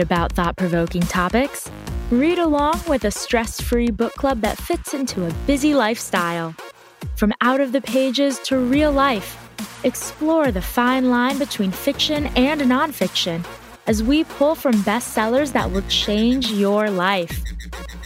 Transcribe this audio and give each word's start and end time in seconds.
head 0.00 0.06
about 0.06 0.32
thought 0.32 0.56
provoking 0.56 1.02
topics? 1.02 1.70
Read 2.10 2.38
along 2.38 2.80
with 2.88 3.04
a 3.04 3.10
stress 3.10 3.60
free 3.60 3.90
book 3.90 4.12
club 4.14 4.40
that 4.40 4.58
fits 4.58 4.94
into 4.94 5.26
a 5.26 5.32
busy 5.46 5.74
lifestyle. 5.74 6.54
From 7.16 7.32
out 7.40 7.60
of 7.60 7.72
the 7.72 7.80
pages 7.80 8.38
to 8.44 8.58
real 8.58 8.92
life, 8.92 9.36
explore 9.84 10.50
the 10.50 10.62
fine 10.62 11.10
line 11.10 11.38
between 11.38 11.70
fiction 11.70 12.26
and 12.36 12.60
nonfiction 12.62 13.44
as 13.86 14.02
we 14.02 14.24
pull 14.24 14.54
from 14.54 14.74
bestsellers 14.84 15.52
that 15.52 15.70
will 15.70 15.86
change 15.88 16.50
your 16.50 16.90
life. 16.90 17.42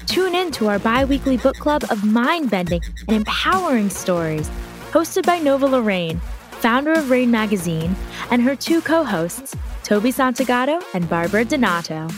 Tune 0.06 0.34
in 0.34 0.50
to 0.52 0.68
our 0.68 0.78
bi 0.78 1.04
weekly 1.04 1.36
book 1.36 1.56
club 1.56 1.84
of 1.90 2.04
mind 2.04 2.50
bending 2.50 2.82
and 3.08 3.16
empowering 3.16 3.90
stories, 3.90 4.48
hosted 4.92 5.26
by 5.26 5.38
Nova 5.38 5.66
Lorraine, 5.66 6.20
founder 6.60 6.92
of 6.92 7.10
Raine 7.10 7.30
Magazine, 7.30 7.94
and 8.30 8.42
her 8.42 8.56
two 8.56 8.80
co 8.80 9.04
hosts, 9.04 9.54
Toby 9.84 10.10
Santagato 10.10 10.82
and 10.94 11.06
Barbara 11.10 11.44
Donato. 11.44 12.08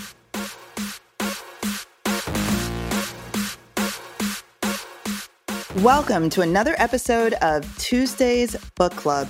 Welcome 5.83 6.31
to 6.31 6.43
another 6.43 6.77
episode 6.79 7.33
of 7.43 7.77
Tuesday's 7.77 8.55
Book 8.77 8.93
Club, 8.93 9.27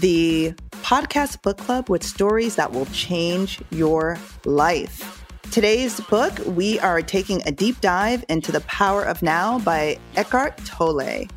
the 0.00 0.54
podcast 0.70 1.42
book 1.42 1.58
club 1.58 1.90
with 1.90 2.02
stories 2.02 2.56
that 2.56 2.72
will 2.72 2.86
change 2.86 3.60
your 3.70 4.18
life. 4.46 5.26
Today's 5.50 6.00
book, 6.00 6.32
we 6.46 6.80
are 6.80 7.02
taking 7.02 7.42
a 7.46 7.52
deep 7.52 7.82
dive 7.82 8.24
into 8.30 8.52
The 8.52 8.62
Power 8.62 9.02
of 9.02 9.22
Now 9.22 9.58
by 9.58 9.98
Eckhart 10.16 10.56
Tolle. 10.64 11.28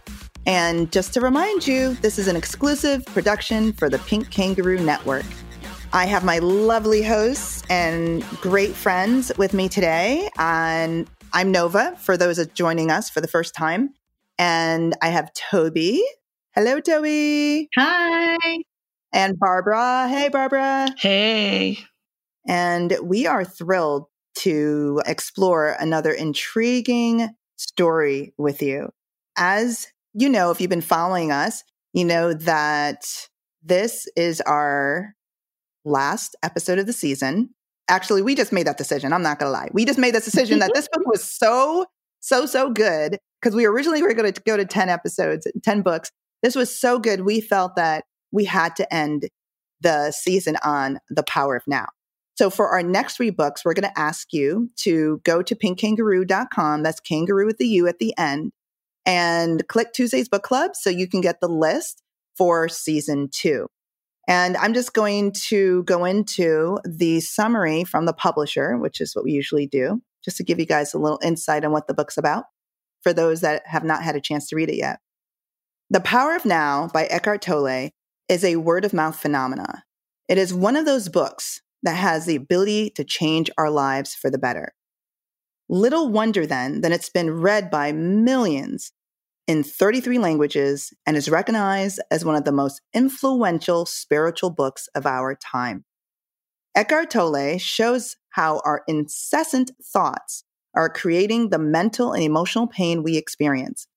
And 0.45 0.89
just 0.89 1.13
to 1.15 1.21
remind 1.21 1.67
you, 1.67 1.95
this 1.95 2.17
is 2.17 2.29
an 2.29 2.37
exclusive 2.37 3.05
production 3.07 3.73
for 3.73 3.89
the 3.89 3.99
Pink 3.99 4.31
Kangaroo 4.31 4.79
Network. 4.79 5.25
I 5.91 6.05
have 6.05 6.23
my 6.23 6.37
lovely 6.37 7.01
hosts 7.01 7.63
and 7.67 8.23
great 8.41 8.75
friends 8.75 9.31
with 9.39 9.55
me 9.55 9.67
today. 9.67 10.29
And 10.37 11.09
I'm 11.33 11.51
Nova, 11.51 11.95
for 11.99 12.15
those 12.15 12.45
joining 12.49 12.91
us 12.91 13.09
for 13.09 13.21
the 13.21 13.27
first 13.27 13.55
time. 13.55 13.95
And 14.37 14.95
I 15.01 15.09
have 15.09 15.33
Toby. 15.33 16.03
Hello, 16.53 16.79
Toby. 16.79 17.69
Hi. 17.75 18.37
And 19.11 19.39
Barbara. 19.39 20.07
Hey, 20.07 20.29
Barbara. 20.29 20.93
Hey. 20.95 21.79
And 22.47 22.95
we 23.01 23.25
are 23.25 23.43
thrilled 23.43 24.05
to 24.35 25.01
explore 25.07 25.75
another 25.79 26.11
intriguing 26.11 27.29
story 27.55 28.35
with 28.37 28.61
you. 28.61 28.89
As 29.37 29.87
you 30.13 30.29
know, 30.29 30.51
if 30.51 30.61
you've 30.61 30.69
been 30.69 30.81
following 30.81 31.31
us, 31.31 31.63
you 31.93 32.05
know 32.05 32.33
that 32.33 33.05
this 33.63 34.07
is 34.15 34.39
our 34.41 35.15
last 35.85 36.35
episode 36.43 36.79
of 36.79 36.85
the 36.85 36.93
season. 36.93 37.49
Actually, 37.89 38.21
we 38.21 38.35
just 38.35 38.51
made 38.51 38.67
that 38.67 38.77
decision. 38.77 39.13
I'm 39.13 39.23
not 39.23 39.39
going 39.39 39.47
to 39.47 39.51
lie. 39.51 39.69
We 39.73 39.85
just 39.85 39.99
made 39.99 40.13
this 40.13 40.25
decision 40.25 40.59
that 40.59 40.71
this 40.73 40.87
book 40.91 41.05
was 41.05 41.23
so, 41.23 41.85
so, 42.19 42.45
so 42.45 42.69
good 42.69 43.17
because 43.41 43.55
we 43.55 43.65
originally 43.65 44.03
were 44.03 44.13
going 44.13 44.31
to 44.31 44.41
go 44.41 44.57
to 44.57 44.65
10 44.65 44.89
episodes, 44.89 45.47
10 45.63 45.81
books. 45.81 46.11
This 46.43 46.55
was 46.55 46.77
so 46.77 46.99
good. 46.99 47.21
We 47.21 47.41
felt 47.41 47.75
that 47.75 48.03
we 48.31 48.45
had 48.45 48.75
to 48.77 48.93
end 48.93 49.29
the 49.81 50.11
season 50.11 50.57
on 50.63 50.99
the 51.09 51.23
power 51.23 51.55
of 51.55 51.63
now. 51.67 51.87
So 52.35 52.49
for 52.49 52.69
our 52.69 52.83
next 52.83 53.17
three 53.17 53.31
books, 53.31 53.65
we're 53.65 53.73
going 53.73 53.91
to 53.91 53.99
ask 53.99 54.31
you 54.31 54.69
to 54.83 55.19
go 55.25 55.41
to 55.41 55.55
pinkkangaroo.com. 55.55 56.83
That's 56.83 56.99
kangaroo 57.01 57.45
with 57.45 57.57
the 57.57 57.67
U 57.67 57.87
at 57.87 57.99
the 57.99 58.13
end 58.17 58.51
and 59.05 59.67
click 59.67 59.91
Tuesday's 59.91 60.29
book 60.29 60.43
club 60.43 60.71
so 60.75 60.89
you 60.89 61.07
can 61.07 61.19
get 61.19 61.41
the 61.41 61.49
list 61.49 62.01
for 62.37 62.69
season 62.69 63.27
two. 63.31 63.67
And 64.29 64.55
I'm 64.57 64.75
just 64.75 64.93
going 64.93 65.31
to 65.47 65.81
go 65.83 66.05
into 66.05 66.77
the 66.85 67.19
summary 67.19 67.83
from 67.83 68.05
the 68.05 68.13
publisher, 68.13 68.77
which 68.77 69.01
is 69.01 69.15
what 69.15 69.25
we 69.25 69.31
usually 69.31 69.65
do, 69.65 70.03
just 70.23 70.37
to 70.37 70.43
give 70.43 70.59
you 70.59 70.67
guys 70.67 70.93
a 70.93 70.99
little 70.99 71.19
insight 71.23 71.65
on 71.65 71.71
what 71.71 71.87
the 71.87 71.95
book's 71.95 72.15
about 72.15 72.45
for 73.01 73.11
those 73.11 73.41
that 73.41 73.63
have 73.65 73.83
not 73.83 74.03
had 74.03 74.15
a 74.15 74.21
chance 74.21 74.47
to 74.47 74.55
read 74.55 74.69
it 74.69 74.77
yet. 74.77 74.99
The 75.89 75.99
Power 75.99 76.35
of 76.35 76.45
Now 76.45 76.89
by 76.93 77.05
Eckhart 77.05 77.41
Tolle 77.41 77.89
is 78.27 78.43
a 78.43 78.57
word 78.57 78.85
of 78.85 78.93
mouth 78.93 79.19
phenomena. 79.19 79.83
It 80.27 80.37
is 80.37 80.53
one 80.53 80.75
of 80.75 80.85
those 80.85 81.09
books 81.09 81.61
that 81.81 81.95
has 81.95 82.27
the 82.27 82.35
ability 82.35 82.91
to 82.91 83.03
change 83.03 83.49
our 83.57 83.71
lives 83.71 84.13
for 84.13 84.29
the 84.29 84.37
better. 84.37 84.75
Little 85.67 86.07
wonder 86.09 86.45
then 86.45 86.81
that 86.81 86.91
it's 86.91 87.09
been 87.09 87.31
read 87.31 87.71
by 87.71 87.93
millions 87.93 88.91
in 89.49 89.63
33 89.63 90.19
languages 90.19 90.93
and 91.07 91.17
is 91.17 91.27
recognized 91.27 91.99
as 92.11 92.23
one 92.23 92.35
of 92.35 92.43
the 92.43 92.51
most 92.51 92.81
influential 92.93 93.83
spiritual 93.83 94.51
books 94.51 94.87
of 94.93 95.07
our 95.07 95.33
time. 95.33 95.83
Eckhart 96.75 97.09
Tolle 97.09 97.57
shows 97.57 98.15
how 98.29 98.61
our 98.63 98.83
incessant 98.87 99.71
thoughts 99.83 100.43
are 100.75 100.87
creating 100.87 101.49
the 101.49 101.57
mental 101.57 102.13
and 102.13 102.21
emotional 102.21 102.67
pain 102.67 103.01
we 103.01 103.17
experience 103.17 103.87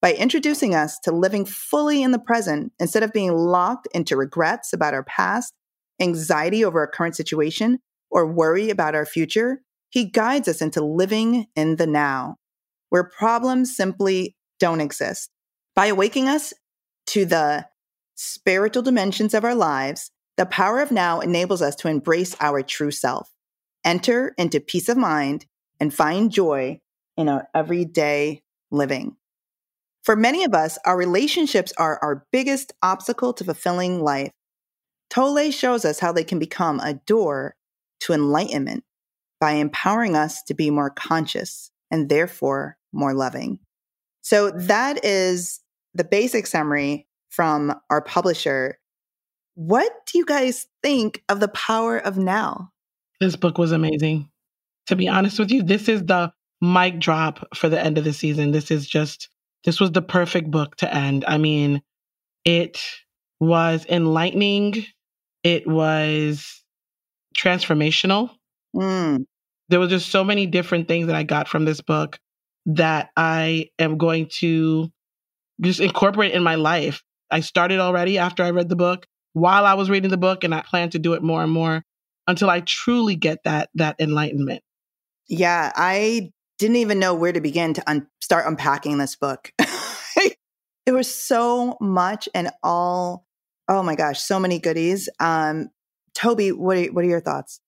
by 0.00 0.14
introducing 0.14 0.76
us 0.76 0.96
to 1.00 1.10
living 1.10 1.44
fully 1.44 2.04
in 2.04 2.12
the 2.12 2.20
present 2.20 2.72
instead 2.78 3.02
of 3.02 3.12
being 3.12 3.32
locked 3.32 3.88
into 3.92 4.16
regrets 4.16 4.72
about 4.72 4.94
our 4.94 5.02
past, 5.02 5.52
anxiety 6.00 6.64
over 6.64 6.78
our 6.78 6.86
current 6.86 7.16
situation, 7.16 7.80
or 8.12 8.32
worry 8.32 8.70
about 8.70 8.94
our 8.94 9.04
future. 9.04 9.60
He 9.88 10.04
guides 10.04 10.46
us 10.46 10.62
into 10.62 10.84
living 10.84 11.46
in 11.56 11.76
the 11.76 11.86
now, 11.88 12.36
where 12.90 13.02
problems 13.02 13.76
simply 13.76 14.36
don't 14.60 14.80
exist. 14.80 15.30
By 15.74 15.86
awakening 15.86 16.28
us 16.28 16.52
to 17.08 17.24
the 17.24 17.66
spiritual 18.14 18.82
dimensions 18.82 19.34
of 19.34 19.44
our 19.44 19.54
lives, 19.54 20.10
the 20.36 20.46
power 20.46 20.80
of 20.80 20.92
now 20.92 21.20
enables 21.20 21.62
us 21.62 21.74
to 21.76 21.88
embrace 21.88 22.36
our 22.40 22.62
true 22.62 22.90
self, 22.90 23.30
enter 23.84 24.34
into 24.38 24.60
peace 24.60 24.88
of 24.88 24.96
mind, 24.96 25.46
and 25.80 25.92
find 25.92 26.30
joy 26.30 26.80
in 27.16 27.28
our 27.28 27.48
everyday 27.54 28.42
living. 28.70 29.16
For 30.02 30.16
many 30.16 30.44
of 30.44 30.54
us, 30.54 30.78
our 30.84 30.96
relationships 30.96 31.72
are 31.76 31.98
our 32.02 32.26
biggest 32.32 32.72
obstacle 32.82 33.32
to 33.34 33.44
fulfilling 33.44 34.02
life. 34.02 34.32
Tolle 35.10 35.50
shows 35.50 35.84
us 35.84 35.98
how 35.98 36.12
they 36.12 36.24
can 36.24 36.38
become 36.38 36.80
a 36.80 36.94
door 36.94 37.56
to 38.00 38.12
enlightenment 38.12 38.84
by 39.40 39.52
empowering 39.52 40.16
us 40.16 40.42
to 40.44 40.54
be 40.54 40.70
more 40.70 40.90
conscious 40.90 41.70
and 41.90 42.08
therefore 42.08 42.78
more 42.92 43.12
loving. 43.12 43.58
So 44.22 44.50
that 44.50 45.04
is 45.04 45.60
the 45.94 46.04
basic 46.04 46.46
summary 46.46 47.06
from 47.30 47.74
our 47.90 48.02
publisher. 48.02 48.78
What 49.54 49.92
do 50.06 50.18
you 50.18 50.24
guys 50.24 50.66
think 50.82 51.22
of 51.28 51.40
the 51.40 51.48
power 51.48 51.98
of 51.98 52.16
now? 52.16 52.70
This 53.20 53.36
book 53.36 53.58
was 53.58 53.72
amazing 53.72 54.30
to 54.90 54.96
be 54.96 55.08
honest 55.08 55.38
with 55.38 55.52
you, 55.52 55.62
this 55.62 55.88
is 55.88 56.04
the 56.04 56.32
mic 56.60 56.98
drop 56.98 57.46
for 57.54 57.68
the 57.68 57.80
end 57.80 57.96
of 57.96 58.02
the 58.02 58.12
season. 58.12 58.50
This 58.50 58.72
is 58.72 58.88
just, 58.88 59.28
this 59.64 59.78
was 59.78 59.92
the 59.92 60.02
perfect 60.02 60.50
book 60.50 60.76
to 60.76 60.92
end. 60.92 61.24
I 61.28 61.38
mean, 61.38 61.80
it 62.44 62.80
was 63.38 63.86
enlightening, 63.88 64.84
it 65.44 65.64
was 65.66 66.62
transformational. 67.36 68.30
Mm. 68.74 69.26
There 69.68 69.78
was 69.78 69.90
just 69.90 70.10
so 70.10 70.24
many 70.24 70.46
different 70.46 70.88
things 70.88 71.06
that 71.06 71.14
I 71.14 71.22
got 71.22 71.46
from 71.46 71.64
this 71.64 71.80
book 71.80 72.18
that 72.66 73.10
I 73.16 73.70
am 73.78 73.98
going 73.98 74.28
to 74.38 74.90
just 75.60 75.80
incorporate 75.80 76.32
in 76.32 76.42
my 76.42 76.54
life. 76.54 77.02
I 77.30 77.40
started 77.40 77.80
already 77.80 78.18
after 78.18 78.42
I 78.42 78.50
read 78.50 78.68
the 78.68 78.76
book 78.76 79.06
while 79.32 79.64
I 79.64 79.74
was 79.74 79.88
reading 79.88 80.10
the 80.10 80.16
book, 80.16 80.42
and 80.44 80.54
I 80.54 80.62
plan 80.62 80.90
to 80.90 80.98
do 80.98 81.12
it 81.12 81.22
more 81.22 81.42
and 81.42 81.52
more 81.52 81.84
until 82.26 82.50
I 82.50 82.60
truly 82.60 83.16
get 83.16 83.44
that 83.44 83.70
that 83.74 83.96
enlightenment. 84.00 84.62
Yeah, 85.28 85.72
I 85.74 86.32
didn't 86.58 86.76
even 86.76 86.98
know 86.98 87.14
where 87.14 87.32
to 87.32 87.40
begin 87.40 87.74
to 87.74 87.90
un- 87.90 88.08
start 88.20 88.46
unpacking 88.46 88.98
this 88.98 89.16
book. 89.16 89.52
it 89.58 90.92
was 90.92 91.12
so 91.12 91.76
much 91.80 92.28
and 92.34 92.50
all 92.62 93.26
oh 93.68 93.82
my 93.82 93.94
gosh, 93.94 94.20
so 94.20 94.40
many 94.40 94.58
goodies. 94.58 95.08
Um 95.20 95.70
Toby, 96.14 96.50
what 96.52 96.76
are, 96.76 96.86
what 96.86 97.04
are 97.04 97.08
your 97.08 97.20
thoughts? 97.20 97.60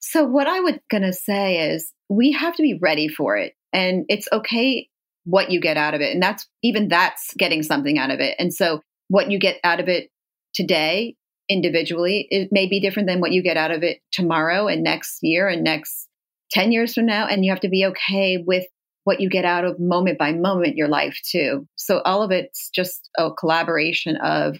So 0.00 0.24
what 0.24 0.46
I 0.46 0.60
was 0.60 0.74
going 0.90 1.02
to 1.02 1.12
say 1.12 1.70
is 1.70 1.92
we 2.08 2.32
have 2.32 2.54
to 2.56 2.62
be 2.62 2.78
ready 2.80 3.08
for 3.08 3.36
it 3.36 3.54
and 3.76 4.06
it's 4.08 4.26
okay 4.32 4.88
what 5.24 5.50
you 5.50 5.60
get 5.60 5.76
out 5.76 5.94
of 5.94 6.00
it 6.00 6.12
and 6.12 6.22
that's 6.22 6.48
even 6.62 6.88
that's 6.88 7.34
getting 7.34 7.62
something 7.62 7.98
out 7.98 8.10
of 8.10 8.20
it. 8.20 8.34
And 8.38 8.52
so 8.52 8.80
what 9.08 9.30
you 9.30 9.38
get 9.38 9.58
out 9.62 9.80
of 9.80 9.88
it 9.88 10.08
today 10.54 11.14
individually 11.48 12.26
it 12.30 12.48
may 12.50 12.66
be 12.66 12.80
different 12.80 13.08
than 13.08 13.20
what 13.20 13.30
you 13.30 13.42
get 13.42 13.56
out 13.56 13.70
of 13.70 13.82
it 13.84 13.98
tomorrow 14.10 14.66
and 14.66 14.82
next 14.82 15.18
year 15.22 15.48
and 15.48 15.62
next 15.62 16.08
10 16.52 16.72
years 16.72 16.94
from 16.94 17.06
now 17.06 17.26
and 17.26 17.44
you 17.44 17.52
have 17.52 17.60
to 17.60 17.68
be 17.68 17.84
okay 17.86 18.42
with 18.44 18.64
what 19.04 19.20
you 19.20 19.30
get 19.30 19.44
out 19.44 19.64
of 19.64 19.78
moment 19.78 20.18
by 20.18 20.32
moment 20.32 20.76
your 20.76 20.88
life 20.88 21.20
too 21.30 21.66
so 21.76 22.00
all 22.00 22.22
of 22.22 22.32
it's 22.32 22.68
just 22.70 23.08
a 23.16 23.30
collaboration 23.32 24.16
of 24.16 24.56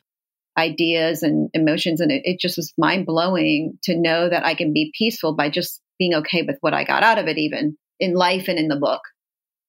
ideas 0.56 1.22
and 1.22 1.50
emotions 1.54 2.00
and 2.00 2.12
it, 2.12 2.22
it 2.24 2.38
just 2.38 2.56
was 2.56 2.72
mind-blowing 2.78 3.76
to 3.82 3.96
know 3.96 4.28
that 4.28 4.46
i 4.46 4.54
can 4.54 4.72
be 4.72 4.92
peaceful 4.96 5.34
by 5.34 5.50
just 5.50 5.80
being 5.98 6.14
okay 6.14 6.42
with 6.42 6.56
what 6.60 6.74
i 6.74 6.84
got 6.84 7.02
out 7.02 7.18
of 7.18 7.26
it 7.26 7.38
even 7.38 7.76
in 8.00 8.14
life 8.14 8.48
and 8.48 8.58
in 8.58 8.68
the 8.68 8.76
book 8.76 9.02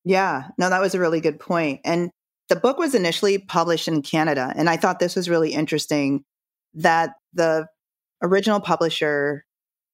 yeah 0.04 0.50
no 0.58 0.70
that 0.70 0.82
was 0.82 0.96
a 0.96 1.00
really 1.00 1.22
good 1.22 1.40
point. 1.40 1.82
and 1.84 2.10
the 2.50 2.56
book 2.56 2.78
was 2.78 2.96
initially 2.96 3.38
published 3.38 3.88
in 3.88 4.02
canada 4.02 4.54
and 4.56 4.70
i 4.70 4.78
thought 4.78 5.00
this 5.00 5.16
was 5.16 5.30
really 5.30 5.54
interesting 5.54 6.24
that 6.74 7.12
the 7.34 7.68
original 8.22 8.60
publisher 8.60 9.46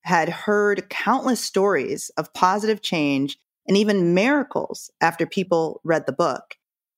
had 0.02 0.30
heard 0.30 0.90
countless 0.90 1.40
stories 1.40 2.12
of 2.18 2.34
positive 2.34 2.82
change 2.82 3.38
and 3.68 3.78
even 3.78 4.14
miracles 4.14 4.92
after 5.02 5.26
people 5.26 5.80
read 5.84 6.06
the 6.06 6.12
book 6.14 6.56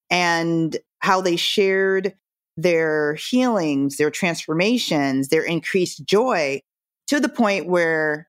and 0.10 0.78
how 1.00 1.22
they 1.22 1.36
shared 1.36 2.14
their 2.58 3.16
healings, 3.16 3.98
their 3.98 4.10
transformations, 4.10 5.28
their 5.28 5.44
increased 5.44 6.06
joy 6.06 6.62
to 7.08 7.20
the 7.20 7.30
point 7.30 7.68
where 7.68 8.28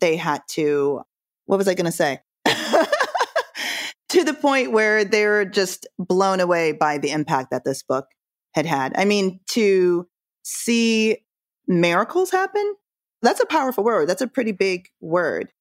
they 0.00 0.16
had 0.16 0.42
to, 0.48 1.02
what 1.46 1.56
was 1.56 1.68
I 1.68 1.74
going 1.74 1.86
to 1.86 1.92
say? 1.92 2.20
to 4.10 4.24
the 4.24 4.34
point 4.34 4.72
where 4.72 5.04
they're 5.04 5.44
just 5.44 5.86
blown 5.98 6.40
away 6.40 6.72
by 6.72 6.98
the 6.98 7.10
impact 7.10 7.50
that 7.50 7.64
this 7.64 7.82
book 7.82 8.06
had 8.54 8.66
had. 8.66 8.92
I 8.96 9.04
mean, 9.04 9.40
to 9.50 10.08
see 10.42 11.18
miracles 11.66 12.30
happen, 12.30 12.74
that's 13.22 13.40
a 13.40 13.46
powerful 13.46 13.84
word. 13.84 14.08
That's 14.08 14.22
a 14.22 14.26
pretty 14.26 14.52
big 14.52 14.88
word. 15.00 15.52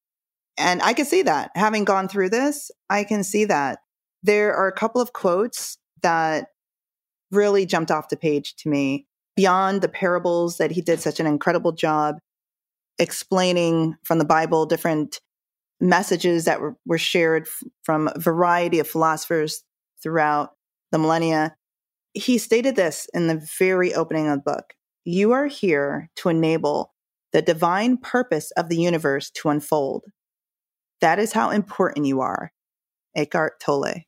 And 0.58 0.82
I 0.82 0.94
can 0.94 1.06
see 1.06 1.22
that. 1.24 1.52
Having 1.56 1.86
gone 1.86 2.08
through 2.08 2.30
this, 2.30 2.72
I 2.90 3.04
can 3.04 3.24
see 3.24 3.46
that. 3.46 3.80
There 4.24 4.54
are 4.54 4.68
a 4.68 4.74
couple 4.74 5.02
of 5.02 5.14
quotes 5.14 5.78
that 6.02 6.48
really 7.32 7.66
jumped 7.66 7.92
off 7.92 8.10
the 8.10 8.18
page 8.18 8.56
to 8.58 8.70
me 8.70 9.08
beyond 9.36 9.82
the 9.82 9.88
parables 9.88 10.58
that 10.58 10.72
he 10.72 10.82
did 10.82 11.00
such 11.00 11.20
an 11.20 11.28
incredible 11.28 11.72
job 11.72 12.16
explaining 12.98 13.96
from 14.04 14.20
the 14.20 14.26
Bible 14.26 14.66
different 14.66 15.22
messages 15.80 16.46
that 16.46 16.62
were, 16.62 16.76
were 16.86 16.98
shared 16.98 17.48
from 17.84 18.08
a 18.08 18.20
variety 18.20 18.80
of 18.80 18.88
philosophers 18.88 19.64
throughout 20.02 20.52
the 20.92 20.98
millennia. 20.98 21.56
He 22.14 22.38
stated 22.38 22.76
this 22.76 23.08
in 23.14 23.28
the 23.28 23.46
very 23.58 23.94
opening 23.94 24.28
of 24.28 24.44
the 24.44 24.52
book 24.52 24.74
You 25.06 25.32
are 25.32 25.48
here 25.48 26.10
to 26.18 26.30
enable 26.30 26.94
the 27.32 27.42
divine 27.42 27.98
purpose 27.98 28.52
of 28.52 28.70
the 28.70 28.78
universe 28.78 29.30
to 29.30 29.50
unfold. 29.50 30.04
That 31.02 31.20
is 31.20 31.34
how 31.34 31.52
important 31.52 32.08
you 32.08 32.22
are. 32.22 32.52
Eckhart 33.16 33.60
Tolle. 33.60 34.06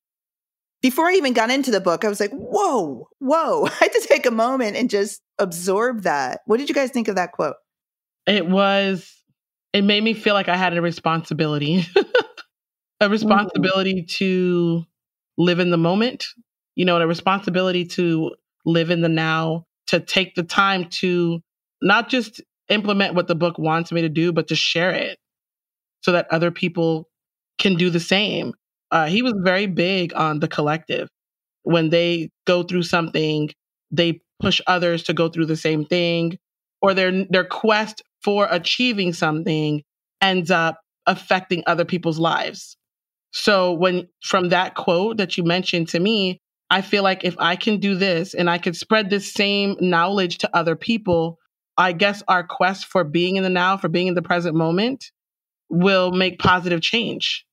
Before 0.81 1.05
I 1.05 1.13
even 1.13 1.33
got 1.33 1.51
into 1.51 1.69
the 1.69 1.79
book, 1.79 2.03
I 2.03 2.09
was 2.09 2.19
like, 2.19 2.31
whoa, 2.31 3.07
whoa. 3.19 3.65
I 3.67 3.73
had 3.79 3.93
to 3.93 4.05
take 4.07 4.25
a 4.25 4.31
moment 4.31 4.75
and 4.75 4.89
just 4.89 5.21
absorb 5.37 6.03
that. 6.03 6.41
What 6.45 6.57
did 6.57 6.69
you 6.69 6.75
guys 6.75 6.89
think 6.89 7.07
of 7.07 7.15
that 7.15 7.31
quote? 7.31 7.55
It 8.25 8.47
was, 8.47 9.20
it 9.73 9.83
made 9.83 10.03
me 10.03 10.13
feel 10.13 10.33
like 10.33 10.49
I 10.49 10.57
had 10.57 10.75
a 10.75 10.81
responsibility, 10.81 11.85
a 12.99 13.09
responsibility 13.09 14.01
mm-hmm. 14.01 14.23
to 14.23 14.83
live 15.37 15.59
in 15.59 15.69
the 15.71 15.77
moment, 15.77 16.25
you 16.75 16.85
know, 16.85 16.95
and 16.95 17.03
a 17.03 17.07
responsibility 17.07 17.85
to 17.85 18.35
live 18.65 18.89
in 18.89 19.01
the 19.01 19.09
now, 19.09 19.65
to 19.87 19.99
take 19.99 20.35
the 20.35 20.43
time 20.43 20.85
to 20.89 21.41
not 21.81 22.09
just 22.09 22.41
implement 22.69 23.15
what 23.15 23.27
the 23.27 23.35
book 23.35 23.57
wants 23.57 23.91
me 23.91 24.01
to 24.01 24.09
do, 24.09 24.31
but 24.31 24.47
to 24.49 24.55
share 24.55 24.91
it 24.91 25.17
so 26.01 26.11
that 26.11 26.27
other 26.31 26.51
people 26.51 27.09
can 27.57 27.75
do 27.75 27.89
the 27.89 27.99
same. 27.99 28.53
Uh, 28.91 29.05
he 29.05 29.21
was 29.21 29.33
very 29.37 29.67
big 29.67 30.13
on 30.13 30.39
the 30.39 30.47
collective. 30.47 31.07
When 31.63 31.89
they 31.89 32.29
go 32.45 32.63
through 32.63 32.83
something, 32.83 33.49
they 33.91 34.21
push 34.39 34.59
others 34.67 35.03
to 35.03 35.13
go 35.13 35.29
through 35.29 35.45
the 35.45 35.55
same 35.55 35.85
thing, 35.85 36.37
or 36.81 36.93
their 36.93 37.25
their 37.29 37.45
quest 37.45 38.01
for 38.23 38.47
achieving 38.49 39.13
something 39.13 39.83
ends 40.21 40.51
up 40.51 40.79
affecting 41.07 41.63
other 41.65 41.85
people's 41.85 42.19
lives. 42.19 42.77
So 43.31 43.73
when 43.73 44.07
from 44.23 44.49
that 44.49 44.75
quote 44.75 45.17
that 45.17 45.37
you 45.37 45.43
mentioned 45.43 45.89
to 45.89 45.99
me, 45.99 46.39
I 46.69 46.81
feel 46.81 47.03
like 47.03 47.23
if 47.23 47.35
I 47.39 47.55
can 47.55 47.79
do 47.79 47.95
this 47.95 48.33
and 48.33 48.49
I 48.49 48.57
could 48.57 48.75
spread 48.75 49.09
this 49.09 49.31
same 49.31 49.75
knowledge 49.79 50.39
to 50.39 50.55
other 50.55 50.75
people, 50.75 51.37
I 51.77 51.91
guess 51.93 52.23
our 52.27 52.45
quest 52.45 52.85
for 52.85 53.03
being 53.03 53.35
in 53.35 53.43
the 53.43 53.49
now, 53.49 53.77
for 53.77 53.89
being 53.89 54.07
in 54.07 54.15
the 54.15 54.21
present 54.21 54.55
moment, 54.55 55.11
will 55.69 56.11
make 56.11 56.39
positive 56.39 56.81
change 56.81 57.45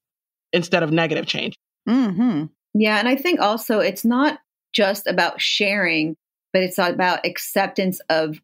instead 0.53 0.82
of 0.82 0.91
negative 0.91 1.26
change. 1.26 1.55
Mm-hmm. 1.88 2.47
Yeah. 2.75 2.99
And 2.99 3.09
I 3.09 3.17
think 3.17 3.41
also 3.41 3.81
it's 3.81 4.05
not 4.05 4.38
just 4.73 5.06
about 5.06 5.41
sharing, 5.41 6.17
but 6.53 6.62
it's 6.62 6.79
about 6.79 7.25
acceptance 7.25 8.00
of 8.09 8.38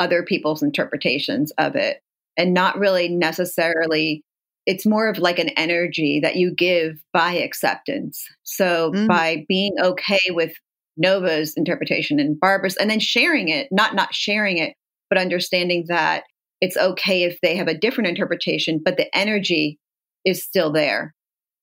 other 0.00 0.24
people's 0.24 0.62
interpretations 0.62 1.52
of 1.58 1.76
it 1.76 2.02
and 2.36 2.52
not 2.52 2.78
really 2.78 3.08
necessarily 3.08 4.24
it's 4.66 4.84
more 4.84 5.08
of 5.08 5.18
like 5.18 5.38
an 5.38 5.48
energy 5.50 6.20
that 6.20 6.36
you 6.36 6.52
give 6.52 7.02
by 7.12 7.32
acceptance 7.32 8.24
so 8.42 8.90
mm. 8.92 9.06
by 9.06 9.44
being 9.48 9.72
okay 9.80 10.30
with 10.30 10.52
nova's 10.96 11.54
interpretation 11.56 12.18
and 12.18 12.40
barbara's 12.40 12.76
and 12.76 12.90
then 12.90 13.00
sharing 13.00 13.48
it 13.48 13.68
not 13.70 13.94
not 13.94 14.12
sharing 14.12 14.58
it 14.58 14.74
but 15.08 15.18
understanding 15.18 15.84
that 15.88 16.24
it's 16.60 16.76
okay 16.76 17.24
if 17.24 17.38
they 17.40 17.56
have 17.56 17.68
a 17.68 17.76
different 17.76 18.08
interpretation, 18.08 18.80
but 18.82 18.96
the 18.96 19.14
energy 19.16 19.78
is 20.24 20.42
still 20.42 20.72
there. 20.72 21.14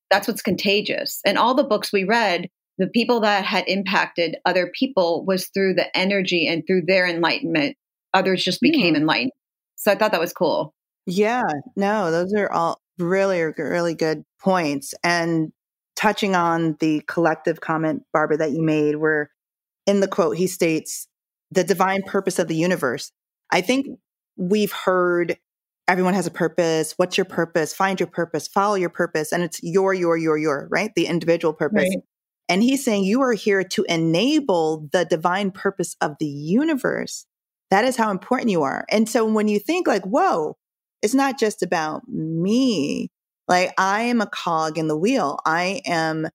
That's 0.10 0.28
what's 0.28 0.42
contagious. 0.42 1.22
And 1.26 1.38
all 1.38 1.54
the 1.54 1.64
books 1.64 1.92
we 1.92 2.04
read, 2.04 2.48
the 2.78 2.88
people 2.88 3.20
that 3.22 3.46
had 3.46 3.68
impacted 3.68 4.38
other 4.46 4.72
people 4.78 5.26
was 5.26 5.50
through 5.50 5.76
the 5.76 5.96
energy 5.98 6.48
and 6.48 6.64
through 6.66 6.84
their 6.86 7.08
enlightenment. 7.08 7.76
Others 8.14 8.44
just 8.44 8.62
became 8.62 8.94
mm. 8.94 8.98
enlightened. 8.98 9.32
So 9.76 9.92
I 9.92 9.96
thought 9.96 10.12
that 10.12 10.22
was 10.22 10.34
cool. 10.34 10.74
Yeah, 11.06 11.44
no, 11.76 12.12
those 12.12 12.34
are 12.34 12.52
all 12.52 12.82
really, 12.98 13.42
really 13.42 13.96
good 13.96 14.24
points. 14.42 14.94
And 15.04 15.52
touching 15.96 16.36
on 16.36 16.76
the 16.80 17.02
collective 17.08 17.62
comment, 17.62 18.04
Barbara, 18.12 18.38
that 18.38 18.52
you 18.52 18.62
made, 18.62 18.96
where 18.96 19.32
in 19.86 20.00
the 20.00 20.08
quote, 20.08 20.38
he 20.38 20.48
states, 20.48 21.08
the 21.52 21.64
divine 21.64 22.02
purpose 22.04 22.40
of 22.40 22.48
the 22.48 22.56
universe 22.56 23.12
I 23.52 23.62
think 23.62 23.88
we've 24.36 24.72
heard 24.72 25.38
everyone 25.88 26.14
has 26.14 26.28
a 26.28 26.32
purpose. 26.32 26.94
What's 26.98 27.18
your 27.18 27.26
purpose? 27.26 27.74
Find 27.74 28.00
your 28.00 28.08
purpose, 28.08 28.48
follow 28.48 28.76
your 28.76 28.90
purpose. 28.90 29.32
And 29.32 29.44
it's 29.44 29.62
your, 29.64 29.94
your, 29.94 30.18
your, 30.18 30.38
your, 30.38 30.68
right? 30.70 30.92
The 30.96 31.08
individual 31.08 31.54
purpose. 31.54 31.90
Right. 31.90 32.04
And 32.50 32.64
he's 32.64 32.84
saying 32.84 33.04
you 33.04 33.22
are 33.22 33.34
here 33.34 33.64
to 33.64 33.86
enable 33.90 34.88
the 34.92 35.06
divine 35.06 35.52
purpose 35.52 35.96
of 36.02 36.16
the 36.20 36.28
universe. 36.28 37.26
That 37.70 37.86
is 37.86 37.98
how 37.98 38.12
important 38.12 38.50
you 38.50 38.64
are. 38.64 38.86
And 38.90 39.10
so 39.10 39.26
when 39.26 39.48
you 39.48 39.60
think 39.60 39.88
like, 39.88 40.06
whoa, 40.06 40.58
it's 41.02 41.14
not 41.14 41.40
just 41.40 41.62
about 41.62 42.08
me. 42.08 43.10
Like 43.48 43.74
I 43.78 44.04
am 44.04 44.22
a 44.22 44.28
cog 44.28 44.78
in 44.78 44.88
the 44.88 44.98
wheel. 44.98 45.40
I 45.46 45.82
am 45.86 46.28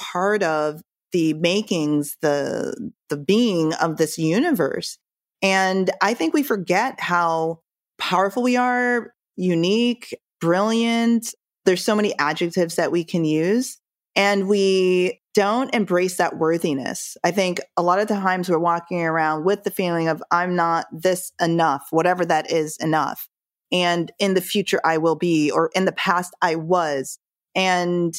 part 0.00 0.42
of 0.42 0.82
the 1.12 1.34
makings, 1.34 2.16
the, 2.20 2.90
the 3.08 3.16
being 3.16 3.72
of 3.74 3.96
this 3.96 4.18
universe. 4.18 4.98
And 5.42 5.90
I 6.00 6.14
think 6.14 6.34
we 6.34 6.42
forget 6.42 7.00
how 7.00 7.60
powerful 7.98 8.42
we 8.42 8.56
are, 8.56 9.14
unique, 9.36 10.16
brilliant. 10.40 11.34
There's 11.64 11.84
so 11.84 11.96
many 11.96 12.16
adjectives 12.18 12.76
that 12.76 12.92
we 12.92 13.04
can 13.04 13.24
use. 13.24 13.78
And 14.14 14.48
we 14.48 15.20
don't 15.36 15.74
embrace 15.74 16.16
that 16.16 16.38
worthiness. 16.38 17.14
I 17.22 17.30
think 17.30 17.60
a 17.76 17.82
lot 17.82 17.98
of 17.98 18.08
the 18.08 18.14
times 18.14 18.48
we're 18.48 18.58
walking 18.58 19.02
around 19.02 19.44
with 19.44 19.64
the 19.64 19.70
feeling 19.70 20.08
of, 20.08 20.22
I'm 20.30 20.56
not 20.56 20.86
this 20.90 21.30
enough, 21.38 21.88
whatever 21.90 22.24
that 22.24 22.50
is 22.50 22.78
enough. 22.78 23.28
And 23.70 24.10
in 24.18 24.32
the 24.32 24.40
future, 24.40 24.80
I 24.82 24.96
will 24.96 25.14
be, 25.14 25.50
or 25.50 25.70
in 25.74 25.84
the 25.84 25.92
past, 25.92 26.32
I 26.40 26.54
was. 26.54 27.18
And 27.54 28.14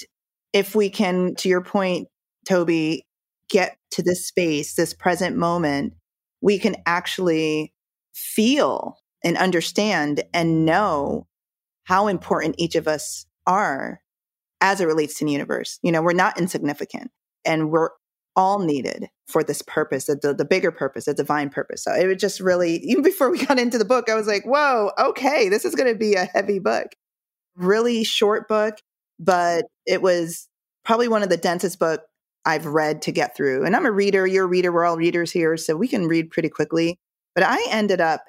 if 0.53 0.75
we 0.75 0.91
can, 0.91 1.33
to 1.37 1.49
your 1.49 1.63
point, 1.63 2.07
Toby, 2.47 3.07
get 3.49 3.77
to 3.91 4.03
this 4.03 4.27
space, 4.27 4.75
this 4.75 4.93
present 4.93 5.35
moment, 5.35 5.93
we 6.41 6.59
can 6.59 6.75
actually 6.85 7.73
feel 8.13 8.97
and 9.23 9.37
understand 9.37 10.23
and 10.35 10.65
know 10.65 11.25
how 11.85 12.09
important 12.09 12.55
each 12.59 12.75
of 12.75 12.87
us 12.87 13.25
are 13.47 14.01
as 14.61 14.81
it 14.81 14.85
relates 14.85 15.19
to 15.19 15.25
the 15.25 15.31
universe. 15.31 15.79
You 15.81 15.91
know, 15.91 16.01
we're 16.01 16.13
not 16.13 16.39
insignificant 16.39 17.11
and 17.45 17.71
we're 17.71 17.89
all 18.35 18.59
needed 18.59 19.09
for 19.27 19.43
this 19.43 19.61
purpose, 19.63 20.05
the, 20.05 20.35
the 20.37 20.45
bigger 20.45 20.71
purpose, 20.71 21.05
the 21.05 21.13
divine 21.13 21.49
purpose. 21.49 21.83
So 21.83 21.91
it 21.91 22.05
was 22.05 22.17
just 22.17 22.39
really, 22.39 22.75
even 22.83 23.03
before 23.03 23.31
we 23.31 23.43
got 23.43 23.59
into 23.59 23.77
the 23.77 23.85
book, 23.85 24.09
I 24.09 24.15
was 24.15 24.27
like, 24.27 24.45
whoa, 24.45 24.91
okay, 24.97 25.49
this 25.49 25.65
is 25.65 25.75
going 25.75 25.91
to 25.91 25.97
be 25.97 26.13
a 26.13 26.25
heavy 26.25 26.59
book. 26.59 26.87
Really 27.55 28.03
short 28.03 28.47
book, 28.47 28.75
but 29.19 29.65
it 29.85 30.01
was 30.01 30.47
probably 30.85 31.07
one 31.07 31.23
of 31.23 31.29
the 31.29 31.37
densest 31.37 31.79
book 31.79 32.01
I've 32.45 32.67
read 32.67 33.01
to 33.01 33.11
get 33.11 33.35
through. 33.35 33.65
And 33.65 33.75
I'm 33.75 33.85
a 33.85 33.91
reader, 33.91 34.25
you're 34.25 34.45
a 34.45 34.47
reader, 34.47 34.71
we're 34.71 34.85
all 34.85 34.95
readers 34.95 35.31
here, 35.31 35.57
so 35.57 35.75
we 35.75 35.87
can 35.87 36.07
read 36.07 36.29
pretty 36.29 36.49
quickly. 36.49 36.97
But 37.35 37.43
I 37.43 37.65
ended 37.69 37.99
up, 37.99 38.23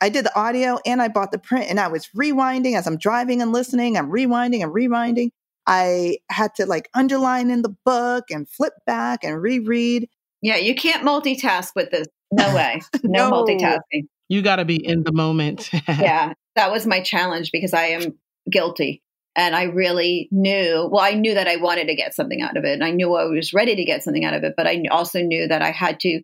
I 0.00 0.08
did 0.08 0.24
the 0.24 0.36
audio 0.36 0.78
and 0.84 1.00
I 1.00 1.08
bought 1.08 1.30
the 1.30 1.38
print 1.38 1.70
and 1.70 1.78
I 1.78 1.88
was 1.88 2.08
rewinding 2.08 2.76
as 2.76 2.86
I'm 2.86 2.96
driving 2.96 3.40
and 3.40 3.52
listening. 3.52 3.96
I'm 3.96 4.10
rewinding 4.10 4.62
and 4.62 4.74
rewinding. 4.74 5.28
I 5.66 6.18
had 6.30 6.54
to 6.56 6.66
like 6.66 6.88
underline 6.94 7.50
in 7.50 7.62
the 7.62 7.74
book 7.84 8.24
and 8.30 8.48
flip 8.48 8.74
back 8.86 9.24
and 9.24 9.40
reread. 9.40 10.08
Yeah, 10.40 10.56
you 10.56 10.74
can't 10.74 11.06
multitask 11.06 11.70
with 11.76 11.90
this. 11.90 12.08
No 12.32 12.54
way. 12.54 12.80
No, 13.04 13.30
no. 13.30 13.44
multitasking. 13.44 14.06
You 14.28 14.42
got 14.42 14.56
to 14.56 14.64
be 14.64 14.84
in 14.84 15.02
the 15.02 15.12
moment. 15.12 15.70
yeah, 15.88 16.32
that 16.56 16.72
was 16.72 16.86
my 16.86 17.00
challenge 17.00 17.50
because 17.52 17.74
I 17.74 17.86
am 17.88 18.18
guilty. 18.50 19.02
And 19.34 19.56
I 19.56 19.64
really 19.64 20.28
knew, 20.30 20.88
well, 20.90 21.02
I 21.02 21.12
knew 21.14 21.34
that 21.34 21.48
I 21.48 21.56
wanted 21.56 21.86
to 21.86 21.94
get 21.94 22.14
something 22.14 22.42
out 22.42 22.56
of 22.56 22.64
it. 22.64 22.72
And 22.72 22.84
I 22.84 22.90
knew 22.90 23.14
I 23.14 23.24
was 23.24 23.54
ready 23.54 23.76
to 23.76 23.84
get 23.84 24.02
something 24.02 24.24
out 24.24 24.34
of 24.34 24.44
it. 24.44 24.54
But 24.56 24.66
I 24.66 24.82
also 24.90 25.20
knew 25.20 25.48
that 25.48 25.62
I 25.62 25.70
had 25.70 26.00
to 26.00 26.20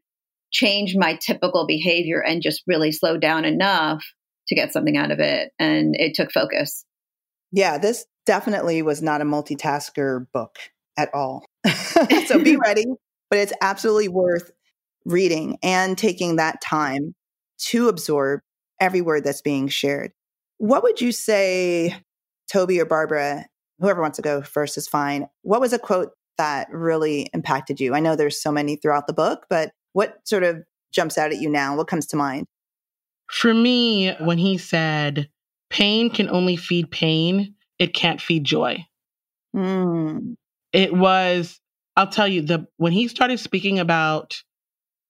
change 0.51 0.95
my 0.95 1.15
typical 1.15 1.67
behavior 1.67 2.23
and 2.23 2.43
just 2.43 2.63
really 2.67 2.93
slow 2.93 3.17
down 3.17 3.45
enough 3.45 4.05
to 4.49 4.55
get 4.55 4.73
something 4.73 4.97
out 4.97 5.11
of 5.11 5.21
it. 5.21 5.53
And 5.59 5.95
it 5.97 6.15
took 6.15 6.33
focus. 6.33 6.85
Yeah, 7.51 7.79
this 7.79 8.05
definitely 8.29 8.83
was 8.83 9.01
not 9.01 9.23
a 9.23 9.25
multitasker 9.25 10.27
book 10.35 10.59
at 10.99 11.13
all. 11.15 11.47
so 12.27 12.39
be 12.45 12.57
ready, 12.63 12.85
but 13.31 13.39
it's 13.39 13.55
absolutely 13.63 14.09
worth 14.09 14.51
reading 15.07 15.57
and 15.63 15.97
taking 15.97 16.37
that 16.37 16.61
time 16.61 17.15
to 17.57 17.89
absorb 17.89 18.41
every 18.79 19.01
word 19.01 19.25
that's 19.25 19.41
being 19.41 19.67
shared. 19.67 20.13
What 20.59 20.83
would 20.83 21.01
you 21.01 21.11
say, 21.11 21.97
Toby 22.53 22.79
or 22.79 22.85
Barbara, 22.85 23.47
whoever 23.81 24.03
wants 24.03 24.17
to 24.17 24.23
go 24.23 24.43
first 24.43 24.77
is 24.77 24.87
fine. 24.87 25.27
What 25.41 25.63
was 25.63 25.73
a 25.73 25.79
quote 25.79 26.11
that 26.37 26.69
really 26.71 27.31
impacted 27.33 27.81
you? 27.81 27.95
I 27.95 28.01
know 28.01 28.15
there's 28.15 28.43
so 28.43 28.53
many 28.53 28.77
throughout 28.77 29.07
the 29.07 29.15
book, 29.15 29.47
but 29.49 29.73
what 29.95 30.19
sort 30.29 30.43
of 30.43 30.65
jumps 30.93 31.17
out 31.17 31.33
at 31.33 31.41
you 31.41 31.49
now? 31.49 31.79
What 31.79 31.89
comes 31.89 32.05
to 32.09 32.17
mind? 32.17 32.45
For 33.31 33.55
me, 33.55 34.13
when 34.21 34.37
he 34.37 34.59
said, 34.59 35.31
pain 35.71 36.11
can 36.11 36.29
only 36.29 36.57
feed 36.57 36.91
pain, 36.91 37.55
it 37.79 37.95
can't 37.95 38.21
feed 38.21 38.45
joy. 38.45 38.85
Mm. 39.55 40.35
It 40.73 40.93
was, 40.93 41.61
I'll 41.97 42.09
tell 42.09 42.29
you, 42.29 42.43
the 42.43 42.67
when 42.77 42.93
he 42.93 43.09
started 43.09 43.41
speaking 43.41 43.79
about 43.79 44.43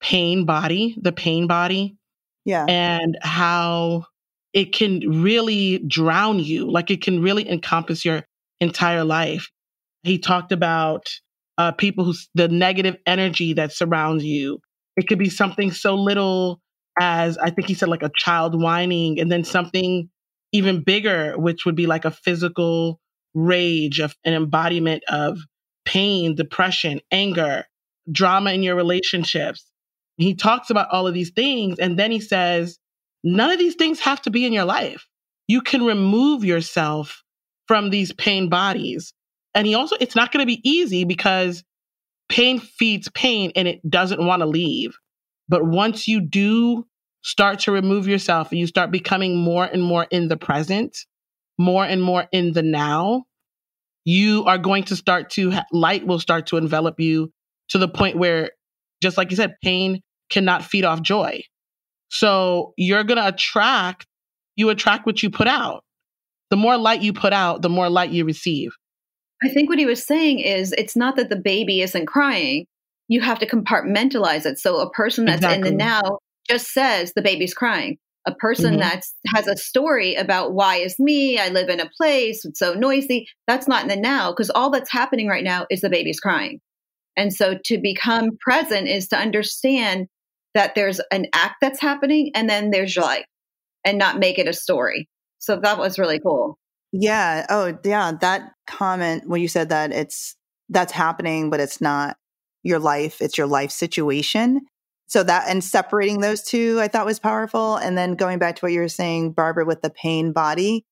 pain 0.00 0.44
body, 0.44 0.96
the 1.00 1.12
pain 1.12 1.46
body, 1.46 1.96
yeah, 2.44 2.64
and 2.68 3.18
how 3.22 4.06
it 4.52 4.72
can 4.72 5.22
really 5.22 5.78
drown 5.78 6.38
you, 6.38 6.70
like 6.70 6.90
it 6.90 7.02
can 7.02 7.20
really 7.20 7.48
encompass 7.48 8.04
your 8.04 8.25
entire 8.60 9.04
life. 9.04 9.50
He 10.04 10.18
talked 10.18 10.52
about 10.52 11.08
uh, 11.58 11.72
people 11.72 12.04
who 12.04 12.14
the 12.34 12.48
negative 12.48 12.96
energy 13.06 13.54
that 13.54 13.72
surrounds 13.72 14.25
you. 14.25 14.60
It 14.96 15.08
could 15.08 15.18
be 15.18 15.30
something 15.30 15.70
so 15.70 15.94
little 15.94 16.60
as 17.00 17.38
I 17.38 17.50
think 17.50 17.68
he 17.68 17.75
said 17.75 17.88
like 17.88 18.02
a 18.02 18.10
child 18.16 18.60
whining, 18.60 19.20
and 19.20 19.30
then 19.30 19.44
something 19.44 20.08
even 20.52 20.82
bigger, 20.82 21.38
which 21.38 21.64
would 21.64 21.74
be 21.76 21.86
like 21.86 22.04
a 22.04 22.10
physical 22.10 23.00
rage 23.34 24.00
of 24.00 24.14
an 24.24 24.34
embodiment 24.34 25.04
of 25.08 25.38
pain, 25.84 26.34
depression, 26.34 27.00
anger, 27.10 27.64
drama 28.10 28.52
in 28.52 28.62
your 28.62 28.76
relationships. 28.76 29.70
He 30.16 30.34
talks 30.34 30.70
about 30.70 30.88
all 30.90 31.06
of 31.06 31.14
these 31.14 31.30
things, 31.30 31.78
and 31.78 31.98
then 31.98 32.10
he 32.10 32.20
says, 32.20 32.78
none 33.22 33.50
of 33.50 33.58
these 33.58 33.76
things 33.76 34.00
have 34.00 34.20
to 34.22 34.30
be 34.30 34.44
in 34.44 34.52
your 34.52 34.64
life. 34.64 35.06
You 35.46 35.60
can 35.60 35.84
remove 35.84 36.44
yourself 36.44 37.22
from 37.66 37.90
these 37.90 38.12
pain 38.12 38.48
bodies. 38.48 39.12
And 39.54 39.66
he 39.66 39.74
also, 39.74 39.96
it's 40.00 40.16
not 40.16 40.32
going 40.32 40.42
to 40.42 40.46
be 40.46 40.60
easy 40.68 41.04
because 41.04 41.64
pain 42.28 42.58
feeds 42.58 43.08
pain 43.10 43.52
and 43.56 43.66
it 43.68 43.80
doesn't 43.88 44.24
want 44.24 44.40
to 44.40 44.46
leave. 44.46 44.96
But 45.48 45.64
once 45.64 46.06
you 46.06 46.20
do 46.20 46.86
start 47.28 47.58
to 47.58 47.70
remove 47.70 48.08
yourself 48.08 48.50
and 48.50 48.58
you 48.58 48.66
start 48.66 48.90
becoming 48.90 49.37
more 49.37 49.66
and 49.66 49.82
more 49.82 50.06
in 50.11 50.28
the 50.28 50.37
present, 50.38 50.97
more 51.58 51.85
and 51.85 52.02
more 52.02 52.26
in 52.32 52.52
the 52.52 52.62
now, 52.62 53.25
you 54.06 54.44
are 54.47 54.56
going 54.56 54.82
to 54.82 54.97
start 54.97 55.28
to, 55.28 55.52
light 55.70 56.06
will 56.06 56.18
start 56.18 56.47
to 56.47 56.56
envelop 56.56 56.99
you 56.99 57.30
to 57.68 57.76
the 57.76 57.87
point 57.87 58.16
where, 58.16 58.52
just 59.02 59.18
like 59.18 59.30
you 59.30 59.37
said, 59.37 59.56
pain 59.62 60.00
cannot 60.30 60.64
feed 60.64 60.87
off 60.87 61.02
joy. 61.02 61.42
So 62.08 62.73
you're 62.78 63.04
going 63.04 63.18
to 63.18 63.28
attract, 63.28 64.06
you 64.56 64.70
attract 64.70 65.04
what 65.04 65.23
you 65.23 65.28
put 65.28 65.49
out. 65.49 65.85
The 66.49 66.56
more 66.56 66.78
light 66.78 67.02
you 67.02 67.12
put 67.12 67.35
out, 67.35 67.61
the 67.61 67.68
more 67.68 67.90
light 67.90 68.08
you 68.08 68.25
receive. 68.25 68.70
I 69.44 69.50
think 69.50 69.68
what 69.68 69.78
he 69.78 69.85
was 69.85 70.02
saying 70.02 70.38
is 70.38 70.73
it's 70.78 70.97
not 70.97 71.16
that 71.16 71.28
the 71.28 71.37
baby 71.37 71.82
isn't 71.82 72.06
crying. 72.06 72.64
You 73.06 73.20
have 73.20 73.38
to 73.40 73.47
compartmentalize 73.47 74.47
it. 74.47 74.58
So 74.58 74.80
a 74.80 74.90
person 74.90 75.26
that's 75.26 75.37
exactly. 75.37 75.68
in 75.68 75.76
the 75.76 75.85
now 75.85 76.18
just 76.48 76.72
says 76.72 77.12
the 77.12 77.22
baby's 77.22 77.54
crying. 77.54 77.98
A 78.26 78.34
person 78.34 78.72
mm-hmm. 78.72 78.80
that 78.80 79.04
has 79.34 79.46
a 79.46 79.56
story 79.56 80.14
about 80.14 80.52
why 80.52 80.76
is 80.76 80.98
me, 80.98 81.38
I 81.38 81.48
live 81.48 81.68
in 81.68 81.80
a 81.80 81.90
place, 81.96 82.44
it's 82.44 82.58
so 82.58 82.74
noisy, 82.74 83.26
that's 83.46 83.68
not 83.68 83.82
in 83.82 83.88
the 83.88 83.96
now 83.96 84.32
because 84.32 84.50
all 84.50 84.70
that's 84.70 84.90
happening 84.90 85.28
right 85.28 85.44
now 85.44 85.66
is 85.70 85.80
the 85.80 85.88
baby's 85.88 86.20
crying. 86.20 86.60
And 87.16 87.32
so 87.32 87.58
to 87.64 87.78
become 87.78 88.36
present 88.40 88.86
is 88.86 89.08
to 89.08 89.16
understand 89.16 90.08
that 90.54 90.74
there's 90.74 91.00
an 91.10 91.26
act 91.32 91.56
that's 91.60 91.80
happening 91.80 92.30
and 92.34 92.48
then 92.48 92.70
there's 92.70 92.94
your 92.94 93.04
life 93.04 93.24
and 93.84 93.98
not 93.98 94.18
make 94.18 94.38
it 94.38 94.48
a 94.48 94.52
story. 94.52 95.08
So 95.38 95.56
that 95.56 95.78
was 95.78 95.98
really 95.98 96.20
cool. 96.20 96.58
Yeah. 96.92 97.46
Oh, 97.48 97.76
yeah. 97.84 98.12
That 98.20 98.50
comment 98.66 99.28
when 99.28 99.40
you 99.40 99.48
said 99.48 99.68
that 99.70 99.92
it's 99.92 100.36
that's 100.68 100.92
happening, 100.92 101.50
but 101.50 101.60
it's 101.60 101.80
not 101.80 102.16
your 102.62 102.78
life, 102.78 103.20
it's 103.20 103.38
your 103.38 103.46
life 103.46 103.70
situation. 103.70 104.60
So 105.08 105.22
that 105.22 105.48
and 105.48 105.64
separating 105.64 106.20
those 106.20 106.42
two 106.42 106.78
I 106.80 106.88
thought 106.88 107.06
was 107.06 107.18
powerful. 107.18 107.76
And 107.76 107.98
then 107.98 108.14
going 108.14 108.38
back 108.38 108.56
to 108.56 108.60
what 108.64 108.72
you 108.72 108.80
were 108.80 108.88
saying, 108.88 109.32
Barbara, 109.32 109.64
with 109.64 109.82
the 109.82 109.90
pain 109.90 110.32
body. 110.32 110.84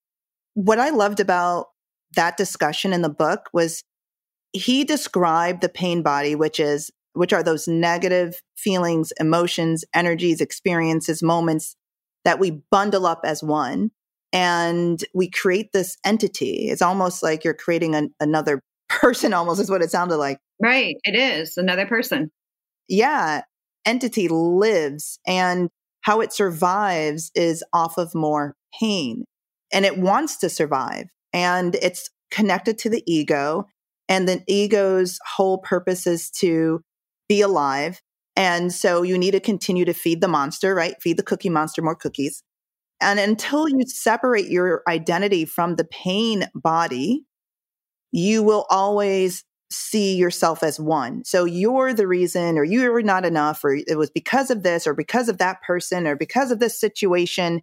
What 0.54 0.78
I 0.78 0.90
loved 0.90 1.20
about 1.20 1.66
that 2.14 2.36
discussion 2.36 2.92
in 2.92 3.02
the 3.02 3.10
book 3.10 3.48
was 3.52 3.84
he 4.52 4.84
described 4.84 5.60
the 5.60 5.68
pain 5.68 6.02
body, 6.02 6.34
which 6.34 6.58
is 6.58 6.90
which 7.12 7.32
are 7.32 7.42
those 7.42 7.66
negative 7.66 8.42
feelings, 8.56 9.12
emotions, 9.18 9.84
energies, 9.94 10.40
experiences, 10.40 11.22
moments 11.22 11.76
that 12.24 12.38
we 12.38 12.62
bundle 12.70 13.06
up 13.06 13.20
as 13.24 13.42
one 13.42 13.90
and 14.32 15.02
we 15.14 15.30
create 15.30 15.72
this 15.72 15.96
entity. 16.04 16.68
It's 16.68 16.82
almost 16.82 17.22
like 17.22 17.42
you're 17.42 17.54
creating 17.54 17.94
an, 17.94 18.14
another 18.20 18.60
person, 18.88 19.32
almost 19.32 19.60
is 19.60 19.70
what 19.70 19.82
it 19.82 19.90
sounded 19.90 20.16
like. 20.16 20.38
Right. 20.60 20.96
It 21.04 21.14
is 21.14 21.56
another 21.56 21.86
person. 21.86 22.30
Yeah. 22.88 23.42
Entity 23.86 24.28
lives 24.28 25.18
and 25.26 25.70
how 26.02 26.20
it 26.20 26.32
survives 26.32 27.30
is 27.34 27.64
off 27.72 27.98
of 27.98 28.14
more 28.14 28.54
pain 28.78 29.24
and 29.72 29.84
it 29.84 29.98
wants 29.98 30.36
to 30.38 30.48
survive 30.48 31.06
and 31.32 31.74
it's 31.76 32.10
connected 32.30 32.78
to 32.78 32.90
the 32.90 33.02
ego. 33.06 33.66
And 34.08 34.28
the 34.28 34.42
ego's 34.46 35.18
whole 35.36 35.58
purpose 35.58 36.06
is 36.06 36.30
to 36.32 36.80
be 37.28 37.40
alive. 37.40 38.00
And 38.36 38.72
so 38.72 39.02
you 39.02 39.18
need 39.18 39.32
to 39.32 39.40
continue 39.40 39.84
to 39.84 39.92
feed 39.92 40.20
the 40.20 40.28
monster, 40.28 40.74
right? 40.74 40.94
Feed 41.00 41.16
the 41.16 41.22
cookie 41.22 41.48
monster 41.48 41.82
more 41.82 41.96
cookies. 41.96 42.42
And 43.00 43.18
until 43.18 43.68
you 43.68 43.82
separate 43.86 44.48
your 44.48 44.82
identity 44.88 45.44
from 45.44 45.76
the 45.76 45.84
pain 45.84 46.48
body, 46.54 47.24
you 48.12 48.42
will 48.42 48.66
always 48.70 49.44
see 49.70 50.14
yourself 50.16 50.62
as 50.62 50.78
one. 50.78 51.24
So 51.24 51.44
you're 51.44 51.92
the 51.92 52.06
reason, 52.06 52.58
or 52.58 52.64
you're 52.64 53.02
not 53.02 53.24
enough, 53.24 53.64
or 53.64 53.74
it 53.74 53.98
was 53.98 54.10
because 54.10 54.50
of 54.50 54.62
this, 54.62 54.86
or 54.86 54.94
because 54.94 55.28
of 55.28 55.38
that 55.38 55.62
person, 55.62 56.06
or 56.06 56.16
because 56.16 56.50
of 56.50 56.60
this 56.60 56.78
situation. 56.78 57.62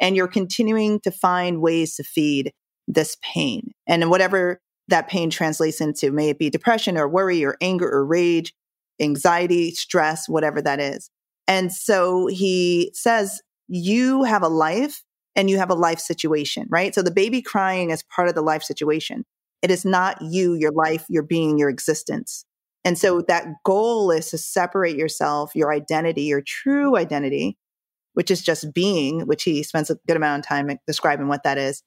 And 0.00 0.14
you're 0.14 0.28
continuing 0.28 1.00
to 1.00 1.10
find 1.10 1.60
ways 1.60 1.96
to 1.96 2.04
feed 2.04 2.52
this 2.86 3.16
pain. 3.22 3.72
And 3.86 4.10
whatever 4.10 4.60
that 4.88 5.08
pain 5.08 5.30
translates 5.30 5.80
into, 5.80 6.12
may 6.12 6.30
it 6.30 6.38
be 6.38 6.50
depression 6.50 6.96
or 6.96 7.08
worry 7.08 7.44
or 7.44 7.56
anger 7.60 7.88
or 7.88 8.06
rage, 8.06 8.54
anxiety, 9.00 9.72
stress, 9.72 10.28
whatever 10.28 10.62
that 10.62 10.80
is. 10.80 11.10
And 11.46 11.72
so 11.72 12.26
he 12.26 12.90
says, 12.94 13.40
you 13.68 14.24
have 14.24 14.42
a 14.42 14.48
life 14.48 15.02
and 15.36 15.50
you 15.50 15.58
have 15.58 15.70
a 15.70 15.74
life 15.74 15.98
situation, 15.98 16.66
right? 16.70 16.94
So 16.94 17.02
the 17.02 17.10
baby 17.10 17.42
crying 17.42 17.90
is 17.90 18.02
part 18.04 18.28
of 18.28 18.34
the 18.34 18.42
life 18.42 18.62
situation. 18.62 19.24
It 19.62 19.70
is 19.70 19.84
not 19.84 20.18
you, 20.22 20.54
your 20.54 20.72
life, 20.72 21.04
your 21.08 21.22
being, 21.22 21.58
your 21.58 21.68
existence. 21.68 22.44
And 22.84 22.96
so 22.96 23.22
that 23.28 23.46
goal 23.64 24.10
is 24.10 24.30
to 24.30 24.38
separate 24.38 24.96
yourself, 24.96 25.52
your 25.54 25.72
identity, 25.72 26.22
your 26.22 26.40
true 26.40 26.96
identity, 26.96 27.58
which 28.14 28.30
is 28.30 28.42
just 28.42 28.72
being, 28.72 29.26
which 29.26 29.42
he 29.44 29.62
spends 29.62 29.90
a 29.90 29.98
good 30.06 30.16
amount 30.16 30.44
of 30.44 30.48
time 30.48 30.70
describing 30.86 31.28
what 31.28 31.42
that 31.42 31.58
is, 31.58 31.82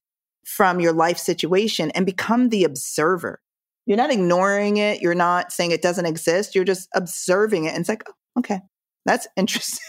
from 0.46 0.80
your 0.80 0.94
life 0.94 1.18
situation 1.18 1.92
and 1.92 2.06
become 2.06 2.50
the 2.50 2.64
observer. 2.64 3.42
You're 3.86 3.98
not 3.98 4.12
ignoring 4.12 4.78
it. 4.78 5.02
You're 5.02 5.16
not 5.16 5.52
saying 5.52 5.72
it 5.72 5.82
doesn't 5.82 6.06
exist. 6.06 6.56
You're 6.56 6.64
just 6.64 6.88
observing 6.94 7.66
it. 7.66 7.70
And 7.70 7.80
it's 7.80 7.90
like, 7.90 8.04
oh, 8.08 8.40
okay, 8.40 8.60
that's 9.06 9.28
interesting. 9.36 9.86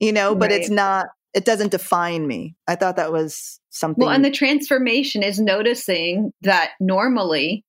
you 0.00 0.12
know, 0.12 0.34
but 0.34 0.50
right. 0.50 0.60
it's 0.60 0.70
not, 0.70 1.08
it 1.34 1.44
doesn't 1.44 1.70
define 1.70 2.26
me. 2.26 2.54
I 2.68 2.76
thought 2.76 2.96
that 2.96 3.12
was 3.12 3.58
something. 3.72 4.04
Well, 4.04 4.14
and 4.14 4.24
the 4.24 4.30
transformation 4.30 5.22
is 5.22 5.40
noticing 5.40 6.32
that 6.42 6.72
normally, 6.78 7.64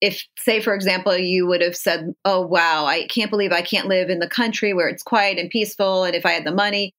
if, 0.00 0.22
say, 0.38 0.60
for 0.60 0.74
example, 0.74 1.16
you 1.16 1.46
would 1.46 1.62
have 1.62 1.76
said, 1.76 2.12
Oh, 2.24 2.46
wow, 2.46 2.84
I 2.86 3.06
can't 3.08 3.30
believe 3.30 3.52
I 3.52 3.62
can't 3.62 3.88
live 3.88 4.08
in 4.08 4.20
the 4.20 4.28
country 4.28 4.72
where 4.72 4.88
it's 4.88 5.02
quiet 5.02 5.38
and 5.38 5.50
peaceful. 5.50 6.04
And 6.04 6.14
if 6.14 6.24
I 6.24 6.32
had 6.32 6.44
the 6.44 6.52
money, 6.52 6.94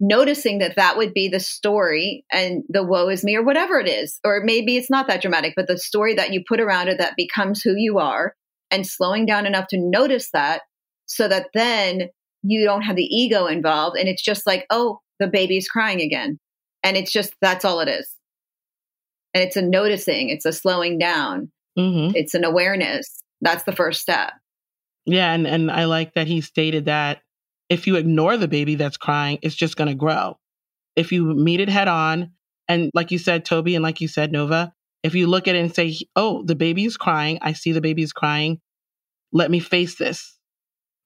noticing 0.00 0.58
that 0.58 0.76
that 0.76 0.96
would 0.96 1.12
be 1.12 1.28
the 1.28 1.38
story 1.38 2.24
and 2.32 2.64
the 2.70 2.82
woe 2.82 3.08
is 3.08 3.22
me 3.22 3.36
or 3.36 3.44
whatever 3.44 3.78
it 3.78 3.86
is 3.86 4.18
or 4.24 4.40
maybe 4.42 4.78
it's 4.78 4.88
not 4.88 5.06
that 5.06 5.20
dramatic 5.20 5.52
but 5.54 5.66
the 5.66 5.76
story 5.76 6.14
that 6.14 6.32
you 6.32 6.42
put 6.48 6.58
around 6.58 6.88
it 6.88 6.96
that 6.96 7.12
becomes 7.18 7.60
who 7.60 7.74
you 7.76 7.98
are 7.98 8.34
and 8.70 8.86
slowing 8.86 9.26
down 9.26 9.44
enough 9.44 9.66
to 9.68 9.76
notice 9.78 10.30
that 10.32 10.62
so 11.04 11.28
that 11.28 11.48
then 11.52 12.08
you 12.42 12.64
don't 12.64 12.80
have 12.80 12.96
the 12.96 13.04
ego 13.04 13.46
involved 13.46 13.98
and 13.98 14.08
it's 14.08 14.22
just 14.22 14.46
like 14.46 14.64
oh 14.70 14.98
the 15.18 15.26
baby's 15.26 15.68
crying 15.68 16.00
again 16.00 16.38
and 16.82 16.96
it's 16.96 17.12
just 17.12 17.34
that's 17.40 17.64
all 17.64 17.80
it 17.80 17.88
is 17.88 18.08
and 19.34 19.42
it's 19.42 19.56
a 19.56 19.62
noticing 19.62 20.28
it's 20.28 20.44
a 20.44 20.52
slowing 20.52 20.98
down 20.98 21.50
mm-hmm. 21.78 22.14
it's 22.16 22.34
an 22.34 22.44
awareness 22.44 23.22
that's 23.40 23.64
the 23.64 23.72
first 23.72 24.00
step 24.00 24.32
yeah 25.06 25.32
and, 25.32 25.46
and 25.46 25.70
i 25.70 25.84
like 25.84 26.14
that 26.14 26.26
he 26.26 26.40
stated 26.40 26.86
that 26.86 27.20
if 27.70 27.86
you 27.86 27.94
ignore 27.94 28.36
the 28.36 28.48
baby 28.48 28.74
that's 28.74 28.98
crying, 28.98 29.38
it's 29.40 29.54
just 29.54 29.76
going 29.76 29.88
to 29.88 29.94
grow. 29.94 30.36
if 30.96 31.12
you 31.12 31.24
meet 31.34 31.60
it 31.60 31.68
head 31.68 31.88
on, 31.88 32.32
and 32.68 32.90
like 32.92 33.12
you 33.12 33.18
said, 33.18 33.44
Toby, 33.44 33.76
and 33.76 33.82
like 33.82 34.00
you 34.00 34.08
said, 34.08 34.32
Nova, 34.32 34.72
if 35.04 35.14
you 35.14 35.28
look 35.28 35.48
at 35.48 35.54
it 35.54 35.60
and 35.60 35.74
say, 35.74 35.96
oh, 36.16 36.42
the 36.42 36.56
baby 36.56 36.84
is 36.84 36.96
crying, 36.96 37.38
I 37.40 37.52
see 37.52 37.72
the 37.72 37.80
baby 37.80 38.02
is 38.02 38.12
crying, 38.12 38.60
let 39.32 39.50
me 39.50 39.60
face 39.60 39.94
this. 39.94 40.36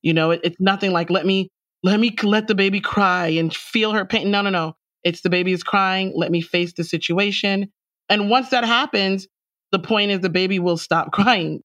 You 0.03 0.15
know, 0.15 0.33
it, 0.33 0.41
it's 0.43 0.57
nothing 0.59 0.91
like, 0.91 1.11
let 1.11 1.27
me, 1.27 1.51
let 1.83 2.01
me 2.01 2.17
let 2.23 2.49
the 2.49 2.55
baby 2.55 2.81
cry 2.81 3.29
and 3.29 3.55
feel 3.55 3.93
her 3.93 4.07
pain. 4.07 4.31
No, 4.31 4.41
no, 4.41 4.51
no. 4.51 4.75
It's 5.05 5.21
the 5.21 5.31
baby 5.31 5.53
is 5.53 5.63
crying. 5.63 6.13
Let 6.15 6.31
me 6.31 6.41
face 6.41 6.73
the 6.73 6.85
situation. 6.85 7.71
And 8.09 8.31
once 8.31 8.51
that 8.51 8.65
happens, 8.65 9.29
the 9.73 9.79
point 9.79 10.11
is 10.11 10.21
the 10.21 10.29
baby 10.29 10.59
will 10.59 10.77
stop 10.77 11.13
crying 11.13 11.61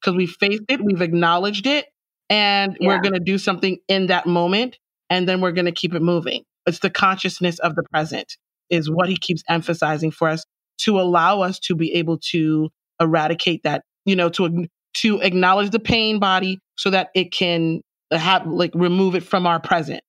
because 0.00 0.16
we 0.16 0.26
faced 0.26 0.64
it, 0.68 0.82
we've 0.82 1.02
acknowledged 1.02 1.66
it, 1.66 1.86
and 2.28 2.76
yeah. 2.80 2.88
we're 2.88 3.00
going 3.00 3.14
to 3.14 3.20
do 3.20 3.38
something 3.38 3.78
in 3.88 4.06
that 4.06 4.26
moment, 4.26 4.78
and 5.10 5.28
then 5.28 5.40
we're 5.40 5.52
going 5.52 5.66
to 5.66 5.72
keep 5.72 5.94
it 5.94 6.02
moving. 6.02 6.42
It's 6.66 6.80
the 6.80 6.90
consciousness 6.90 7.58
of 7.60 7.74
the 7.74 7.82
present, 7.82 8.36
is 8.70 8.90
what 8.90 9.08
he 9.08 9.16
keeps 9.16 9.42
emphasizing 9.48 10.10
for 10.10 10.28
us 10.28 10.44
to 10.82 11.00
allow 11.00 11.40
us 11.40 11.58
to 11.60 11.74
be 11.74 11.94
able 11.94 12.18
to 12.30 12.68
eradicate 13.00 13.62
that, 13.64 13.82
you 14.04 14.16
know, 14.16 14.28
to 14.30 14.66
to 14.98 15.20
acknowledge 15.20 15.70
the 15.70 15.78
pain 15.78 16.18
body 16.18 16.58
so 16.76 16.90
that 16.90 17.10
it 17.14 17.32
can 17.32 17.80
have 18.10 18.46
like 18.46 18.72
remove 18.74 19.14
it 19.14 19.22
from 19.22 19.46
our 19.46 19.60
present. 19.60 20.00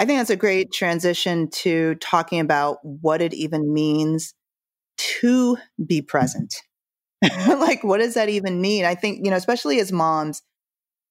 I 0.00 0.06
think 0.06 0.18
that's 0.18 0.30
a 0.30 0.36
great 0.36 0.72
transition 0.72 1.50
to 1.50 1.94
talking 1.96 2.40
about 2.40 2.78
what 2.82 3.20
it 3.20 3.34
even 3.34 3.70
means 3.70 4.32
to 4.96 5.58
be 5.84 6.00
mm-hmm. 6.00 6.06
present. 6.06 6.54
like, 7.46 7.84
what 7.84 7.98
does 7.98 8.14
that 8.14 8.30
even 8.30 8.62
mean? 8.62 8.86
I 8.86 8.94
think, 8.94 9.20
you 9.22 9.30
know, 9.30 9.36
especially 9.36 9.78
as 9.78 9.92
moms, 9.92 10.40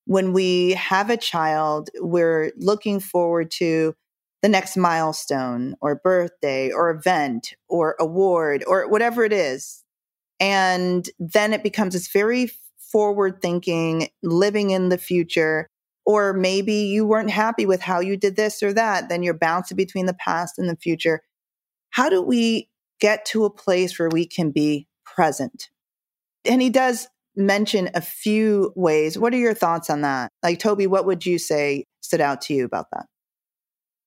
when 0.06 0.34
we 0.34 0.72
have 0.72 1.12
a 1.12 1.18
child, 1.18 1.92
we're 2.00 2.52
looking 2.58 3.00
forward 3.00 3.52
to 3.52 3.94
the 4.42 4.50
next 4.50 4.76
milestone 4.76 5.76
or 5.82 6.02
birthday 6.04 6.72
or 6.72 6.90
event 6.90 7.54
or 7.68 7.96
award 8.00 8.64
or 8.66 8.90
whatever 8.90 9.24
it 9.24 9.34
is. 9.34 9.84
And 10.40 11.08
then 11.20 11.54
it 11.54 11.62
becomes 11.62 11.94
this 11.94 12.08
very 12.12 12.50
forward 12.80 13.40
thinking, 13.40 14.10
living 14.24 14.72
in 14.72 14.90
the 14.90 14.98
future. 14.98 15.70
Or 16.10 16.34
maybe 16.34 16.74
you 16.74 17.06
weren't 17.06 17.30
happy 17.30 17.68
with 17.68 17.82
how 17.82 18.00
you 18.00 18.18
did 18.18 18.36
this 18.36 18.64
or 18.64 18.74
that. 18.74 19.10
Then 19.10 19.22
you're 19.22 19.36
bouncing 19.36 19.78
between 19.78 20.08
the 20.08 20.16
past 20.16 20.58
and 20.58 20.68
the 20.68 20.76
future. 20.76 21.22
How 21.92 22.10
do 22.10 22.22
we 22.22 22.70
get 23.00 23.26
to 23.26 23.46
a 23.46 23.50
place 23.50 23.98
where 23.98 24.10
we 24.10 24.26
can 24.26 24.52
be 24.52 24.88
present. 25.06 25.70
And 26.46 26.62
he 26.62 26.70
does 26.70 27.08
mention 27.36 27.90
a 27.94 28.02
few 28.02 28.74
ways. 28.76 29.18
What 29.18 29.34
are 29.34 29.38
your 29.38 29.54
thoughts 29.54 29.90
on 29.90 30.02
that? 30.02 30.32
Like, 30.44 30.60
Toby, 30.60 30.88
what 30.88 31.06
would 31.06 31.26
you 31.26 31.38
say 31.38 31.86
stood 32.02 32.22
out 32.22 32.42
to 32.44 32.54
you 32.54 32.66
about 32.66 32.88
that? 32.94 33.06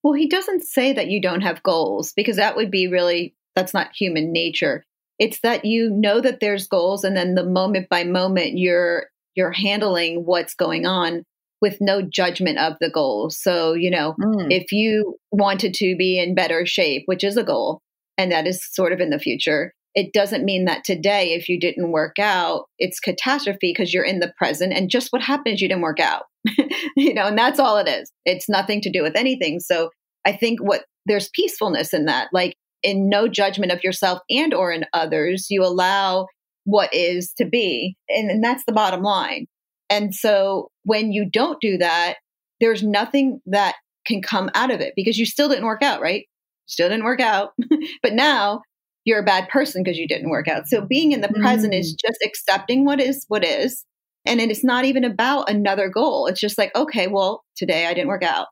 Well, 0.02 0.14
he 0.14 0.28
doesn't 0.28 0.64
say 0.64 0.92
that 0.92 1.08
you 1.08 1.20
don't 1.20 1.42
have 1.42 1.62
goals 1.62 2.12
because 2.14 2.36
that 2.36 2.56
would 2.56 2.70
be 2.70 2.88
really, 2.88 3.34
that's 3.54 3.72
not 3.72 3.94
human 3.94 4.32
nature. 4.32 4.84
It's 5.18 5.40
that 5.40 5.64
you 5.64 5.90
know 5.90 6.20
that 6.20 6.40
there's 6.40 6.66
goals 6.66 7.04
and 7.04 7.16
then 7.16 7.34
the 7.34 7.44
moment 7.44 7.88
by 7.88 8.04
moment 8.04 8.58
you're 8.58 9.06
you're 9.34 9.52
handling 9.52 10.26
what's 10.26 10.54
going 10.54 10.84
on 10.84 11.24
with 11.62 11.78
no 11.80 12.02
judgment 12.02 12.58
of 12.58 12.74
the 12.80 12.90
goal. 12.90 13.30
So, 13.30 13.72
you 13.72 13.90
know, 13.90 14.14
mm. 14.20 14.48
if 14.50 14.72
you 14.72 15.16
wanted 15.30 15.72
to 15.74 15.96
be 15.96 16.18
in 16.18 16.34
better 16.34 16.66
shape, 16.66 17.04
which 17.06 17.24
is 17.24 17.38
a 17.38 17.44
goal, 17.44 17.80
and 18.18 18.32
that 18.32 18.46
is 18.46 18.60
sort 18.72 18.92
of 18.92 19.00
in 19.00 19.10
the 19.10 19.18
future. 19.18 19.72
It 19.94 20.12
doesn't 20.12 20.44
mean 20.44 20.64
that 20.64 20.84
today, 20.84 21.32
if 21.34 21.48
you 21.48 21.60
didn't 21.60 21.92
work 21.92 22.18
out, 22.18 22.64
it's 22.78 22.98
catastrophe 22.98 23.72
because 23.72 23.92
you're 23.92 24.04
in 24.04 24.20
the 24.20 24.32
present 24.38 24.72
and 24.72 24.90
just 24.90 25.08
what 25.10 25.22
happens, 25.22 25.60
you 25.60 25.68
didn't 25.68 25.82
work 25.82 26.00
out. 26.00 26.24
you 26.96 27.14
know, 27.14 27.26
and 27.26 27.38
that's 27.38 27.60
all 27.60 27.76
it 27.76 27.88
is. 27.88 28.10
It's 28.24 28.48
nothing 28.48 28.80
to 28.82 28.90
do 28.90 29.02
with 29.02 29.16
anything. 29.16 29.60
So 29.60 29.90
I 30.24 30.32
think 30.32 30.60
what 30.60 30.84
there's 31.06 31.30
peacefulness 31.34 31.92
in 31.92 32.06
that, 32.06 32.28
like 32.32 32.56
in 32.82 33.08
no 33.08 33.28
judgment 33.28 33.70
of 33.70 33.84
yourself 33.84 34.20
and 34.30 34.54
or 34.54 34.72
in 34.72 34.84
others, 34.92 35.46
you 35.50 35.62
allow 35.62 36.26
what 36.64 36.92
is 36.94 37.32
to 37.34 37.44
be. 37.44 37.96
And, 38.08 38.30
and 38.30 38.42
that's 38.42 38.64
the 38.66 38.72
bottom 38.72 39.02
line. 39.02 39.46
And 39.92 40.14
so 40.14 40.70
when 40.84 41.12
you 41.12 41.28
don't 41.28 41.60
do 41.60 41.76
that, 41.76 42.14
there's 42.60 42.82
nothing 42.82 43.42
that 43.44 43.74
can 44.06 44.22
come 44.22 44.48
out 44.54 44.70
of 44.70 44.80
it 44.80 44.94
because 44.96 45.18
you 45.18 45.26
still 45.26 45.50
didn't 45.50 45.66
work 45.66 45.82
out, 45.82 46.00
right? 46.00 46.24
still 46.66 46.88
didn't 46.88 47.04
work 47.04 47.20
out. 47.20 47.50
but 48.02 48.14
now 48.14 48.62
you're 49.04 49.20
a 49.20 49.24
bad 49.24 49.48
person 49.50 49.82
because 49.82 49.98
you 49.98 50.08
didn't 50.08 50.30
work 50.30 50.48
out. 50.48 50.66
So 50.66 50.80
being 50.86 51.12
in 51.12 51.20
the 51.20 51.28
mm. 51.28 51.40
present 51.40 51.74
is 51.74 51.92
mm. 51.92 51.98
just 52.08 52.18
accepting 52.24 52.84
what 52.86 53.00
is 53.00 53.24
what 53.28 53.44
is. 53.44 53.84
And 54.24 54.40
it's 54.40 54.64
not 54.64 54.84
even 54.84 55.04
about 55.04 55.50
another 55.50 55.88
goal. 55.88 56.26
It's 56.28 56.40
just 56.40 56.56
like, 56.56 56.74
okay, 56.76 57.08
well, 57.08 57.42
today 57.56 57.86
I 57.86 57.94
didn't 57.94 58.08
work 58.08 58.22
out. 58.22 58.46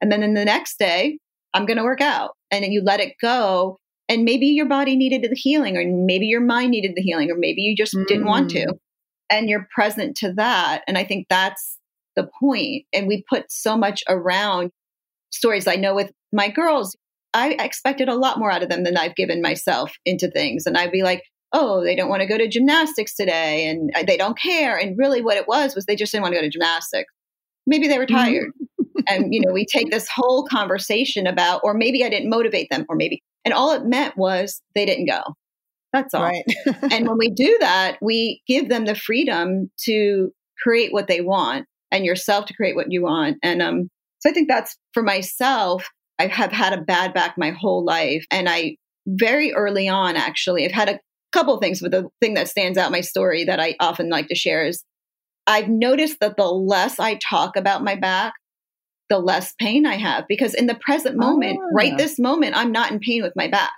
And 0.00 0.10
then 0.10 0.22
in 0.22 0.34
the 0.34 0.44
next 0.44 0.78
day, 0.78 1.18
I'm 1.54 1.64
going 1.64 1.76
to 1.76 1.84
work 1.84 2.00
out. 2.00 2.32
And 2.50 2.64
then 2.64 2.72
you 2.72 2.82
let 2.84 3.00
it 3.00 3.14
go. 3.22 3.78
And 4.08 4.24
maybe 4.24 4.48
your 4.48 4.66
body 4.66 4.96
needed 4.96 5.22
the 5.22 5.36
healing, 5.36 5.76
or 5.76 5.84
maybe 5.86 6.26
your 6.26 6.40
mind 6.40 6.72
needed 6.72 6.92
the 6.96 7.02
healing, 7.02 7.30
or 7.30 7.36
maybe 7.38 7.62
you 7.62 7.76
just 7.76 7.94
mm. 7.94 8.04
didn't 8.08 8.26
want 8.26 8.50
to. 8.50 8.66
And 9.32 9.48
you're 9.48 9.66
present 9.74 10.16
to 10.18 10.34
that. 10.34 10.82
And 10.86 10.98
I 10.98 11.04
think 11.04 11.26
that's 11.28 11.78
the 12.16 12.28
point. 12.38 12.84
And 12.92 13.08
we 13.08 13.24
put 13.28 13.50
so 13.50 13.76
much 13.76 14.04
around 14.08 14.70
stories. 15.30 15.66
I 15.66 15.76
know 15.76 15.94
with 15.94 16.12
my 16.32 16.48
girls, 16.48 16.96
I 17.34 17.56
expected 17.58 18.08
a 18.10 18.14
lot 18.14 18.38
more 18.38 18.50
out 18.50 18.62
of 18.62 18.68
them 18.68 18.84
than 18.84 18.98
I've 18.98 19.16
given 19.16 19.40
myself 19.40 19.92
into 20.04 20.30
things. 20.30 20.66
And 20.66 20.76
I'd 20.76 20.92
be 20.92 21.02
like, 21.02 21.22
oh, 21.54 21.82
they 21.82 21.96
don't 21.96 22.10
want 22.10 22.20
to 22.20 22.28
go 22.28 22.36
to 22.36 22.48
gymnastics 22.48 23.14
today 23.14 23.66
and 23.68 23.90
they 24.06 24.16
don't 24.16 24.38
care. 24.38 24.76
And 24.76 24.98
really 24.98 25.22
what 25.22 25.36
it 25.36 25.48
was 25.48 25.74
was 25.74 25.86
they 25.86 25.96
just 25.96 26.12
didn't 26.12 26.22
want 26.22 26.34
to 26.34 26.40
go 26.40 26.44
to 26.44 26.50
gymnastics. 26.50 27.12
Maybe 27.66 27.88
they 27.88 27.98
were 27.98 28.06
mm-hmm. 28.06 28.16
tired. 28.16 28.50
and, 29.08 29.32
you 29.32 29.40
know, 29.40 29.52
we 29.52 29.64
take 29.64 29.90
this 29.90 30.08
whole 30.14 30.44
conversation 30.44 31.26
about, 31.26 31.62
or 31.64 31.72
maybe 31.74 32.04
I 32.04 32.10
didn't 32.10 32.30
motivate 32.30 32.68
them, 32.70 32.84
or 32.88 32.96
maybe, 32.96 33.22
and 33.44 33.54
all 33.54 33.72
it 33.72 33.84
meant 33.86 34.16
was 34.16 34.60
they 34.74 34.84
didn't 34.84 35.06
go. 35.06 35.22
That's 35.92 36.14
all. 36.14 36.22
Right. 36.22 36.44
and 36.90 37.06
when 37.06 37.18
we 37.18 37.30
do 37.30 37.56
that, 37.60 37.98
we 38.00 38.42
give 38.46 38.68
them 38.68 38.86
the 38.86 38.94
freedom 38.94 39.70
to 39.84 40.30
create 40.62 40.92
what 40.92 41.06
they 41.06 41.20
want 41.20 41.66
and 41.90 42.04
yourself 42.04 42.46
to 42.46 42.54
create 42.54 42.76
what 42.76 42.90
you 42.90 43.02
want. 43.02 43.36
And 43.42 43.60
um, 43.60 43.90
so 44.20 44.30
I 44.30 44.32
think 44.32 44.48
that's 44.48 44.76
for 44.94 45.02
myself 45.02 45.88
I 46.18 46.26
have 46.28 46.52
had 46.52 46.72
a 46.72 46.80
bad 46.80 47.14
back 47.14 47.34
my 47.36 47.50
whole 47.50 47.84
life. 47.84 48.24
And 48.30 48.48
I 48.48 48.76
very 49.06 49.52
early 49.52 49.88
on, 49.88 50.16
actually, 50.16 50.64
I've 50.64 50.72
had 50.72 50.88
a 50.88 51.00
couple 51.32 51.58
things, 51.58 51.80
but 51.80 51.90
the 51.90 52.08
thing 52.20 52.34
that 52.34 52.48
stands 52.48 52.78
out 52.78 52.92
my 52.92 53.00
story 53.00 53.44
that 53.44 53.58
I 53.58 53.74
often 53.80 54.08
like 54.08 54.28
to 54.28 54.34
share 54.34 54.64
is 54.64 54.84
I've 55.46 55.68
noticed 55.68 56.18
that 56.20 56.36
the 56.36 56.46
less 56.46 57.00
I 57.00 57.18
talk 57.28 57.56
about 57.56 57.82
my 57.82 57.96
back, 57.96 58.34
the 59.08 59.18
less 59.18 59.52
pain 59.58 59.84
I 59.84 59.96
have 59.96 60.24
because 60.28 60.54
in 60.54 60.66
the 60.66 60.76
present 60.76 61.16
moment, 61.16 61.58
oh. 61.60 61.70
right 61.74 61.96
this 61.98 62.18
moment, 62.18 62.56
I'm 62.56 62.70
not 62.70 62.92
in 62.92 63.00
pain 63.00 63.22
with 63.22 63.32
my 63.34 63.48
back. 63.48 63.72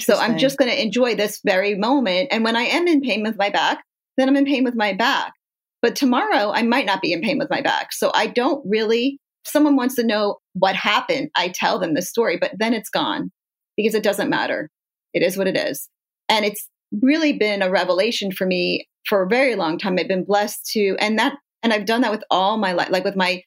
So 0.00 0.16
I'm 0.16 0.38
just 0.38 0.58
going 0.58 0.70
to 0.70 0.82
enjoy 0.82 1.14
this 1.14 1.40
very 1.44 1.76
moment. 1.76 2.28
And 2.32 2.42
when 2.42 2.56
I 2.56 2.62
am 2.62 2.88
in 2.88 3.00
pain 3.02 3.22
with 3.22 3.36
my 3.36 3.50
back, 3.50 3.84
then 4.16 4.28
I'm 4.28 4.36
in 4.36 4.44
pain 4.44 4.64
with 4.64 4.74
my 4.74 4.92
back. 4.92 5.32
But 5.80 5.94
tomorrow, 5.94 6.50
I 6.52 6.62
might 6.62 6.86
not 6.86 7.02
be 7.02 7.12
in 7.12 7.20
pain 7.20 7.38
with 7.38 7.50
my 7.50 7.60
back. 7.60 7.92
So 7.92 8.10
I 8.12 8.26
don't 8.26 8.64
really 8.66 9.20
someone 9.46 9.76
wants 9.76 9.94
to 9.94 10.04
know 10.04 10.38
what 10.54 10.74
happened, 10.74 11.30
I 11.36 11.48
tell 11.48 11.78
them 11.78 11.94
the 11.94 12.02
story, 12.02 12.36
but 12.36 12.52
then 12.58 12.74
it's 12.74 12.90
gone 12.90 13.30
because 13.76 13.94
it 13.94 14.02
doesn't 14.02 14.30
matter. 14.30 14.70
It 15.14 15.22
is 15.22 15.36
what 15.36 15.46
it 15.46 15.56
is. 15.56 15.88
And 16.28 16.44
it's 16.44 16.68
really 17.02 17.32
been 17.32 17.62
a 17.62 17.70
revelation 17.70 18.32
for 18.32 18.46
me 18.46 18.86
for 19.08 19.22
a 19.22 19.28
very 19.28 19.54
long 19.54 19.78
time. 19.78 19.96
I've 19.98 20.08
been 20.08 20.24
blessed 20.24 20.66
to, 20.72 20.96
and 20.98 21.18
that, 21.18 21.34
and 21.62 21.72
I've 21.72 21.86
done 21.86 22.00
that 22.02 22.10
with 22.10 22.24
all 22.30 22.58
my 22.58 22.72
life. 22.72 22.90
Like 22.90 23.04
with 23.04 23.16
my 23.16 23.42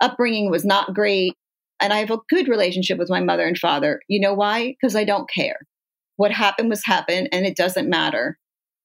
upbringing 0.00 0.50
was 0.50 0.64
not 0.64 0.94
great. 0.94 1.34
And 1.80 1.92
I 1.92 1.98
have 1.98 2.10
a 2.10 2.18
good 2.28 2.48
relationship 2.48 2.98
with 2.98 3.10
my 3.10 3.20
mother 3.20 3.44
and 3.44 3.58
father. 3.58 4.00
You 4.08 4.20
know 4.20 4.34
why? 4.34 4.74
Because 4.80 4.96
I 4.96 5.04
don't 5.04 5.28
care. 5.28 5.56
What 6.16 6.32
happened 6.32 6.70
was 6.70 6.84
happened 6.84 7.28
and 7.32 7.46
it 7.46 7.56
doesn't 7.56 7.88
matter. 7.88 8.38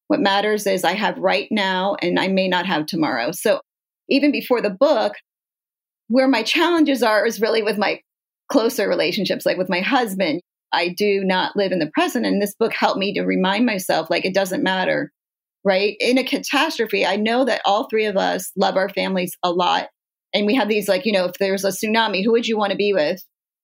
What 0.07 0.19
matters 0.19 0.65
is 0.65 0.83
I 0.83 0.93
have 0.93 1.17
right 1.17 1.47
now 1.51 1.95
and 2.01 2.19
I 2.19 2.27
may 2.27 2.47
not 2.47 2.65
have 2.65 2.85
tomorrow. 2.85 3.31
So 3.31 3.59
even 4.09 4.31
before 4.31 4.61
the 4.61 4.69
book, 4.69 5.13
where 6.07 6.27
my 6.27 6.43
challenges 6.43 7.03
are 7.03 7.25
is 7.25 7.41
really 7.41 7.61
with 7.61 7.77
my 7.77 7.99
closer 8.49 8.87
relationships, 8.87 9.45
like 9.45 9.57
with 9.57 9.69
my 9.69 9.81
husband. 9.81 10.41
I 10.73 10.89
do 10.89 11.23
not 11.23 11.55
live 11.55 11.71
in 11.71 11.79
the 11.79 11.91
present. 11.93 12.25
And 12.25 12.41
this 12.41 12.55
book 12.57 12.73
helped 12.73 12.99
me 12.99 13.13
to 13.13 13.21
remind 13.21 13.65
myself, 13.65 14.09
like, 14.09 14.25
it 14.25 14.33
doesn't 14.33 14.63
matter, 14.63 15.11
right? 15.63 15.95
In 15.99 16.17
a 16.17 16.23
catastrophe, 16.23 17.05
I 17.05 17.15
know 17.15 17.45
that 17.45 17.61
all 17.65 17.87
three 17.89 18.05
of 18.05 18.17
us 18.17 18.51
love 18.57 18.75
our 18.75 18.89
families 18.89 19.37
a 19.43 19.51
lot. 19.51 19.87
And 20.33 20.45
we 20.45 20.55
have 20.55 20.67
these, 20.67 20.87
like, 20.87 21.05
you 21.05 21.13
know, 21.13 21.25
if 21.25 21.33
there's 21.39 21.63
a 21.63 21.69
tsunami, 21.69 22.23
who 22.23 22.31
would 22.33 22.47
you 22.47 22.57
want 22.57 22.71
to 22.71 22.77
be 22.77 22.93
with? 22.93 23.21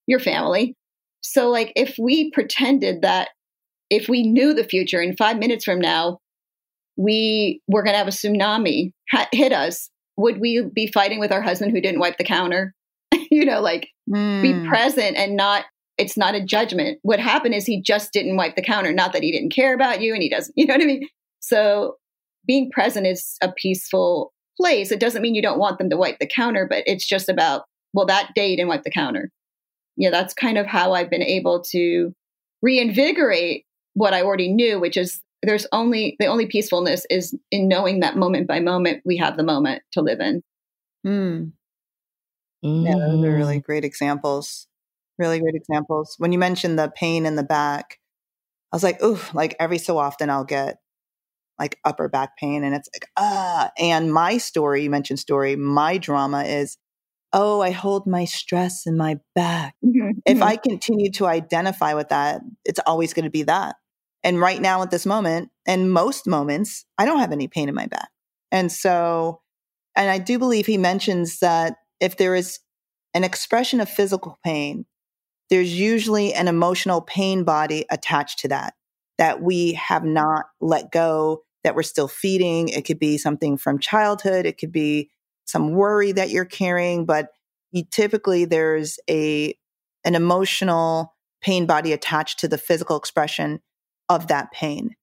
Your 0.08 0.20
family. 0.20 0.76
So, 1.22 1.50
like, 1.50 1.74
if 1.76 1.96
we 2.00 2.32
pretended 2.32 3.02
that 3.02 3.30
if 3.90 4.10
we 4.10 4.24
knew 4.24 4.54
the 4.54 4.64
future 4.64 5.02
in 5.02 5.16
five 5.16 5.38
minutes 5.38 5.66
from 5.66 5.80
now, 5.80 6.20
we 6.96 7.62
were 7.68 7.84
going 7.84 7.94
to 7.94 7.98
have 7.98 8.08
a 8.08 8.12
tsunami 8.12 8.92
hit 9.32 9.52
us, 9.52 9.90
would 10.18 10.40
we 10.40 10.62
be 10.74 10.88
fighting 10.88 11.20
with 11.20 11.32
our 11.32 11.42
husband 11.42 11.72
who 11.72 11.82
didn't 11.82 12.00
wipe 12.00 12.18
the 12.18 12.24
counter? 12.24 12.74
you 13.32 13.46
know, 13.46 13.62
like 13.62 13.90
mm. 14.10 14.42
be 14.42 14.54
hmm. 14.54 14.68
present 14.68 15.18
and 15.18 15.36
not, 15.36 15.66
it's 15.98 16.18
not 16.18 16.36
a 16.36 16.44
judgment. 16.44 17.00
What 17.02 17.20
happened 17.20 17.56
is 17.56 17.66
he 17.66 17.82
just 17.82 18.14
didn't 18.14 18.38
wipe 18.38 18.56
the 18.56 18.62
counter. 18.62 18.92
Not 18.92 19.14
that 19.14 19.24
he 19.24 19.32
didn't 19.32 19.54
care 19.54 19.74
about 19.74 20.02
you 20.02 20.14
and 20.14 20.22
he 20.22 20.30
doesn't, 20.30 20.54
you 20.58 20.66
know 20.66 20.76
what 20.76 20.84
I 20.84 20.86
mean? 20.86 21.08
So 21.40 21.96
being 22.46 22.70
present 22.72 23.08
is 23.08 23.38
a 23.42 23.52
peaceful 23.52 24.34
place. 24.60 24.92
It 24.92 25.00
doesn't 25.00 25.22
mean 25.22 25.36
you 25.36 25.42
don't 25.42 25.60
want 25.60 25.80
them 25.80 25.90
to 25.90 25.98
wipe 25.98 26.20
the 26.20 26.28
counter, 26.28 26.68
but 26.70 26.84
it's 26.86 27.08
just 27.08 27.28
about, 27.28 27.64
well, 27.94 28.06
that 28.06 28.32
day 28.36 28.50
you 28.50 28.58
didn't 28.58 28.70
wipe 28.70 28.84
the 28.84 28.92
counter. 28.92 29.30
yeah, 29.98 30.10
that's 30.10 30.34
kind 30.34 30.58
of 30.58 30.66
how 30.66 30.94
I've 30.94 31.10
been 31.10 31.24
able 31.24 31.64
to 31.72 32.14
reinvigorate 32.62 33.66
what 33.94 34.14
I 34.14 34.22
already 34.22 34.52
knew, 34.52 34.80
which 34.80 34.98
is 34.98 35.22
there's 35.42 35.68
only 35.72 36.16
the 36.20 36.28
only 36.28 36.46
peacefulness 36.46 37.06
is 37.10 37.36
in 37.52 37.68
knowing 37.68 38.00
that 38.00 38.18
moment 38.18 38.48
by 38.48 38.60
moment 38.60 39.02
we 39.06 39.18
have 39.18 39.38
the 39.38 39.44
moment 39.44 39.84
to 39.94 40.02
live 40.02 40.20
in. 40.20 40.42
Mm. 41.06 41.52
Mm-hmm. 42.64 42.86
Yeah, 42.86 42.94
those 42.94 43.26
are 43.26 43.36
really 43.36 43.58
mm-hmm. 43.58 43.66
great 43.66 43.84
examples. 43.84 44.68
Really 45.20 45.40
great 45.40 45.56
examples. 45.56 46.16
When 46.18 46.32
you 46.32 46.40
mentioned 46.40 46.80
the 46.80 46.92
pain 46.96 47.26
in 47.26 47.36
the 47.36 47.44
back, 47.44 48.00
I 48.72 48.76
was 48.76 48.84
like, 48.84 49.04
ooh, 49.04 49.20
like 49.34 49.56
every 49.60 49.78
so 49.78 49.98
often 49.98 50.30
I'll 50.30 50.46
get 50.46 50.78
like 51.60 51.80
upper 51.86 52.10
back 52.10 52.36
pain 52.38 52.64
and 52.64 52.74
it's 52.74 52.90
like, 52.94 53.08
ah. 53.18 53.70
And 53.78 54.12
my 54.12 54.38
story, 54.38 54.84
you 54.84 54.90
mentioned 54.90 55.20
story, 55.20 55.56
my 55.56 55.98
drama 55.98 56.44
is, 56.44 56.78
oh, 57.32 57.62
I 57.62 57.72
hold 57.72 58.08
my 58.08 58.26
stress 58.26 58.88
in 58.88 58.98
my 58.98 59.20
back. 59.36 59.76
Mm-hmm. 59.86 60.20
If 60.26 60.38
mm-hmm. 60.38 60.44
I 60.44 60.56
continue 60.56 61.12
to 61.12 61.28
identify 61.28 61.94
with 61.94 62.10
that, 62.10 62.42
it's 62.66 62.80
always 62.88 63.14
going 63.14 63.26
to 63.26 63.32
be 63.32 63.44
that. 63.44 63.76
And 64.24 64.40
right 64.40 64.62
now 64.62 64.82
at 64.82 64.92
this 64.92 65.06
moment, 65.06 65.50
and 65.68 65.92
most 65.92 66.28
moments, 66.28 66.86
I 66.98 67.06
don't 67.06 67.20
have 67.20 67.32
any 67.32 67.48
pain 67.48 67.70
in 67.70 67.76
my 67.76 67.88
back. 67.88 68.10
And 68.52 68.72
so, 68.72 69.42
and 69.96 70.10
I 70.10 70.18
do 70.18 70.40
believe 70.40 70.66
he 70.66 70.78
mentions 70.78 71.40
that 71.40 71.76
if 72.00 72.18
there 72.18 72.36
is 72.36 72.60
an 73.14 73.24
expression 73.24 73.80
of 73.82 73.90
physical 73.90 74.38
pain, 74.44 74.86
there's 75.50 75.78
usually 75.78 76.34
an 76.34 76.48
emotional 76.48 77.02
pain 77.02 77.44
body 77.44 77.86
attached 77.92 78.40
to 78.40 78.48
that 78.50 78.74
that 79.20 79.42
we 79.42 79.74
have 79.74 80.04
not 80.04 80.46
let 80.60 80.92
go, 80.92 81.44
that 81.64 81.76
we're 81.76 81.84
still 81.84 82.08
feeding. 82.08 82.70
It 82.70 82.84
could 82.84 82.98
be 82.98 83.18
something 83.18 83.58
from 83.58 83.78
childhood, 83.78 84.46
it 84.46 84.58
could 84.58 84.72
be 84.72 85.12
some 85.46 85.74
worry 85.74 86.12
that 86.14 86.30
you're 86.30 86.46
carrying, 86.46 87.06
but 87.06 87.28
you, 87.72 87.84
typically 87.92 88.46
there's 88.46 89.00
a 89.10 89.56
an 90.06 90.16
emotional 90.16 91.16
pain 91.42 91.66
body 91.66 91.94
attached 91.94 92.40
to 92.40 92.48
the 92.48 92.58
physical 92.58 92.98
expression 92.98 93.62
of 94.14 94.28
that 94.28 94.52
pain. 94.52 94.96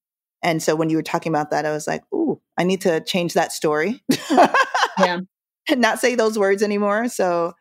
And 0.42 0.62
so 0.62 0.74
when 0.74 0.88
you 0.90 0.96
were 0.96 1.02
talking 1.02 1.30
about 1.30 1.50
that, 1.50 1.66
I 1.66 1.70
was 1.70 1.86
like, 1.86 2.02
ooh, 2.14 2.40
I 2.56 2.64
need 2.64 2.80
to 2.82 3.00
change 3.00 3.34
that 3.34 3.52
story. 3.52 4.02
yeah. 4.98 5.20
And 5.68 5.82
not 5.82 6.00
say 6.00 6.16
those 6.16 6.38
words 6.38 6.62
anymore. 6.64 7.08
So 7.08 7.52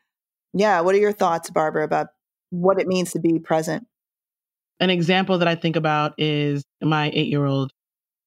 yeah, 0.54 0.82
what 0.82 0.96
are 0.96 1.00
your 1.00 1.12
thoughts, 1.12 1.50
Barbara, 1.50 1.84
about 1.84 2.08
what 2.50 2.80
it 2.80 2.88
means 2.88 3.12
to 3.12 3.20
be 3.20 3.40
present? 3.40 3.86
An 4.80 4.90
example 4.90 5.38
that 5.38 5.48
I 5.48 5.56
think 5.56 5.76
about 5.76 6.14
is 6.18 6.64
my 6.82 7.12
eight 7.14 7.28
year 7.28 7.46
old. 7.46 7.72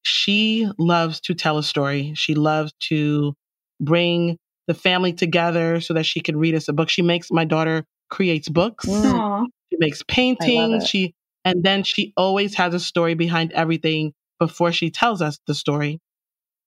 She 0.02 0.68
loves 0.78 1.20
to 1.22 1.34
tell 1.34 1.58
a 1.58 1.62
story. 1.62 2.12
She 2.14 2.34
loves 2.34 2.72
to 2.88 3.34
bring 3.80 4.36
the 4.68 4.74
family 4.74 5.12
together 5.12 5.80
so 5.80 5.94
that 5.94 6.04
she 6.04 6.20
can 6.20 6.36
read 6.36 6.54
us 6.54 6.68
a 6.68 6.72
book. 6.72 6.88
She 6.88 7.02
makes 7.02 7.30
my 7.30 7.44
daughter 7.44 7.84
creates 8.10 8.48
books. 8.48 8.86
Aww. 8.86 9.46
She 9.70 9.76
makes 9.78 10.02
paintings. 10.06 10.86
She 10.86 11.14
and 11.44 11.62
then 11.62 11.82
she 11.82 12.12
always 12.16 12.54
has 12.54 12.74
a 12.74 12.80
story 12.80 13.14
behind 13.14 13.52
everything 13.52 14.12
before 14.38 14.72
she 14.72 14.90
tells 14.90 15.22
us 15.22 15.38
the 15.46 15.54
story. 15.54 16.00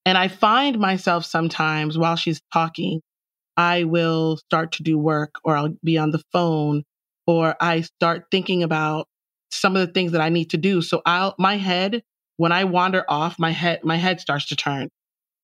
And 0.05 0.17
I 0.17 0.27
find 0.27 0.79
myself 0.79 1.25
sometimes 1.25 1.97
while 1.97 2.15
she's 2.15 2.41
talking, 2.53 3.01
I 3.57 3.85
will 3.85 4.37
start 4.37 4.73
to 4.73 4.83
do 4.83 4.97
work 4.97 5.35
or 5.43 5.55
I'll 5.55 5.75
be 5.83 5.97
on 5.97 6.11
the 6.11 6.21
phone 6.31 6.83
or 7.25 7.55
I 7.59 7.81
start 7.81 8.25
thinking 8.29 8.63
about 8.63 9.07
some 9.51 9.75
of 9.75 9.85
the 9.85 9.93
things 9.93 10.11
that 10.11 10.21
I 10.21 10.29
need 10.29 10.51
to 10.51 10.57
do. 10.57 10.81
So 10.81 11.01
I'll, 11.05 11.33
my 11.39 11.57
head, 11.57 12.03
when 12.37 12.51
I 12.51 12.65
wander 12.65 13.05
off, 13.07 13.39
my 13.39 13.51
head, 13.51 13.79
my 13.83 13.95
head 13.95 14.19
starts 14.19 14.47
to 14.47 14.55
turn. 14.55 14.89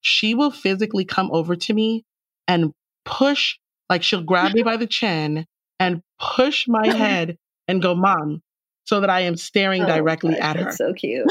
She 0.02 0.36
will 0.36 0.52
physically 0.52 1.06
come 1.06 1.30
over 1.32 1.56
to 1.56 1.74
me 1.74 2.04
and 2.48 2.74
push, 3.06 3.58
like 3.90 4.04
she'll 4.04 4.24
grab 4.24 4.54
me 4.54 4.64
by 4.64 4.78
the 4.78 4.88
chin 4.88 5.46
and 5.80 6.02
push 6.20 6.68
my 6.68 6.88
head 6.96 7.38
and 7.68 7.82
go, 7.82 7.96
mom, 7.96 8.42
so 8.86 9.02
that 9.02 9.10
I 9.10 9.22
am 9.22 9.38
staring 9.38 9.84
oh, 9.84 9.88
directly 9.88 10.38
at 10.38 10.58
her. 10.58 10.72
so 10.72 10.94
cute. 10.94 11.28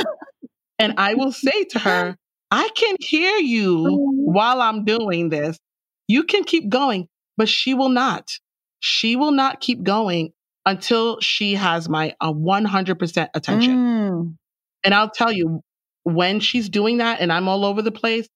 and 0.78 0.94
I 0.96 1.14
will 1.14 1.32
say 1.32 1.64
to 1.70 1.78
her, 1.78 2.16
I 2.50 2.68
can 2.74 2.96
hear 3.00 3.36
you 3.36 3.86
oh. 3.88 4.10
while 4.32 4.60
I'm 4.60 4.84
doing 4.84 5.28
this. 5.28 5.58
You 6.08 6.24
can 6.24 6.44
keep 6.44 6.68
going, 6.68 7.08
but 7.36 7.48
she 7.48 7.74
will 7.74 7.88
not. 7.88 8.32
She 8.80 9.14
will 9.14 9.30
not 9.32 9.60
keep 9.60 9.82
going 9.82 10.32
until 10.66 11.20
she 11.20 11.54
has 11.54 11.88
my 11.88 12.14
uh, 12.20 12.32
100% 12.32 13.28
attention. 13.34 13.76
Mm. 13.76 14.36
And 14.84 14.94
I'll 14.94 15.10
tell 15.10 15.32
you, 15.32 15.60
when 16.04 16.40
she's 16.40 16.68
doing 16.68 16.98
that 16.98 17.20
and 17.20 17.32
I'm 17.32 17.48
all 17.48 17.64
over 17.64 17.82
the 17.82 17.92
place, 17.92 18.26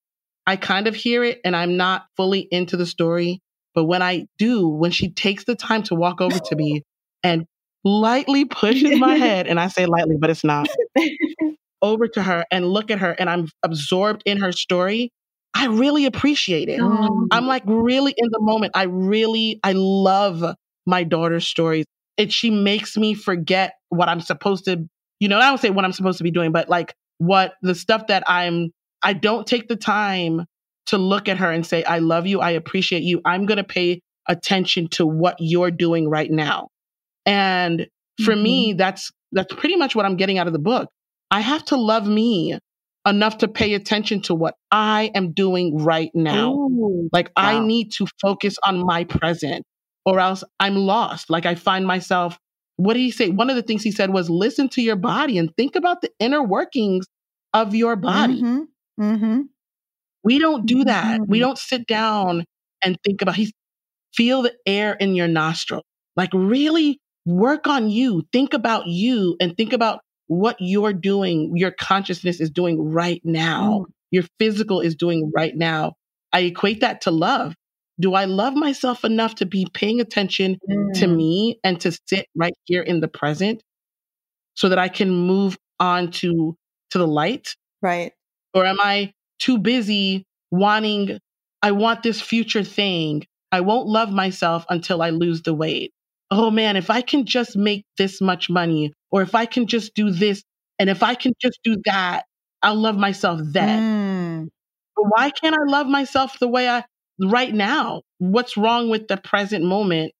I 0.47 0.57
kind 0.57 0.87
of 0.87 0.95
hear 0.95 1.25
it 1.25 1.41
and 1.45 1.57
I'm 1.57 1.77
not 1.77 2.07
fully 2.17 2.41
into 2.41 2.77
the 2.77 2.87
story. 2.87 3.41
But 3.75 3.85
when 3.85 4.03
I 4.03 4.27
do, 4.39 4.69
when 4.69 4.91
she 4.91 5.11
takes 5.11 5.45
the 5.45 5.57
time 5.57 5.83
to 5.85 5.95
walk 5.95 6.21
over 6.21 6.39
to 6.39 6.57
me 6.57 6.83
and 7.23 7.47
lightly 7.85 8.45
pushes 8.45 8.99
my 8.99 9.15
head, 9.17 9.47
and 9.47 9.61
I 9.61 9.69
say 9.69 9.87
lightly, 9.87 10.17
but 10.19 10.31
it's 10.31 10.45
not, 10.45 10.69
over 11.83 12.09
to 12.09 12.23
her 12.23 12.45
and 12.51 12.67
look 12.67 12.91
at 12.91 12.99
her 12.99 13.11
and 13.13 13.29
I'm 13.29 13.47
absorbed 13.63 14.23
in 14.25 14.41
her 14.41 14.53
story, 14.53 15.13
I 15.55 15.67
really 15.67 16.07
appreciate 16.07 16.71
it. 16.71 16.81
Oh. 16.81 17.29
I'm 17.31 17.47
like 17.47 17.63
really 17.67 18.15
in 18.17 18.29
the 18.31 18.41
moment. 18.41 18.73
I 18.75 18.85
really, 18.85 19.61
I 19.63 19.73
love 19.73 20.43
my 20.87 21.05
daughter's 21.05 21.47
stories 21.47 21.85
it 22.17 22.33
she 22.33 22.51
makes 22.51 22.97
me 22.97 23.15
forget 23.15 23.75
what 23.89 24.09
I'm 24.09 24.21
supposed 24.21 24.65
to, 24.67 24.89
you 25.21 25.29
know, 25.29 25.39
I 25.39 25.49
don't 25.49 25.61
say 25.61 25.71
what 25.71 25.85
I'm 25.85 25.93
supposed 25.93 26.19
to 26.19 26.25
be 26.25 26.31
doing, 26.31 26.53
but 26.53 26.69
like 26.69 26.95
what 27.19 27.55
the 27.63 27.75
stuff 27.75 28.09
that 28.09 28.25
I'm 28.27 28.71
I 29.03 29.13
don't 29.13 29.47
take 29.47 29.69
the 29.69 29.77
time 29.77 30.45
to 30.87 30.99
look 30.99 31.29
at 31.29 31.39
her 31.39 31.51
and 31.51 31.67
say, 31.67 31.85
I 31.85 31.99
love 31.99 32.27
you, 32.27 32.41
I 32.41 32.51
appreciate 32.51 33.03
you. 33.03 33.21
I'm 33.25 33.47
gonna 33.47 33.65
pay 33.65 34.01
attention 34.29 34.89
to 34.89 35.07
what 35.07 35.37
you're 35.39 35.71
doing 35.71 36.09
right 36.09 36.31
now. 36.31 36.69
And 37.27 37.87
for 38.25 38.33
mm-hmm. 38.33 38.43
me, 38.43 38.73
that's 38.75 39.11
that's 39.33 39.53
pretty 39.55 39.77
much 39.77 39.97
what 39.97 40.07
I'm 40.07 40.17
getting 40.17 40.39
out 40.39 40.47
of 40.47 40.53
the 40.53 40.59
book. 40.59 40.89
I 41.31 41.41
have 41.41 41.65
to 41.67 41.77
love 41.77 42.07
me 42.07 42.59
enough 43.07 43.39
to 43.39 43.49
pay 43.49 43.75
attention 43.75 44.23
to 44.23 44.35
what 44.35 44.55
I 44.71 45.11
am 45.15 45.33
doing 45.33 45.77
right 45.77 46.11
now. 46.15 46.55
Ooh, 46.55 47.09
like 47.13 47.29
wow. 47.37 47.45
I 47.45 47.59
need 47.61 47.93
to 47.93 48.07
focus 48.21 48.57
on 48.65 48.85
my 48.85 49.05
present 49.05 49.65
or 50.07 50.21
else 50.21 50.45
I'm 50.61 50.77
lost. 50.77 51.31
Like 51.31 51.47
I 51.47 51.55
find 51.55 51.87
myself, 51.87 52.39
what 52.77 52.95
did 52.95 53.01
he 53.01 53.11
say? 53.11 53.31
One 53.31 53.51
of 53.51 53.57
the 53.57 53.63
things 53.63 53.83
he 53.83 53.91
said 53.91 54.11
was 54.11 54.31
listen 54.31 54.69
to 54.71 54.83
your 54.83 54.97
body 54.97 55.39
and 55.39 55.51
think 55.57 55.77
about 55.77 56.01
the 56.01 56.11
inner 56.19 56.43
workings 56.43 57.07
of 57.53 57.75
your 57.75 57.97
body. 57.97 58.41
Mm-hmm. 58.41 59.03
Mm-hmm. 59.03 59.41
We 60.23 60.39
don't 60.39 60.67
do 60.67 60.85
that. 60.85 61.21
Mm-hmm. 61.21 61.31
We 61.31 61.39
don't 61.41 61.59
sit 61.59 61.87
down 61.87 62.45
and 62.83 62.97
think 63.05 63.23
about, 63.23 63.37
he 63.37 63.53
feel 64.15 64.43
the 64.43 64.55
air 64.67 64.95
in 64.95 65.15
your 65.15 65.29
nostril. 65.29 65.83
Like 66.17 66.31
really 66.33 67.01
work 67.25 67.67
on 67.67 67.91
you. 67.91 68.25
Think 68.33 68.55
about 68.55 68.87
you 68.87 69.37
and 69.41 69.57
think 69.57 69.73
about 69.73 70.01
what 70.27 70.57
you're 70.59 70.93
doing, 70.93 71.53
your 71.55 71.71
consciousness 71.71 72.41
is 72.41 72.51
doing 72.51 72.93
right 72.93 73.21
now, 73.25 73.87
mm. 73.87 73.93
your 74.11 74.25
physical 74.39 74.81
is 74.81 74.95
doing 74.95 75.31
right 75.35 75.55
now. 75.55 75.95
I 76.33 76.41
equate 76.41 76.81
that 76.81 77.03
to 77.03 77.11
love 77.11 77.55
do 78.01 78.15
I 78.15 78.25
love 78.25 78.55
myself 78.55 79.05
enough 79.05 79.37
to 79.37 79.47
be 79.47 79.67
paying 79.73 80.01
attention 80.01 80.59
mm. 80.69 80.93
to 81.01 81.07
me 81.07 81.61
and 81.63 81.81
to 81.81 81.97
sit 82.09 82.27
right 82.35 82.55
here 82.65 82.83
in 82.83 83.01
the 83.01 83.09
present 83.09 83.63
so 84.55 84.69
that 84.69 84.79
I 84.79 84.89
can 84.89 85.11
move 85.11 85.57
on 85.79 86.11
to 86.13 86.57
to 86.91 86.99
the 86.99 87.07
light? 87.07 87.55
Right. 87.83 88.13
Or 88.53 88.65
am 88.65 88.81
I 88.81 89.13
too 89.39 89.59
busy 89.59 90.27
wanting 90.51 91.19
I 91.63 91.71
want 91.71 92.03
this 92.03 92.21
future 92.21 92.63
thing. 92.63 93.25
I 93.51 93.61
won't 93.61 93.87
love 93.87 94.11
myself 94.11 94.67
until 94.69 95.01
I 95.01 95.11
lose 95.11 95.43
the 95.43 95.55
weight. 95.55 95.94
Oh 96.31 96.51
man, 96.51 96.77
if 96.77 96.91
I 96.91 97.01
can 97.01 97.27
just 97.27 97.57
make 97.57 97.85
this 97.99 98.21
much 98.21 98.51
money 98.51 98.93
or 99.11 99.23
if 99.23 99.35
I 99.35 99.47
can 99.47 99.67
just 99.67 99.95
do 99.95 100.11
this 100.11 100.43
and 100.79 100.91
if 100.91 101.03
I 101.03 101.15
can 101.15 101.33
just 101.41 101.59
do 101.63 101.77
that, 101.85 102.25
I'll 102.63 102.77
love 102.77 102.97
myself 102.97 103.41
then. 103.45 104.47
Mm. 104.47 104.49
But 104.97 105.05
why 105.09 105.31
can't 105.31 105.55
I 105.55 105.71
love 105.71 105.87
myself 105.87 106.39
the 106.39 106.49
way 106.49 106.69
I 106.69 106.85
right 107.21 107.55
now. 107.55 108.03
What's 108.19 108.57
wrong 108.57 108.89
with 108.89 109.09
the 109.09 109.17
present 109.17 109.65
moment 109.65 110.13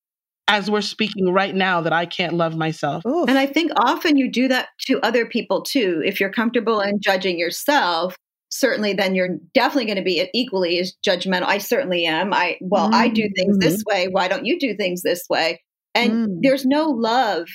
as 0.47 0.71
we're 0.71 0.83
speaking 0.83 1.33
right 1.33 1.55
now 1.55 1.81
that 1.81 1.93
I 1.93 2.07
can't 2.07 2.35
love 2.35 2.57
myself? 2.57 3.05
Oof. 3.07 3.29
And 3.29 3.39
I 3.39 3.47
think 3.47 3.73
often 3.77 4.17
you 4.17 4.31
do 4.31 4.49
that 4.49 4.69
to 4.87 5.01
other 5.01 5.27
people 5.27 5.63
too. 5.63 6.03
If 6.05 6.21
you're 6.21 6.33
comfortable 6.33 6.81
in 6.81 7.01
judging 7.01 7.39
yourself, 7.39 8.15
certainly 8.51 8.93
then 8.93 9.15
you're 9.15 9.39
definitely 9.55 9.87
going 9.87 9.99
to 9.99 10.05
be 10.05 10.29
equally 10.35 10.79
as 10.79 10.95
judgmental. 11.07 11.47
I 11.47 11.59
certainly 11.59 12.05
am. 12.07 12.33
I 12.33 12.59
well, 12.61 12.87
mm-hmm. 12.87 12.95
I 12.95 13.09
do 13.09 13.29
things 13.35 13.59
this 13.59 13.83
mm-hmm. 13.83 13.97
way. 13.97 14.09
Why 14.09 14.29
don't 14.29 14.47
you 14.47 14.59
do 14.59 14.77
things 14.77 15.03
this 15.03 15.25
way? 15.29 15.61
And 15.95 16.13
mm. 16.13 16.39
there's 16.43 16.65
no 16.65 16.87
love 16.91 17.47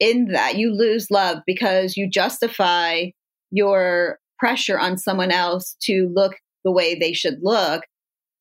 in 0.00 0.28
that. 0.32 0.56
You 0.56 0.72
lose 0.72 1.10
love 1.10 1.38
because 1.46 1.96
you 1.96 2.08
justify 2.08 3.06
your 3.50 4.18
pressure 4.38 4.78
on 4.78 4.98
someone 4.98 5.30
else 5.30 5.76
to 5.82 6.10
look 6.14 6.34
the 6.64 6.72
way 6.72 6.94
they 6.94 7.12
should 7.12 7.38
look 7.42 7.82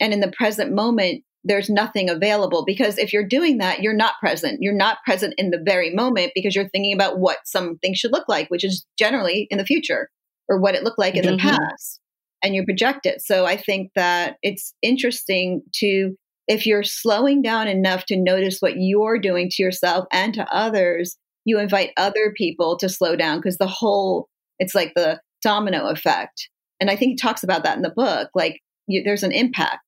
and 0.02 0.14
in 0.14 0.20
the 0.20 0.32
present 0.32 0.74
moment, 0.74 1.24
there's 1.44 1.70
nothing 1.70 2.10
available 2.10 2.66
because 2.66 2.98
if 2.98 3.14
you're 3.14 3.28
doing 3.28 3.60
that, 3.60 3.82
you're 3.82 3.96
not 3.96 4.16
present. 4.20 4.58
You're 4.62 4.74
not 4.74 4.98
present 5.06 5.36
in 5.38 5.52
the 5.52 5.62
very 5.64 5.94
moment 5.94 6.34
because 6.36 6.56
you're 6.56 6.70
thinking 6.70 6.94
about 6.94 7.20
what 7.20 7.38
something 7.46 7.94
should 7.94 8.12
look 8.12 8.28
like, 8.28 8.50
which 8.50 8.66
is 8.66 8.86
generally 8.98 9.48
in 9.50 9.58
the 9.58 9.66
future 9.66 10.10
or 10.50 10.60
what 10.60 10.76
it 10.76 10.84
looked 10.84 11.00
like 11.00 11.16
in 11.16 11.24
mm-hmm. 11.24 11.38
the 11.38 11.38
past. 11.38 12.00
And 12.44 12.56
you 12.56 12.66
project 12.66 13.06
it. 13.06 13.22
So 13.22 13.46
I 13.46 13.56
think 13.56 13.92
that 13.96 14.38
it's 14.42 14.74
interesting 14.82 15.62
to 15.76 16.16
if 16.52 16.66
you're 16.66 16.84
slowing 16.84 17.42
down 17.42 17.70
enough 17.70 18.06
to 18.06 18.18
notice 18.18 18.60
what 18.60 18.74
you're 18.76 19.18
doing 19.18 19.50
to 19.50 19.64
yourself 19.64 20.06
and 20.12 20.34
to 20.34 20.46
others, 20.54 21.16
you 21.46 21.58
invite 21.58 21.92
other 21.96 22.34
people 22.36 22.76
to 22.78 22.90
slow 22.90 23.16
down 23.16 23.38
because 23.38 23.58
the 23.58 23.68
whole, 23.68 24.28
it's 24.60 24.76
like 24.76 24.92
the 24.94 25.22
domino 25.42 25.88
effect. 25.88 26.50
And 26.82 26.90
I 26.90 26.98
think 26.98 27.12
he 27.12 27.16
talks 27.16 27.42
about 27.42 27.64
that 27.64 27.78
in 27.78 27.84
the 27.84 27.94
book. 27.96 28.32
Like 28.36 28.60
you, 28.88 29.02
there's 29.02 29.24
an 29.24 29.32
impact. 29.32 29.80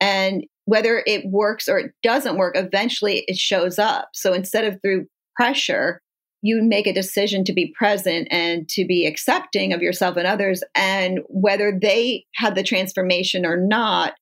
And 0.00 0.44
whether 0.64 1.02
it 1.06 1.26
works 1.26 1.68
or 1.68 1.78
it 1.78 1.92
doesn't 2.02 2.38
work, 2.38 2.56
eventually 2.56 3.24
it 3.28 3.36
shows 3.36 3.78
up. 3.78 4.08
So 4.14 4.32
instead 4.32 4.64
of 4.64 4.80
through 4.80 5.04
pressure, 5.36 6.00
you 6.40 6.62
make 6.62 6.86
a 6.86 6.94
decision 6.94 7.44
to 7.44 7.52
be 7.52 7.74
present 7.76 8.28
and 8.30 8.66
to 8.70 8.86
be 8.86 9.04
accepting 9.04 9.74
of 9.74 9.82
yourself 9.82 10.16
and 10.16 10.26
others. 10.26 10.64
And 10.74 11.20
whether 11.28 11.70
they 11.78 12.24
have 12.36 12.54
the 12.54 12.62
transformation 12.62 13.44
or 13.44 13.58
not, 13.58 14.14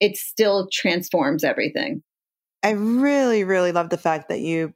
it 0.00 0.16
still 0.16 0.68
transforms 0.72 1.44
everything. 1.44 2.02
I 2.62 2.70
really, 2.70 3.44
really 3.44 3.72
love 3.72 3.90
the 3.90 3.98
fact 3.98 4.28
that 4.28 4.40
you 4.40 4.74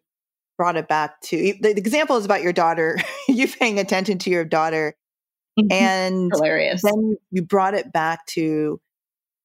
brought 0.57 0.77
it 0.77 0.89
back 0.89 1.21
to 1.23 1.55
the 1.61 1.71
example 1.71 2.17
is 2.17 2.25
about 2.25 2.43
your 2.43 2.53
daughter, 2.53 2.99
you 3.29 3.49
paying 3.49 3.79
attention 3.79 4.19
to 4.19 4.31
your 4.31 4.45
daughter. 4.45 4.95
Mm-hmm. 5.59 5.73
And 5.73 6.31
hilarious. 6.33 6.83
Then 6.83 7.17
you 7.31 7.43
brought 7.43 7.75
it 7.75 7.93
back 7.93 8.25
to 8.29 8.81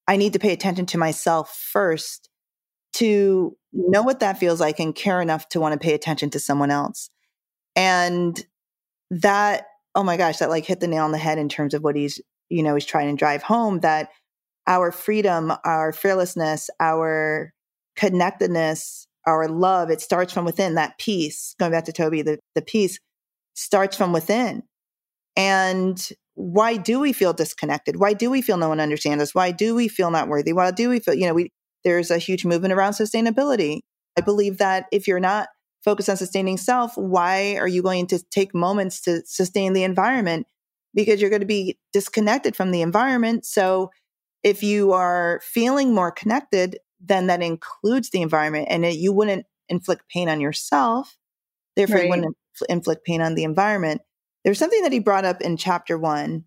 I 0.08 0.18
need 0.18 0.34
to 0.34 0.40
pay 0.40 0.54
attention 0.54 0.86
to 0.88 0.98
myself 0.98 1.58
first 1.72 2.30
to 2.94 3.58
know 3.74 4.04
what 4.04 4.20
that 4.20 4.38
feels 4.38 4.62
like 4.62 4.80
and 4.80 4.96
care 4.96 5.22
enough 5.22 5.50
to 5.50 5.60
want 5.60 5.74
to 5.74 5.84
pay 5.84 5.94
attention 5.94 6.30
to 6.32 6.40
someone 6.40 6.72
else. 6.72 7.10
And 7.76 8.40
that, 9.10 9.66
oh 9.96 10.04
my 10.04 10.18
gosh, 10.18 10.38
that 10.38 10.50
like 10.50 10.66
hit 10.66 10.80
the 10.80 10.88
nail 10.88 11.04
on 11.04 11.12
the 11.12 11.18
head 11.18 11.38
in 11.38 11.50
terms 11.50 11.74
of 11.74 11.84
what 11.84 11.96
he's, 11.96 12.22
you 12.50 12.64
know, 12.64 12.76
he's 12.76 12.86
trying 12.86 13.14
to 13.14 13.20
drive 13.20 13.44
home 13.44 13.80
that 13.80 14.10
our 14.68 14.92
freedom, 14.92 15.54
our 15.64 15.92
fearlessness, 15.92 16.70
our 16.80 17.54
connectedness, 17.96 19.08
our 19.26 19.48
love, 19.48 19.90
it 19.90 20.02
starts 20.02 20.34
from 20.34 20.46
within. 20.46 20.76
That 20.76 20.98
peace, 20.98 21.56
going 21.60 21.72
back 21.72 21.86
to 21.86 21.94
Toby, 21.94 22.22
the, 22.22 22.40
the 22.56 22.62
peace 22.62 23.00
starts 23.54 23.96
from 23.96 24.14
within. 24.14 24.64
And 25.36 26.10
why 26.36 26.78
do 26.78 27.00
we 27.00 27.14
feel 27.14 27.34
disconnected? 27.34 27.98
Why 27.98 28.14
do 28.14 28.30
we 28.30 28.42
feel 28.42 28.58
no 28.58 28.70
one 28.70 28.80
understands 28.80 29.22
us? 29.24 29.34
Why 29.36 29.52
do 29.52 29.76
we 29.76 29.88
feel 29.88 30.12
not 30.12 30.28
worthy? 30.28 30.54
Why 30.54 30.72
do 30.72 30.90
we 30.90 31.00
feel, 31.00 31.14
you 31.14 31.28
know, 31.28 31.34
we, 31.34 31.52
there's 31.84 32.12
a 32.12 32.18
huge 32.18 32.46
movement 32.46 32.74
around 32.74 32.94
sustainability. 32.94 33.80
I 34.18 34.22
believe 34.22 34.58
that 34.58 34.86
if 34.92 35.08
you're 35.08 35.20
not 35.20 35.48
focused 35.84 36.10
on 36.10 36.18
sustaining 36.18 36.58
self, 36.58 36.98
why 36.98 37.58
are 37.58 37.68
you 37.68 37.84
going 37.84 38.08
to 38.08 38.20
take 38.32 38.56
moments 38.56 39.02
to 39.02 39.22
sustain 39.26 39.74
the 39.74 39.84
environment? 39.84 40.48
Because 40.94 41.22
you're 41.22 41.30
going 41.30 41.42
to 41.42 41.46
be 41.46 41.78
disconnected 41.94 42.56
from 42.56 42.72
the 42.72 42.82
environment. 42.82 43.46
So 43.46 43.92
if 44.46 44.62
you 44.62 44.94
are 44.94 45.42
feeling 45.44 45.94
more 45.94 46.12
connected, 46.12 46.78
then 47.02 47.28
that 47.28 47.42
includes 47.42 48.12
the 48.12 48.22
environment 48.22 48.68
and 48.70 48.86
it, 48.86 48.96
you 48.96 49.12
wouldn't 49.12 49.48
inflict 49.70 50.08
pain 50.08 50.30
on 50.30 50.40
yourself. 50.40 51.18
Therefore, 51.76 51.96
right. 51.96 52.04
you 52.06 52.10
wouldn't 52.12 52.38
inflict 52.70 53.04
pain 53.06 53.22
on 53.22 53.34
the 53.34 53.44
environment. 53.44 54.02
There's 54.44 54.60
something 54.60 54.84
that 54.84 54.92
he 54.92 55.00
brought 55.00 55.26
up 55.26 55.42
in 55.42 55.58
chapter 55.58 55.98
one, 55.98 56.46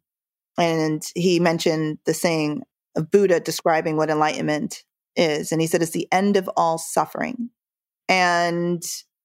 and 0.57 1.03
he 1.17 1.41
mentioned 1.41 1.99
the 2.07 2.15
saying 2.15 2.63
of 2.95 3.11
Buddha 3.11 3.41
describing 3.41 3.97
what 3.97 4.11
enlightenment 4.11 4.85
is. 5.17 5.51
And 5.51 5.61
he 5.61 5.67
said 5.67 5.83
it's 5.83 5.91
the 5.91 6.07
end 6.13 6.37
of 6.37 6.49
all 6.57 6.79
suffering. 6.79 7.51
And 8.09 8.83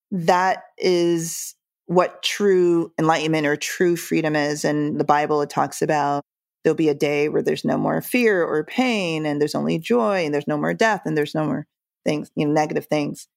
that 0.10 0.64
is 0.80 1.56
what 1.86 2.24
true 2.24 2.92
enlightenment 2.98 3.46
or 3.46 3.56
true 3.56 3.96
freedom 3.96 4.36
is. 4.36 4.66
And 4.66 5.00
the 5.00 5.06
Bible, 5.06 5.44
it 5.44 5.52
talks 5.52 5.84
about 5.84 6.24
there'll 6.64 6.76
be 6.76 6.90
a 6.90 6.96
day 6.96 7.30
where 7.30 7.42
there's 7.42 7.66
no 7.66 7.78
more 7.78 8.02
fear 8.02 8.44
or 8.44 8.64
pain, 8.64 9.26
and 9.26 9.42
there's 9.42 9.56
only 9.56 9.80
joy, 9.80 10.26
and 10.26 10.34
there's 10.34 10.48
no 10.48 10.58
more 10.58 10.74
death, 10.74 11.02
and 11.06 11.18
there's 11.18 11.36
no 11.36 11.46
more 11.46 11.68
things, 12.06 12.32
you 12.36 12.46
know, 12.46 12.54
negative 12.54 12.88
things. 12.88 13.28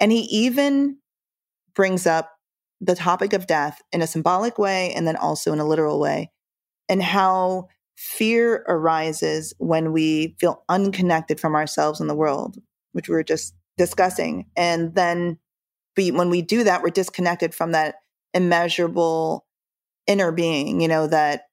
And 0.00 0.12
he 0.12 0.20
even 0.22 0.98
brings 1.74 2.06
up 2.06 2.32
the 2.80 2.94
topic 2.94 3.32
of 3.32 3.46
death 3.46 3.80
in 3.92 4.02
a 4.02 4.06
symbolic 4.06 4.58
way 4.58 4.92
and 4.94 5.06
then 5.06 5.16
also 5.16 5.52
in 5.52 5.60
a 5.60 5.66
literal 5.66 5.98
way, 5.98 6.30
and 6.88 7.02
how 7.02 7.68
fear 7.96 8.62
arises 8.68 9.54
when 9.58 9.92
we 9.92 10.36
feel 10.38 10.62
unconnected 10.68 11.40
from 11.40 11.54
ourselves 11.54 12.00
and 12.00 12.10
the 12.10 12.14
world, 12.14 12.58
which 12.92 13.08
we 13.08 13.14
were 13.14 13.24
just 13.24 13.54
discussing. 13.78 14.46
And 14.54 14.94
then 14.94 15.38
we, 15.96 16.10
when 16.10 16.28
we 16.28 16.42
do 16.42 16.64
that, 16.64 16.82
we're 16.82 16.90
disconnected 16.90 17.54
from 17.54 17.72
that 17.72 17.96
immeasurable 18.34 19.46
inner 20.06 20.30
being, 20.30 20.82
you 20.82 20.88
know, 20.88 21.06
that 21.06 21.44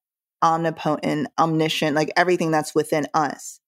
omnipotent, 0.44 1.30
omniscient, 1.40 1.96
like 1.96 2.12
everything 2.16 2.52
that's 2.52 2.76
within 2.76 3.08
us. 3.14 3.60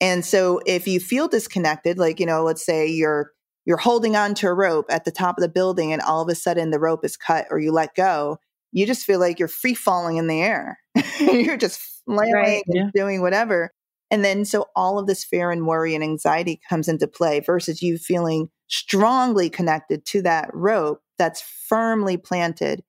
And 0.00 0.24
so 0.24 0.60
if 0.66 0.86
you 0.86 1.00
feel 1.00 1.26
disconnected, 1.26 1.98
like, 1.98 2.20
you 2.20 2.26
know, 2.26 2.44
let's 2.44 2.64
say 2.64 2.86
you're 2.86 3.32
you're 3.64 3.76
holding 3.76 4.16
on 4.16 4.34
to 4.34 4.46
a 4.46 4.54
rope 4.54 4.86
at 4.88 5.04
the 5.04 5.10
top 5.10 5.36
of 5.36 5.42
the 5.42 5.48
building 5.48 5.92
and 5.92 6.00
all 6.00 6.22
of 6.22 6.28
a 6.28 6.34
sudden 6.34 6.70
the 6.70 6.78
rope 6.78 7.04
is 7.04 7.18
cut 7.18 7.46
or 7.50 7.58
you 7.58 7.70
let 7.70 7.94
go, 7.94 8.38
you 8.72 8.86
just 8.86 9.04
feel 9.04 9.20
like 9.20 9.38
you're 9.38 9.46
free 9.46 9.74
falling 9.74 10.16
in 10.16 10.26
the 10.26 10.40
air. 10.40 10.78
you're 11.20 11.58
just 11.58 11.80
flailing 12.06 12.32
right, 12.32 12.62
yeah. 12.66 12.82
and 12.84 12.92
doing 12.94 13.20
whatever. 13.20 13.70
And 14.10 14.24
then 14.24 14.46
so 14.46 14.66
all 14.74 14.98
of 14.98 15.06
this 15.06 15.22
fear 15.22 15.50
and 15.50 15.66
worry 15.66 15.94
and 15.94 16.02
anxiety 16.02 16.60
comes 16.68 16.88
into 16.88 17.06
play 17.06 17.40
versus 17.40 17.82
you 17.82 17.98
feeling 17.98 18.48
strongly 18.68 19.50
connected 19.50 20.06
to 20.06 20.22
that 20.22 20.48
rope 20.54 21.02
that's 21.18 21.42
firmly 21.42 22.16
planted 22.16 22.82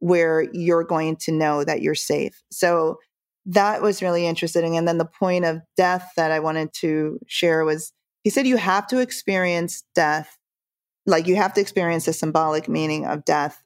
where 0.00 0.42
you're 0.52 0.84
going 0.84 1.16
to 1.16 1.32
know 1.32 1.62
that 1.64 1.82
you're 1.82 1.94
safe. 1.94 2.42
So 2.50 2.98
that 3.46 3.82
was 3.82 4.02
really 4.02 4.26
interesting. 4.26 4.76
And 4.76 4.86
then 4.86 4.98
the 4.98 5.04
point 5.04 5.44
of 5.44 5.60
death 5.76 6.10
that 6.16 6.30
I 6.30 6.40
wanted 6.40 6.72
to 6.74 7.18
share 7.26 7.64
was 7.64 7.92
he 8.22 8.30
said 8.30 8.46
you 8.46 8.56
have 8.56 8.86
to 8.88 8.98
experience 8.98 9.84
death, 9.94 10.36
like 11.06 11.26
you 11.26 11.36
have 11.36 11.54
to 11.54 11.60
experience 11.60 12.06
the 12.06 12.12
symbolic 12.12 12.68
meaning 12.68 13.06
of 13.06 13.24
death 13.24 13.62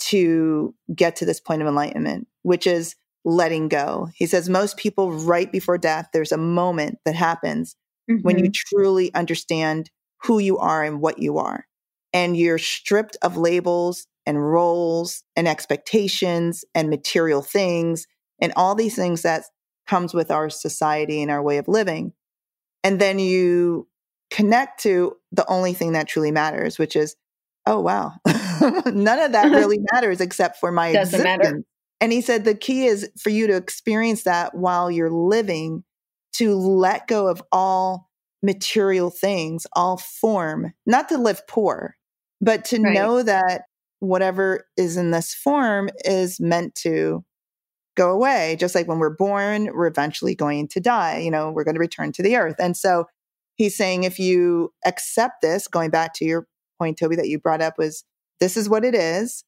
to 0.00 0.74
get 0.94 1.16
to 1.16 1.24
this 1.24 1.40
point 1.40 1.62
of 1.62 1.68
enlightenment, 1.68 2.28
which 2.42 2.66
is 2.66 2.94
letting 3.24 3.68
go. 3.68 4.08
He 4.14 4.26
says 4.26 4.48
most 4.48 4.76
people, 4.76 5.12
right 5.12 5.50
before 5.50 5.78
death, 5.78 6.08
there's 6.12 6.32
a 6.32 6.38
moment 6.38 6.98
that 7.04 7.14
happens 7.14 7.76
mm-hmm. 8.10 8.22
when 8.22 8.38
you 8.38 8.44
mm-hmm. 8.44 8.76
truly 8.76 9.14
understand 9.14 9.90
who 10.22 10.38
you 10.38 10.58
are 10.58 10.82
and 10.84 11.00
what 11.00 11.18
you 11.18 11.38
are. 11.38 11.66
And 12.12 12.36
you're 12.36 12.58
stripped 12.58 13.16
of 13.20 13.36
labels 13.36 14.06
and 14.28 14.52
roles 14.52 15.24
and 15.34 15.48
expectations 15.48 16.64
and 16.74 16.88
material 16.88 17.42
things 17.42 18.06
and 18.40 18.52
all 18.54 18.76
these 18.76 18.94
things 18.94 19.22
that 19.22 19.42
comes 19.88 20.14
with 20.14 20.30
our 20.30 20.48
society 20.48 21.20
and 21.20 21.30
our 21.30 21.42
way 21.42 21.56
of 21.56 21.66
living 21.66 22.12
and 22.84 23.00
then 23.00 23.18
you 23.18 23.88
connect 24.30 24.82
to 24.82 25.16
the 25.32 25.46
only 25.48 25.72
thing 25.72 25.92
that 25.92 26.08
truly 26.08 26.30
matters, 26.30 26.78
which 26.78 26.96
is, 26.96 27.16
oh, 27.66 27.80
wow, 27.80 28.12
none 28.86 29.18
of 29.18 29.32
that 29.32 29.50
really 29.50 29.78
matters 29.92 30.20
except 30.20 30.58
for 30.58 30.70
my 30.70 30.92
Doesn't 30.92 31.20
existence. 31.20 31.44
Matter. 31.44 31.62
And 32.00 32.12
he 32.12 32.20
said 32.20 32.44
the 32.44 32.54
key 32.54 32.86
is 32.86 33.10
for 33.18 33.30
you 33.30 33.46
to 33.48 33.56
experience 33.56 34.22
that 34.22 34.54
while 34.54 34.90
you're 34.90 35.10
living, 35.10 35.84
to 36.34 36.54
let 36.54 37.08
go 37.08 37.26
of 37.26 37.42
all 37.50 38.08
material 38.42 39.10
things, 39.10 39.66
all 39.72 39.96
form, 39.96 40.72
not 40.86 41.08
to 41.08 41.18
live 41.18 41.46
poor, 41.48 41.96
but 42.40 42.64
to 42.66 42.80
right. 42.80 42.94
know 42.94 43.22
that 43.22 43.62
whatever 44.00 44.66
is 44.76 44.96
in 44.96 45.10
this 45.10 45.34
form 45.34 45.90
is 46.04 46.40
meant 46.40 46.74
to 46.76 47.24
go 47.96 48.10
away. 48.10 48.56
Just 48.58 48.74
like 48.74 48.86
when 48.86 48.98
we're 48.98 49.10
born, 49.10 49.70
we're 49.74 49.86
eventually 49.86 50.34
going 50.34 50.68
to 50.68 50.80
die. 50.80 51.18
You 51.18 51.30
know, 51.30 51.50
we're 51.50 51.64
going 51.64 51.74
to 51.74 51.80
return 51.80 52.12
to 52.12 52.22
the 52.22 52.36
earth. 52.36 52.56
And 52.58 52.76
so 52.76 53.06
he's 53.56 53.76
saying 53.76 54.04
if 54.04 54.18
you 54.18 54.72
accept 54.86 55.42
this, 55.42 55.66
going 55.66 55.90
back 55.90 56.14
to 56.14 56.24
your 56.24 56.46
point, 56.78 56.98
Toby, 56.98 57.16
that 57.16 57.28
you 57.28 57.38
brought 57.38 57.60
up, 57.60 57.74
was 57.76 58.04
this 58.40 58.56
is 58.56 58.68
what 58.68 58.84
it 58.84 58.94
is. 58.94 59.44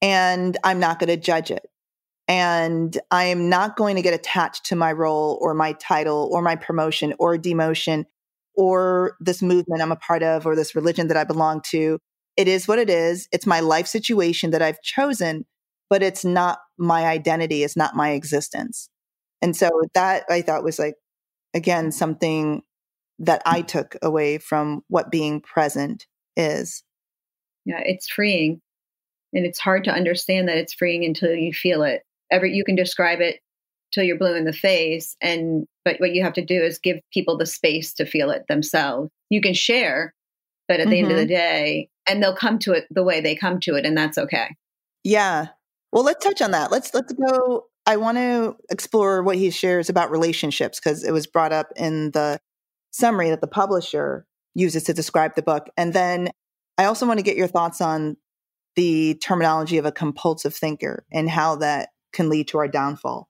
And 0.00 0.56
I'm 0.64 0.80
not 0.80 0.98
going 0.98 1.08
to 1.08 1.16
judge 1.16 1.50
it. 1.50 1.66
And 2.26 2.98
I 3.10 3.24
am 3.24 3.50
not 3.50 3.76
going 3.76 3.96
to 3.96 4.02
get 4.02 4.14
attached 4.14 4.64
to 4.66 4.76
my 4.76 4.92
role 4.92 5.38
or 5.42 5.52
my 5.52 5.74
title 5.74 6.30
or 6.32 6.40
my 6.40 6.56
promotion 6.56 7.14
or 7.18 7.36
demotion 7.36 8.06
or 8.54 9.16
this 9.20 9.42
movement 9.42 9.82
I'm 9.82 9.92
a 9.92 9.96
part 9.96 10.22
of 10.22 10.46
or 10.46 10.56
this 10.56 10.74
religion 10.74 11.08
that 11.08 11.18
I 11.18 11.24
belong 11.24 11.60
to. 11.70 11.98
It 12.36 12.48
is 12.48 12.66
what 12.66 12.78
it 12.78 12.90
is. 12.90 13.28
It's 13.32 13.46
my 13.46 13.60
life 13.60 13.86
situation 13.86 14.50
that 14.50 14.62
I've 14.62 14.82
chosen 14.82 15.44
but 15.90 16.02
it's 16.02 16.24
not 16.24 16.58
my 16.78 17.06
identity, 17.06 17.62
it's 17.62 17.76
not 17.76 17.94
my 17.94 18.10
existence. 18.10 18.88
And 19.42 19.56
so 19.56 19.70
that 19.94 20.24
I 20.28 20.42
thought 20.42 20.64
was 20.64 20.78
like, 20.78 20.96
again, 21.52 21.92
something 21.92 22.62
that 23.20 23.42
I 23.46 23.62
took 23.62 23.96
away 24.02 24.38
from 24.38 24.82
what 24.88 25.10
being 25.10 25.40
present 25.40 26.06
is. 26.36 26.82
Yeah, 27.64 27.80
it's 27.84 28.08
freeing. 28.08 28.60
And 29.32 29.46
it's 29.46 29.58
hard 29.58 29.84
to 29.84 29.92
understand 29.92 30.48
that 30.48 30.56
it's 30.56 30.74
freeing 30.74 31.04
until 31.04 31.34
you 31.34 31.52
feel 31.52 31.82
it. 31.82 32.02
Every 32.30 32.52
you 32.52 32.64
can 32.64 32.76
describe 32.76 33.20
it 33.20 33.40
till 33.92 34.02
you're 34.02 34.18
blue 34.18 34.34
in 34.34 34.44
the 34.44 34.52
face 34.52 35.16
and 35.20 35.66
but 35.84 36.00
what 36.00 36.12
you 36.12 36.24
have 36.24 36.32
to 36.32 36.44
do 36.44 36.60
is 36.60 36.78
give 36.80 36.98
people 37.12 37.36
the 37.38 37.46
space 37.46 37.94
to 37.94 38.06
feel 38.06 38.30
it 38.30 38.46
themselves. 38.48 39.10
You 39.30 39.40
can 39.40 39.54
share, 39.54 40.14
but 40.66 40.80
at 40.80 40.88
the 40.88 40.96
mm-hmm. 40.96 41.04
end 41.04 41.12
of 41.12 41.18
the 41.18 41.34
mm-hmm. 41.34 41.40
day, 41.40 41.88
and 42.08 42.22
they'll 42.22 42.36
come 42.36 42.58
to 42.60 42.72
it 42.72 42.84
the 42.90 43.02
way 43.02 43.20
they 43.20 43.34
come 43.34 43.60
to 43.60 43.74
it 43.74 43.86
and 43.86 43.96
that's 43.96 44.18
okay. 44.18 44.48
Yeah. 45.02 45.48
Well, 45.92 46.04
let's 46.04 46.24
touch 46.24 46.42
on 46.42 46.50
that. 46.52 46.70
Let's 46.70 46.92
let's 46.94 47.12
go. 47.12 47.66
I 47.86 47.96
want 47.96 48.18
to 48.18 48.56
explore 48.70 49.22
what 49.22 49.36
he 49.36 49.50
shares 49.50 49.88
about 49.88 50.10
relationships 50.10 50.80
because 50.80 51.04
it 51.04 51.12
was 51.12 51.26
brought 51.26 51.52
up 51.52 51.68
in 51.76 52.10
the 52.12 52.40
summary 52.90 53.30
that 53.30 53.40
the 53.40 53.46
publisher 53.46 54.26
uses 54.54 54.84
to 54.84 54.94
describe 54.94 55.34
the 55.34 55.42
book. 55.42 55.68
And 55.76 55.92
then 55.92 56.30
I 56.78 56.84
also 56.84 57.06
want 57.06 57.18
to 57.18 57.24
get 57.24 57.36
your 57.36 57.46
thoughts 57.46 57.80
on 57.80 58.16
the 58.76 59.14
terminology 59.22 59.78
of 59.78 59.84
a 59.84 59.92
compulsive 59.92 60.54
thinker 60.54 61.04
and 61.12 61.28
how 61.28 61.56
that 61.56 61.90
can 62.12 62.28
lead 62.28 62.48
to 62.48 62.58
our 62.58 62.68
downfall. 62.68 63.28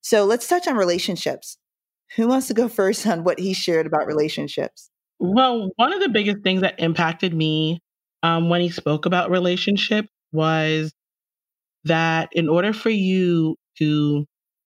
So 0.00 0.24
let's 0.24 0.48
touch 0.48 0.66
on 0.66 0.76
relationships. 0.76 1.58
Who 2.16 2.28
wants 2.28 2.48
to 2.48 2.54
go 2.54 2.68
first 2.68 3.06
on 3.06 3.24
what 3.24 3.38
he 3.38 3.52
shared 3.52 3.86
about 3.86 4.06
relationships? 4.06 4.90
Well, 5.18 5.70
one 5.76 5.92
of 5.92 6.00
the 6.00 6.08
biggest 6.08 6.42
things 6.42 6.62
that 6.62 6.80
impacted 6.80 7.34
me 7.34 7.81
um, 8.22 8.48
when 8.48 8.60
he 8.60 8.70
spoke 8.70 9.06
about 9.06 9.30
relationship 9.30 10.06
was 10.32 10.92
that 11.84 12.28
in 12.32 12.48
order 12.48 12.72
for 12.72 12.90
you 12.90 13.56
to 13.78 14.24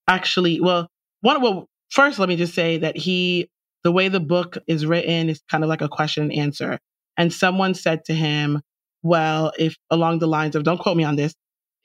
actually, 0.09 0.61
well, 0.61 0.89
one, 1.23 1.41
well, 1.41 1.67
first, 1.91 2.19
let 2.19 2.29
me 2.29 2.37
just 2.37 2.55
say 2.55 2.79
that 2.79 2.97
he, 2.97 3.49
the 3.85 3.93
way 3.93 4.09
the 4.09 4.21
book 4.21 4.59
is 4.67 4.85
written 4.85 5.29
is 5.29 5.41
kind 5.51 5.65
of 5.65 5.69
like 5.69 5.81
a 5.81 5.89
question 5.89 6.25
and 6.25 6.33
answer. 6.33 6.79
And 7.17 7.33
someone 7.33 7.75
said 7.75 8.05
to 8.07 8.15
him, 8.15 8.61
well, 9.03 9.53
if 9.59 9.77
along 9.91 10.19
the 10.19 10.27
lines 10.27 10.57
of, 10.57 10.65
don't 10.65 10.79
quote 10.79 10.97
me 10.97 11.05
on 11.05 11.17
this, 11.17 11.35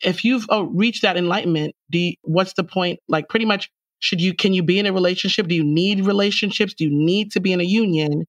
if 0.03 0.23
you've 0.23 0.45
oh, 0.49 0.63
reached 0.63 1.03
that 1.03 1.15
enlightenment, 1.15 1.75
do 1.89 1.99
you, 1.99 2.13
what's 2.23 2.53
the 2.53 2.63
point? 2.63 2.99
Like 3.07 3.29
pretty 3.29 3.45
much, 3.45 3.69
should 3.99 4.19
you, 4.19 4.34
can 4.34 4.53
you 4.53 4.63
be 4.63 4.79
in 4.79 4.88
a 4.88 4.93
relationship? 4.93 5.47
Do 5.47 5.55
you 5.55 5.63
need 5.63 6.05
relationships? 6.05 6.73
Do 6.73 6.86
you 6.86 6.91
need 6.91 7.31
to 7.34 7.39
be 7.39 7.53
in 7.53 7.62
a 7.62 7.65
union? 7.65 8.25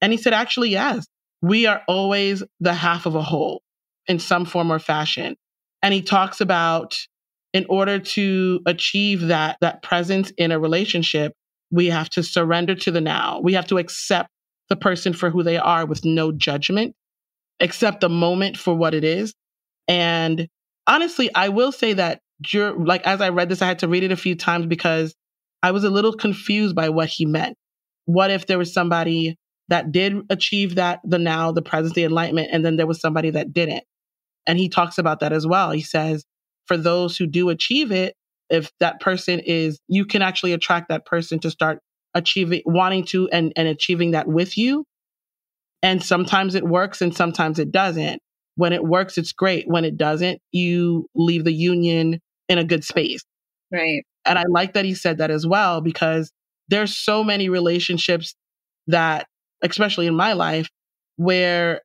And 0.00 0.12
he 0.12 0.18
said, 0.18 0.32
actually, 0.32 0.70
yes, 0.70 1.06
we 1.42 1.66
are 1.66 1.82
always 1.88 2.42
the 2.60 2.72
half 2.72 3.04
of 3.04 3.14
a 3.14 3.22
whole 3.22 3.62
in 4.06 4.18
some 4.18 4.44
form 4.44 4.72
or 4.72 4.78
fashion. 4.78 5.36
And 5.82 5.92
he 5.92 6.00
talks 6.00 6.40
about 6.40 6.96
in 7.52 7.66
order 7.68 7.98
to 7.98 8.60
achieve 8.64 9.22
that, 9.22 9.58
that 9.60 9.82
presence 9.82 10.32
in 10.38 10.52
a 10.52 10.58
relationship, 10.58 11.34
we 11.70 11.86
have 11.86 12.08
to 12.10 12.22
surrender 12.22 12.74
to 12.76 12.90
the 12.90 13.00
now. 13.00 13.40
We 13.42 13.54
have 13.54 13.66
to 13.66 13.78
accept 13.78 14.30
the 14.68 14.76
person 14.76 15.12
for 15.12 15.28
who 15.28 15.42
they 15.42 15.58
are 15.58 15.84
with 15.84 16.04
no 16.04 16.32
judgment, 16.32 16.94
accept 17.60 18.00
the 18.00 18.08
moment 18.08 18.56
for 18.56 18.74
what 18.74 18.94
it 18.94 19.04
is. 19.04 19.34
And 19.88 20.48
honestly, 20.86 21.34
I 21.34 21.48
will 21.48 21.72
say 21.72 21.92
that 21.94 22.20
like 22.54 23.06
as 23.06 23.20
I 23.20 23.28
read 23.28 23.48
this, 23.48 23.62
I 23.62 23.66
had 23.66 23.80
to 23.80 23.88
read 23.88 24.02
it 24.02 24.12
a 24.12 24.16
few 24.16 24.34
times 24.34 24.66
because 24.66 25.14
I 25.62 25.72
was 25.72 25.84
a 25.84 25.90
little 25.90 26.12
confused 26.12 26.74
by 26.74 26.88
what 26.88 27.08
he 27.08 27.26
meant. 27.26 27.56
What 28.04 28.30
if 28.30 28.46
there 28.46 28.58
was 28.58 28.72
somebody 28.72 29.36
that 29.68 29.92
did 29.92 30.14
achieve 30.30 30.74
that, 30.74 31.00
the 31.04 31.18
now, 31.18 31.52
the 31.52 31.62
present, 31.62 31.94
the 31.94 32.04
enlightenment, 32.04 32.50
and 32.52 32.64
then 32.64 32.76
there 32.76 32.86
was 32.86 33.00
somebody 33.00 33.30
that 33.30 33.52
didn't? 33.52 33.84
And 34.46 34.58
he 34.58 34.68
talks 34.68 34.98
about 34.98 35.20
that 35.20 35.32
as 35.32 35.46
well. 35.46 35.70
He 35.70 35.82
says, 35.82 36.24
for 36.66 36.76
those 36.76 37.16
who 37.16 37.26
do 37.26 37.48
achieve 37.48 37.92
it, 37.92 38.14
if 38.50 38.70
that 38.80 39.00
person 39.00 39.40
is, 39.40 39.80
you 39.88 40.04
can 40.04 40.20
actually 40.20 40.52
attract 40.52 40.88
that 40.88 41.06
person 41.06 41.38
to 41.40 41.50
start 41.50 41.78
achieving, 42.14 42.62
wanting 42.66 43.04
to 43.06 43.28
and, 43.30 43.52
and 43.56 43.68
achieving 43.68 44.10
that 44.10 44.28
with 44.28 44.58
you. 44.58 44.84
And 45.82 46.02
sometimes 46.02 46.54
it 46.54 46.64
works 46.66 47.00
and 47.00 47.14
sometimes 47.14 47.58
it 47.58 47.72
doesn't. 47.72 48.20
When 48.56 48.72
it 48.72 48.84
works, 48.84 49.16
it's 49.16 49.32
great. 49.32 49.66
When 49.66 49.84
it 49.84 49.96
doesn't, 49.96 50.40
you 50.50 51.06
leave 51.14 51.44
the 51.44 51.52
union 51.52 52.20
in 52.48 52.58
a 52.58 52.64
good 52.64 52.84
space. 52.84 53.22
Right. 53.72 54.02
And 54.26 54.38
I 54.38 54.44
like 54.48 54.74
that 54.74 54.84
he 54.84 54.94
said 54.94 55.18
that 55.18 55.30
as 55.30 55.46
well 55.46 55.80
because 55.80 56.30
there's 56.68 56.96
so 56.96 57.24
many 57.24 57.48
relationships 57.48 58.34
that, 58.88 59.26
especially 59.62 60.06
in 60.06 60.14
my 60.14 60.32
life, 60.32 60.68
where 61.16 61.80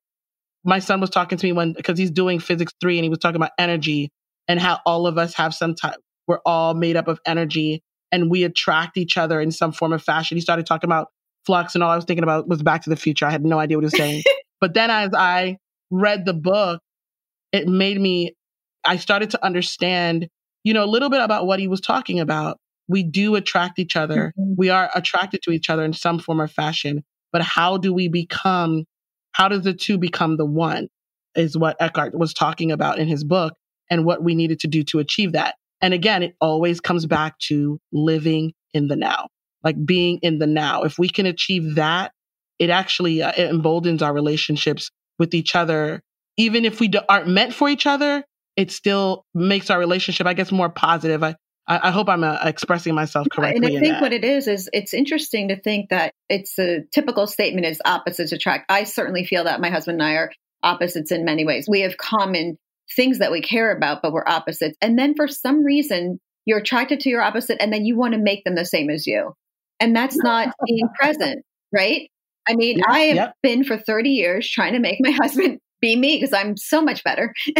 my 0.64 0.80
son 0.80 1.00
was 1.00 1.10
talking 1.10 1.38
to 1.38 1.46
me 1.46 1.54
when, 1.54 1.74
because 1.74 1.98
he's 1.98 2.12
doing 2.12 2.40
physics 2.40 2.74
three 2.82 2.98
and 2.98 3.04
he 3.04 3.10
was 3.10 3.20
talking 3.20 3.36
about 3.38 3.52
energy 3.58 4.10
and 4.48 4.60
how 4.60 4.80
all 4.86 5.08
of 5.08 5.18
us 5.18 5.34
have 5.36 5.54
some 5.54 5.76
type, 5.76 5.98
we're 6.28 6.40
all 6.46 6.74
made 6.74 6.96
up 6.96 7.08
of 7.08 7.20
energy 7.26 7.82
and 8.12 8.30
we 8.30 8.44
attract 8.44 8.98
each 8.98 9.18
other 9.18 9.40
in 9.40 9.52
some 9.52 9.72
form 9.72 9.94
of 9.94 10.04
fashion. 10.04 10.38
He 10.38 10.42
started 10.42 10.66
talking 10.66 10.88
about 10.88 11.08
flux 11.46 11.76
and 11.76 11.84
all 11.84 11.90
I 11.90 11.96
was 11.96 12.06
thinking 12.06 12.24
about 12.24 12.48
was 12.48 12.62
back 12.62 12.84
to 12.84 12.90
the 12.90 12.96
future. 12.96 13.26
I 13.26 13.32
had 13.32 13.46
no 13.46 13.60
idea 13.60 13.78
what 13.78 13.84
he 13.84 13.86
was 13.86 13.98
saying. 13.98 14.24
but 14.62 14.74
then 14.74 14.90
as 14.90 15.12
I 15.14 15.58
read 15.92 16.26
the 16.26 16.34
book, 16.34 16.82
it 17.52 17.68
made 17.68 18.00
me, 18.00 18.36
I 18.86 18.98
started 18.98 19.30
to 19.32 19.46
understand, 19.46 20.28
you 20.64 20.74
know, 20.74 20.84
a 20.84 20.86
little 20.86 21.10
bit 21.10 21.22
about 21.22 21.48
what 21.48 21.60
he 21.60 21.68
was 21.68 21.82
talking 21.82 22.20
about. 22.20 22.58
We 22.90 23.04
do 23.04 23.36
attract 23.36 23.80
each 23.80 23.96
other. 23.96 24.34
Mm-hmm. 24.38 24.54
We 24.58 24.70
are 24.70 24.90
attracted 24.96 25.42
to 25.44 25.52
each 25.52 25.70
other 25.70 25.84
in 25.84 25.94
some 25.94 26.20
form 26.20 26.42
or 26.42 26.48
fashion. 26.48 27.04
But 27.38 27.46
how 27.46 27.78
do 27.78 27.94
we 27.94 28.08
become, 28.08 28.86
how 29.32 29.48
does 29.48 29.62
the 29.62 29.76
two 29.76 30.00
become 30.00 30.38
the 30.38 30.46
one? 30.46 30.88
Is 31.36 31.56
what 31.56 31.78
Eckhart 31.80 32.18
was 32.18 32.34
talking 32.34 32.72
about 32.72 32.98
in 32.98 33.08
his 33.08 33.24
book 33.24 33.54
and 33.92 34.06
what 34.06 34.24
we 34.24 34.34
needed 34.34 34.62
to 34.62 34.68
do 34.68 34.82
to 34.86 34.98
achieve 34.98 35.34
that. 35.34 35.54
And 35.80 35.94
again, 35.94 36.24
it 36.24 36.34
always 36.42 36.80
comes 36.80 37.06
back 37.06 37.38
to 37.50 37.80
living 37.92 38.54
in 38.74 38.88
the 38.88 38.96
now, 38.96 39.28
like 39.64 39.76
being 39.86 40.18
in 40.24 40.40
the 40.40 40.48
now. 40.48 40.82
If 40.82 40.98
we 40.98 41.10
can 41.10 41.28
achieve 41.28 41.76
that, 41.76 42.12
it 42.58 42.72
actually 42.72 43.22
uh, 43.22 43.34
it 43.38 43.52
emboldens 43.52 44.02
our 44.02 44.16
relationships 44.16 44.90
with 45.20 45.36
each 45.36 45.56
other. 45.56 46.02
Even 46.38 46.66
if 46.66 46.80
we 46.80 46.92
aren't 47.08 47.28
meant 47.28 47.54
for 47.54 47.70
each 47.70 47.86
other, 47.86 48.24
it 48.56 48.72
still 48.72 49.26
makes 49.36 49.70
our 49.70 49.78
relationship, 49.78 50.26
I 50.26 50.34
guess, 50.34 50.52
more 50.52 50.70
positive. 50.70 51.24
I, 51.24 51.36
I, 51.68 51.92
hope 51.92 52.08
I'm 52.08 52.24
uh, 52.24 52.38
expressing 52.44 52.96
myself 52.96 53.28
correctly. 53.30 53.76
And 53.76 53.78
I 53.78 53.80
think 53.80 54.02
what 54.02 54.14
it 54.14 54.24
is 54.24 54.48
is 54.48 54.70
it's 54.72 54.94
interesting 54.94 55.50
to 55.50 55.60
think 55.60 55.90
that 55.90 56.14
it's 56.30 56.58
a 56.58 56.84
typical 56.94 57.28
statement 57.28 57.66
is 57.66 57.82
opposites 57.84 58.32
attract. 58.32 58.72
I 58.72 58.86
certainly 58.86 59.26
feel 59.26 59.44
that 59.44 59.60
my 59.60 59.70
husband 59.70 60.02
and 60.02 60.10
I 60.10 60.14
are 60.14 60.32
opposites 60.64 61.12
in 61.12 61.26
many 61.26 61.46
ways. 61.46 61.68
We 61.68 61.82
have 61.82 61.98
common 61.98 62.58
things 62.96 63.20
that 63.20 63.32
we 63.32 63.42
care 63.42 63.76
about, 63.76 64.02
but 64.02 64.14
we're 64.14 64.28
opposites. 64.28 64.78
And 64.82 64.98
then 64.98 65.14
for 65.16 65.28
some 65.28 65.64
reason, 65.64 66.20
you're 66.46 66.60
attracted 66.60 67.02
to 67.02 67.10
your 67.10 67.22
opposite 67.22 67.62
and 67.62 67.74
then 67.74 67.86
you 67.86 67.98
want 67.98 68.14
to 68.14 68.20
make 68.20 68.46
them 68.46 68.56
the 68.56 68.66
same 68.66 68.90
as 68.90 69.06
you. 69.06 69.34
And 69.80 69.96
that's 69.96 70.18
not 70.18 70.54
being 70.66 70.88
present, 71.00 71.44
right? 71.74 72.10
I 72.48 72.56
mean, 72.56 72.82
I 72.88 73.00
have 73.00 73.34
been 73.44 73.66
for 73.66 73.78
30 73.78 74.10
years 74.10 74.50
trying 74.50 74.74
to 74.74 74.80
make 74.80 75.00
my 75.02 75.12
husband 75.22 75.60
be 75.82 75.96
me 75.96 76.16
because 76.16 76.34
I'm 76.34 76.56
so 76.56 76.82
much 76.82 77.04
better. 77.04 77.34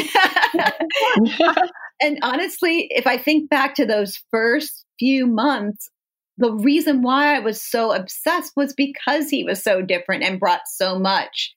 and 2.02 2.20
honestly, 2.22 2.88
if 2.90 3.08
I 3.08 3.18
think 3.18 3.50
back 3.50 3.76
to 3.76 3.86
those 3.86 4.20
first 4.32 4.86
few 5.00 5.28
months, 5.28 5.90
the 6.38 6.54
reason 6.54 7.02
why 7.02 7.36
I 7.36 7.40
was 7.40 7.62
so 7.62 7.92
obsessed 7.92 8.54
was 8.56 8.74
because 8.74 9.30
he 9.30 9.44
was 9.44 9.64
so 9.64 9.82
different 9.82 10.24
and 10.24 10.40
brought 10.40 10.68
so 10.68 11.00
much 11.00 11.56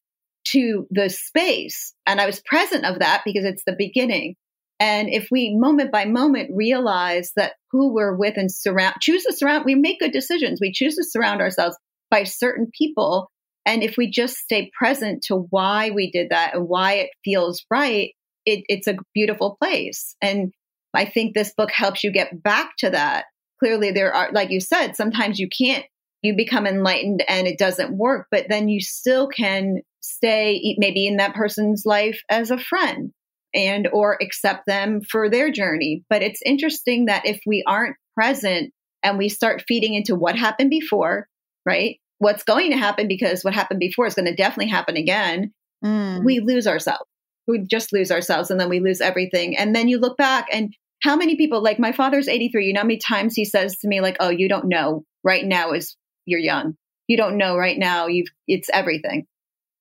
to 0.48 0.86
the 0.90 1.10
space. 1.10 1.94
And 2.06 2.20
I 2.20 2.26
was 2.26 2.40
present 2.40 2.84
of 2.84 3.00
that 3.00 3.22
because 3.24 3.44
it's 3.44 3.62
the 3.66 3.76
beginning. 3.76 4.36
And 4.78 5.10
if 5.10 5.28
we 5.30 5.54
moment 5.54 5.92
by 5.92 6.06
moment 6.06 6.50
realize 6.54 7.32
that 7.36 7.52
who 7.70 7.92
we're 7.92 8.16
with 8.16 8.38
and 8.38 8.50
surround, 8.50 8.94
choose 9.02 9.24
to 9.24 9.34
surround, 9.34 9.66
we 9.66 9.74
make 9.74 10.00
good 10.00 10.12
decisions. 10.12 10.58
We 10.60 10.72
choose 10.72 10.96
to 10.96 11.04
surround 11.04 11.42
ourselves 11.42 11.76
by 12.10 12.24
certain 12.24 12.70
people. 12.76 13.30
And 13.66 13.82
if 13.82 13.98
we 13.98 14.10
just 14.10 14.36
stay 14.36 14.70
present 14.76 15.22
to 15.24 15.46
why 15.50 15.90
we 15.90 16.10
did 16.10 16.30
that 16.30 16.54
and 16.54 16.66
why 16.66 16.94
it 16.94 17.10
feels 17.22 17.62
right, 17.70 18.12
it, 18.46 18.64
it's 18.68 18.86
a 18.86 18.96
beautiful 19.14 19.56
place. 19.60 20.16
And 20.22 20.52
I 20.94 21.04
think 21.04 21.34
this 21.34 21.52
book 21.56 21.70
helps 21.72 22.02
you 22.02 22.10
get 22.10 22.42
back 22.42 22.72
to 22.78 22.90
that. 22.90 23.26
Clearly, 23.58 23.90
there 23.90 24.12
are, 24.12 24.30
like 24.32 24.50
you 24.50 24.60
said, 24.60 24.96
sometimes 24.96 25.38
you 25.38 25.48
can't, 25.48 25.84
you 26.22 26.34
become 26.34 26.66
enlightened 26.66 27.22
and 27.28 27.46
it 27.46 27.58
doesn't 27.58 27.96
work, 27.96 28.26
but 28.30 28.46
then 28.48 28.68
you 28.68 28.80
still 28.80 29.28
can 29.28 29.80
stay 30.00 30.74
maybe 30.78 31.06
in 31.06 31.16
that 31.18 31.34
person's 31.34 31.84
life 31.84 32.22
as 32.30 32.50
a 32.50 32.58
friend 32.58 33.12
and 33.54 33.88
or 33.92 34.16
accept 34.20 34.66
them 34.66 35.00
for 35.02 35.28
their 35.28 35.50
journey 35.50 36.04
but 36.08 36.22
it's 36.22 36.40
interesting 36.44 37.06
that 37.06 37.26
if 37.26 37.40
we 37.46 37.64
aren't 37.66 37.96
present 38.14 38.72
and 39.02 39.18
we 39.18 39.28
start 39.28 39.64
feeding 39.66 39.94
into 39.94 40.14
what 40.14 40.36
happened 40.36 40.70
before 40.70 41.26
right 41.66 41.98
what's 42.18 42.44
going 42.44 42.70
to 42.70 42.76
happen 42.76 43.08
because 43.08 43.42
what 43.42 43.54
happened 43.54 43.80
before 43.80 44.06
is 44.06 44.14
going 44.14 44.26
to 44.26 44.34
definitely 44.34 44.70
happen 44.70 44.96
again 44.96 45.52
mm. 45.84 46.24
we 46.24 46.40
lose 46.40 46.66
ourselves 46.66 47.09
we 47.50 47.58
just 47.58 47.92
lose 47.92 48.10
ourselves 48.10 48.50
and 48.50 48.60
then 48.60 48.68
we 48.68 48.80
lose 48.80 49.00
everything 49.00 49.56
and 49.56 49.74
then 49.74 49.88
you 49.88 49.98
look 49.98 50.16
back 50.16 50.46
and 50.52 50.74
how 51.02 51.16
many 51.16 51.36
people 51.36 51.62
like 51.62 51.78
my 51.78 51.92
father's 51.92 52.28
83 52.28 52.66
you 52.66 52.72
know 52.72 52.80
how 52.80 52.86
many 52.86 52.98
times 52.98 53.34
he 53.34 53.44
says 53.44 53.76
to 53.78 53.88
me 53.88 54.00
like 54.00 54.16
oh 54.20 54.30
you 54.30 54.48
don't 54.48 54.66
know 54.66 55.04
right 55.24 55.44
now 55.44 55.72
is 55.72 55.96
you're 56.26 56.40
young 56.40 56.76
you 57.08 57.16
don't 57.16 57.36
know 57.36 57.56
right 57.56 57.78
now 57.78 58.06
you've 58.06 58.28
it's 58.46 58.68
everything 58.72 59.26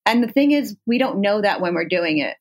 and 0.09 0.23
the 0.23 0.27
thing 0.27 0.51
is, 0.51 0.75
we 0.87 0.97
don't 0.97 1.21
know 1.21 1.39
that 1.41 1.61
when 1.61 1.75
we're 1.75 1.87
doing 1.87 2.17
it. 2.17 2.35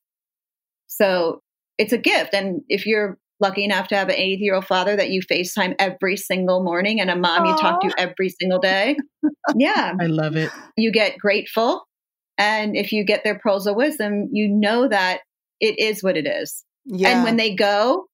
So 0.86 1.42
it's 1.76 1.92
a 1.92 1.98
gift. 1.98 2.32
And 2.32 2.62
if 2.70 2.86
you're 2.86 3.18
lucky 3.40 3.62
enough 3.62 3.88
to 3.88 3.96
have 3.96 4.08
an 4.08 4.14
80 4.14 4.42
year 4.42 4.54
old 4.54 4.66
father 4.66 4.96
that 4.96 5.10
you 5.10 5.20
FaceTime 5.20 5.74
every 5.78 6.16
single 6.16 6.64
morning 6.64 6.98
and 6.98 7.10
a 7.10 7.16
mom 7.16 7.42
Aww. 7.42 7.50
you 7.50 7.56
talk 7.58 7.80
to 7.82 7.92
every 7.98 8.30
single 8.30 8.58
day, 8.58 8.96
yeah. 9.54 9.92
I 10.00 10.06
love 10.06 10.34
it. 10.34 10.50
You 10.78 10.90
get 10.90 11.18
grateful. 11.18 11.86
And 12.38 12.76
if 12.76 12.92
you 12.92 13.04
get 13.04 13.24
their 13.24 13.38
pearls 13.38 13.66
of 13.66 13.76
wisdom, 13.76 14.28
you 14.32 14.48
know 14.48 14.88
that 14.88 15.20
it 15.60 15.78
is 15.78 16.02
what 16.02 16.16
it 16.16 16.26
is. 16.26 16.64
Yeah. 16.86 17.10
And 17.10 17.24
when 17.24 17.36
they 17.36 17.54
go, 17.54 18.06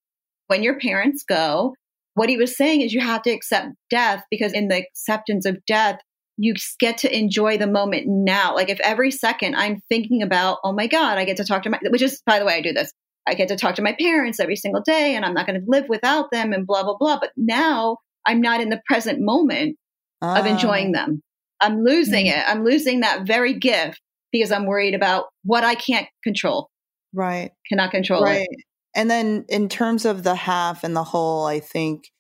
when 0.47 0.63
your 0.63 0.79
parents 0.81 1.25
go, 1.29 1.75
what 2.15 2.29
he 2.29 2.37
was 2.37 2.57
saying 2.57 2.81
is 2.81 2.93
you 2.93 3.01
have 3.01 3.23
to 3.23 3.31
accept 3.31 3.69
death 3.91 4.25
because 4.31 4.53
in 4.53 4.69
the 4.69 4.79
acceptance 4.79 5.45
of 5.45 5.65
death, 5.67 5.99
you 6.37 6.55
get 6.81 6.99
to 6.99 7.17
enjoy 7.17 7.59
the 7.59 7.67
moment 7.67 8.07
now. 8.07 8.55
Like 8.55 8.69
if 8.69 8.81
every 8.81 9.11
second 9.11 9.55
I'm 9.57 9.81
thinking 9.89 10.23
about, 10.23 10.59
oh 10.65 10.73
my 10.73 10.87
God, 10.87 11.19
I 11.19 11.25
get 11.25 11.37
to 11.37 11.45
talk 11.45 11.63
to 11.65 11.71
my, 11.71 11.79
which 11.91 12.03
is, 12.03 12.23
by 12.27 12.39
the 12.39 12.45
way, 12.45 12.55
I 12.55 12.61
do 12.61 12.73
this. 12.73 12.93
I 13.27 13.35
get 13.35 13.49
to 13.49 13.57
talk 13.57 13.77
to 13.77 13.83
my 13.83 13.95
parents 13.99 14.41
every 14.41 14.57
single 14.57 14.83
day 14.83 15.15
and 15.15 15.25
I'm 15.25 15.35
not 15.35 15.47
going 15.47 15.61
to 15.61 15.67
live 15.67 15.85
without 15.89 16.31
them 16.31 16.53
and 16.53 16.67
blah, 16.67 16.83
blah, 16.83 16.97
blah. 16.97 17.19
But 17.21 17.31
now 17.37 17.99
I'm 18.27 18.41
not 18.41 18.61
in 18.61 18.69
the 18.69 18.83
present 18.87 19.21
moment 19.21 19.77
of 20.23 20.47
enjoying 20.47 20.95
ah. 20.95 20.99
them. 20.99 21.23
I'm 21.61 21.85
losing 21.85 22.27
mm-hmm. 22.27 22.39
it. 22.39 22.45
I'm 22.49 22.65
losing 22.65 23.01
that 23.01 23.27
very 23.27 23.55
gift 23.55 24.01
because 24.35 24.51
I'm 24.51 24.67
worried 24.67 24.97
about 24.97 25.27
what 25.45 25.63
I 25.63 25.77
can't 25.77 26.09
control. 26.25 26.69
Right. 27.13 27.53
Cannot 27.69 27.93
control 27.93 28.25
right. 28.25 28.41
it. 28.51 28.65
And 28.97 29.09
then 29.09 29.45
in 29.49 29.69
terms 29.69 30.05
of 30.05 30.25
the 30.25 30.35
half 30.35 30.83
and 30.83 30.97
the 30.97 31.05
whole, 31.05 31.47
I 31.47 31.61
think 31.61 32.11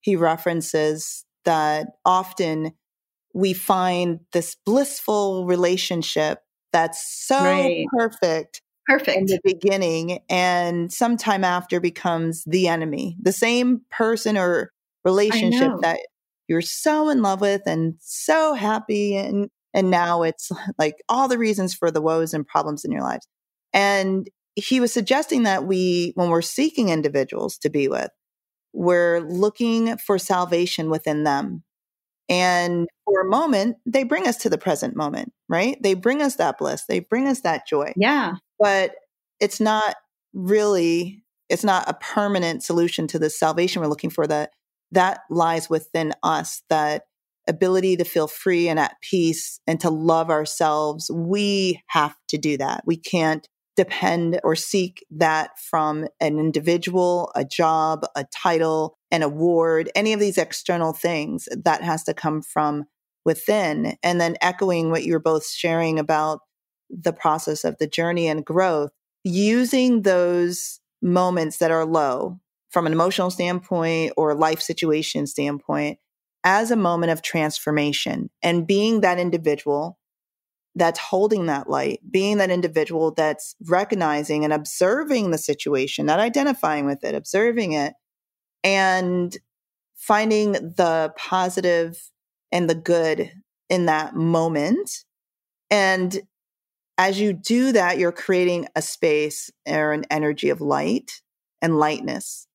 he 0.00 0.14
references 0.14 1.24
that 1.44 1.88
often 2.04 2.74
we 3.34 3.54
find 3.54 4.20
this 4.32 4.56
blissful 4.64 5.46
relationship 5.46 6.38
that's 6.72 7.04
so 7.26 7.42
right. 7.42 7.84
perfect 7.96 8.60
perfect 8.86 9.16
in 9.16 9.26
the 9.26 9.40
beginning 9.42 10.20
and 10.28 10.92
sometime 10.92 11.42
after 11.42 11.80
becomes 11.80 12.44
the 12.46 12.68
enemy 12.68 13.16
the 13.20 13.32
same 13.32 13.80
person 13.90 14.36
or 14.36 14.70
relationship 15.04 15.70
that 15.80 15.98
you're 16.48 16.60
so 16.60 17.08
in 17.08 17.22
love 17.22 17.40
with 17.40 17.62
and 17.66 17.94
so 18.00 18.54
happy 18.54 19.16
and 19.16 19.48
and 19.74 19.90
now 19.90 20.22
it's 20.22 20.50
like 20.78 20.94
all 21.08 21.28
the 21.28 21.38
reasons 21.38 21.74
for 21.74 21.90
the 21.90 22.00
woes 22.00 22.32
and 22.32 22.46
problems 22.46 22.84
in 22.84 22.92
your 22.92 23.02
lives 23.02 23.26
and 23.74 24.30
he 24.56 24.80
was 24.80 24.92
suggesting 24.92 25.42
that 25.42 25.64
we 25.64 26.12
when 26.14 26.30
we're 26.30 26.42
seeking 26.42 26.88
individuals 26.88 27.58
to 27.58 27.68
be 27.68 27.88
with 27.88 28.10
we're 28.72 29.20
looking 29.20 29.96
for 29.98 30.18
salvation 30.18 30.90
within 30.90 31.22
them. 31.22 31.62
And 32.28 32.88
for 33.04 33.20
a 33.20 33.28
moment 33.28 33.76
they 33.86 34.04
bring 34.04 34.26
us 34.26 34.38
to 34.38 34.48
the 34.48 34.58
present 34.58 34.96
moment 34.96 35.32
right? 35.48 35.76
They 35.82 35.94
bring 35.94 36.22
us 36.22 36.36
that 36.36 36.58
bliss. 36.58 36.84
They 36.88 37.00
bring 37.00 37.28
us 37.28 37.40
that 37.42 37.66
joy. 37.66 37.92
Yeah. 37.96 38.36
But 38.58 38.94
it's 39.40 39.60
not 39.60 39.96
really 40.32 41.22
it's 41.50 41.64
not 41.64 41.88
a 41.88 41.94
permanent 41.94 42.62
solution 42.62 43.06
to 43.08 43.18
the 43.18 43.28
salvation 43.28 43.82
we're 43.82 43.88
looking 43.88 44.10
for 44.10 44.26
that 44.26 44.50
that 44.92 45.20
lies 45.28 45.68
within 45.68 46.12
us 46.22 46.62
that 46.70 47.02
ability 47.46 47.96
to 47.96 48.04
feel 48.04 48.26
free 48.26 48.68
and 48.68 48.78
at 48.78 48.96
peace 49.02 49.60
and 49.66 49.80
to 49.80 49.90
love 49.90 50.30
ourselves 50.30 51.10
we 51.12 51.82
have 51.88 52.14
to 52.28 52.38
do 52.38 52.56
that. 52.56 52.82
We 52.86 52.96
can't 52.96 53.48
depend 53.76 54.40
or 54.44 54.54
seek 54.54 55.04
that 55.10 55.50
from 55.58 56.06
an 56.20 56.38
individual 56.38 57.32
a 57.34 57.44
job 57.44 58.06
a 58.14 58.24
title 58.24 58.96
an 59.10 59.22
award 59.22 59.90
any 59.96 60.12
of 60.12 60.20
these 60.20 60.38
external 60.38 60.92
things 60.92 61.48
that 61.64 61.82
has 61.82 62.04
to 62.04 62.14
come 62.14 62.40
from 62.40 62.84
within. 63.24 63.96
And 64.02 64.20
then 64.20 64.36
echoing 64.40 64.90
what 64.90 65.04
you 65.04 65.14
were 65.14 65.20
both 65.20 65.46
sharing 65.46 65.98
about 65.98 66.40
the 66.90 67.12
process 67.12 67.64
of 67.64 67.76
the 67.78 67.86
journey 67.86 68.28
and 68.28 68.44
growth 68.44 68.90
using 69.24 70.02
those 70.02 70.80
moments 71.02 71.58
that 71.58 71.70
are 71.70 71.86
low 71.86 72.38
from 72.70 72.86
an 72.86 72.92
emotional 72.92 73.30
standpoint 73.30 74.12
or 74.16 74.34
life 74.34 74.60
situation 74.60 75.26
standpoint 75.26 75.98
as 76.44 76.70
a 76.70 76.76
moment 76.76 77.10
of 77.10 77.22
transformation 77.22 78.30
and 78.42 78.66
being 78.66 79.00
that 79.00 79.18
individual 79.18 79.98
that's 80.76 80.98
holding 80.98 81.46
that 81.46 81.70
light, 81.70 82.00
being 82.10 82.38
that 82.38 82.50
individual 82.50 83.12
that's 83.12 83.56
recognizing 83.66 84.44
and 84.44 84.52
observing 84.52 85.30
the 85.30 85.38
situation, 85.38 86.04
not 86.06 86.20
identifying 86.20 86.84
with 86.84 87.02
it, 87.04 87.14
observing 87.14 87.72
it, 87.72 87.94
and 88.62 89.36
finding 89.94 90.52
the 90.52 91.12
positive 91.16 92.10
and 92.52 92.68
the 92.68 92.74
good 92.74 93.32
in 93.70 93.86
that 93.86 94.14
moment. 94.14 95.04
And 95.70 96.20
as 96.98 97.20
you 97.20 97.32
do 97.32 97.72
that, 97.72 97.98
you're 97.98 98.12
creating 98.12 98.68
a 98.76 98.82
space 98.82 99.50
or 99.66 99.92
an 99.92 100.04
energy 100.10 100.50
of 100.50 100.60
light 100.60 101.22
and 101.62 101.78
lightness 101.78 102.46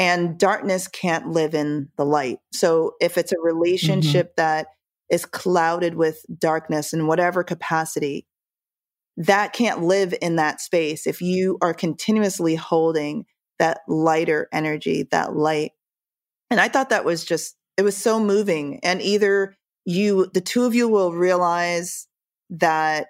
and 0.00 0.38
darkness 0.38 0.88
can't 0.88 1.28
live 1.28 1.54
in 1.54 1.90
the 1.98 2.06
light. 2.06 2.38
So 2.52 2.94
if 3.00 3.18
it's 3.18 3.32
a 3.32 3.36
mm-hmm. 3.36 3.54
relationship 3.54 4.28
mm-hmm. 4.28 4.42
that 4.42 4.68
is 5.10 5.26
clouded 5.26 5.94
with 5.94 6.24
darkness 6.38 6.94
in 6.94 7.06
whatever 7.06 7.44
capacity, 7.44 8.26
that 9.18 9.52
can't 9.52 9.82
live 9.82 10.14
in 10.22 10.36
that 10.36 10.62
space 10.62 11.06
if 11.06 11.20
you 11.20 11.58
are 11.60 11.74
continuously 11.74 12.54
holding 12.54 13.26
that 13.58 13.80
lighter 13.86 14.48
energy, 14.52 15.06
that 15.10 15.36
light. 15.36 15.72
And 16.50 16.58
I 16.58 16.68
thought 16.68 16.88
that 16.88 17.04
was 17.04 17.22
just, 17.22 17.54
it 17.76 17.82
was 17.82 17.96
so 17.96 18.18
moving. 18.18 18.80
And 18.82 19.02
either 19.02 19.54
you, 19.84 20.30
the 20.32 20.40
two 20.40 20.64
of 20.64 20.74
you 20.74 20.88
will 20.88 21.12
realize 21.12 22.08
that, 22.48 23.08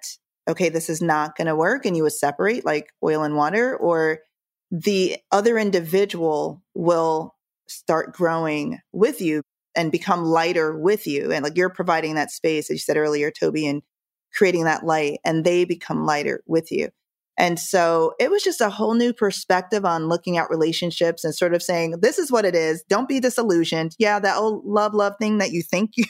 okay, 0.49 0.67
this 0.67 0.89
is 0.89 1.01
not 1.01 1.37
going 1.37 1.47
to 1.47 1.55
work 1.55 1.85
and 1.85 1.95
you 1.95 2.03
will 2.03 2.09
separate 2.09 2.65
like 2.65 2.89
oil 3.01 3.23
and 3.23 3.37
water, 3.37 3.77
or 3.77 4.19
the 4.71 5.17
other 5.31 5.57
individual 5.57 6.63
will 6.73 7.35
start 7.67 8.13
growing 8.13 8.79
with 8.91 9.21
you 9.21 9.43
and 9.75 9.91
become 9.91 10.23
lighter 10.23 10.77
with 10.77 11.05
you. 11.07 11.31
And 11.31 11.43
like 11.43 11.57
you're 11.57 11.69
providing 11.69 12.15
that 12.15 12.31
space, 12.31 12.69
as 12.69 12.75
you 12.75 12.79
said 12.79 12.97
earlier, 12.97 13.31
Toby, 13.31 13.67
and 13.67 13.81
creating 14.33 14.63
that 14.63 14.85
light, 14.85 15.19
and 15.25 15.43
they 15.43 15.65
become 15.65 16.05
lighter 16.05 16.41
with 16.45 16.71
you. 16.71 16.89
And 17.37 17.59
so 17.59 18.13
it 18.19 18.29
was 18.29 18.43
just 18.43 18.61
a 18.61 18.69
whole 18.69 18.93
new 18.93 19.13
perspective 19.13 19.85
on 19.85 20.07
looking 20.07 20.37
at 20.37 20.49
relationships 20.49 21.23
and 21.23 21.33
sort 21.33 21.53
of 21.53 21.63
saying, 21.63 21.95
this 22.01 22.19
is 22.19 22.31
what 22.31 22.45
it 22.45 22.55
is. 22.55 22.83
Don't 22.87 23.07
be 23.07 23.19
disillusioned. 23.19 23.95
Yeah, 23.97 24.19
that 24.19 24.37
old 24.37 24.65
love, 24.65 24.93
love 24.93 25.13
thing 25.19 25.37
that 25.39 25.51
you 25.51 25.63
think 25.63 25.91
you 25.95 26.05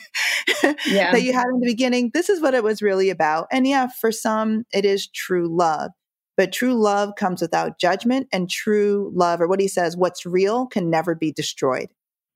yeah. 0.86 1.12
that 1.12 1.22
you 1.22 1.32
had 1.32 1.46
in 1.46 1.60
the 1.60 1.66
beginning, 1.66 2.10
this 2.12 2.28
is 2.28 2.40
what 2.40 2.54
it 2.54 2.64
was 2.64 2.82
really 2.82 3.08
about. 3.08 3.46
And 3.50 3.66
yeah, 3.66 3.88
for 4.00 4.12
some, 4.12 4.64
it 4.72 4.84
is 4.84 5.08
true 5.08 5.48
love. 5.48 5.92
But 6.36 6.52
true 6.52 6.74
love 6.74 7.14
comes 7.16 7.42
without 7.42 7.78
judgment, 7.78 8.28
and 8.32 8.48
true 8.48 9.12
love, 9.14 9.40
or 9.40 9.46
what 9.46 9.60
he 9.60 9.68
says, 9.68 9.96
what's 9.96 10.24
real 10.24 10.66
can 10.66 10.90
never 10.90 11.14
be 11.14 11.32
destroyed. 11.32 11.90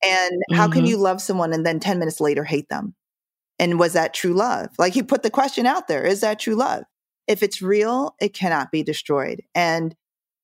And 0.05 0.33
mm-hmm. 0.33 0.57
how 0.57 0.69
can 0.69 0.83
mm-hmm. 0.83 0.91
you 0.91 0.97
love 0.99 1.23
someone 1.23 1.53
and 1.53 1.65
then 1.65 1.81
10 1.81 1.99
minutes 1.99 2.21
later 2.21 2.45
hate 2.45 2.69
them? 2.69 2.95
And 3.59 3.79
was 3.79 3.95
that 3.95 4.15
true 4.15 4.35
love? 4.35 4.69
Like 4.79 4.93
he 4.93 5.03
put 5.03 5.23
the 5.23 5.31
question 5.31 5.67
out 5.67 5.89
there 5.89 6.05
is 6.05 6.21
that 6.21 6.39
true 6.39 6.55
love? 6.55 6.85
If 7.27 7.43
it's 7.43 7.63
real, 7.63 8.15
it 8.21 8.35
cannot 8.35 8.71
be 8.71 8.83
destroyed. 8.83 9.43
And 9.55 9.95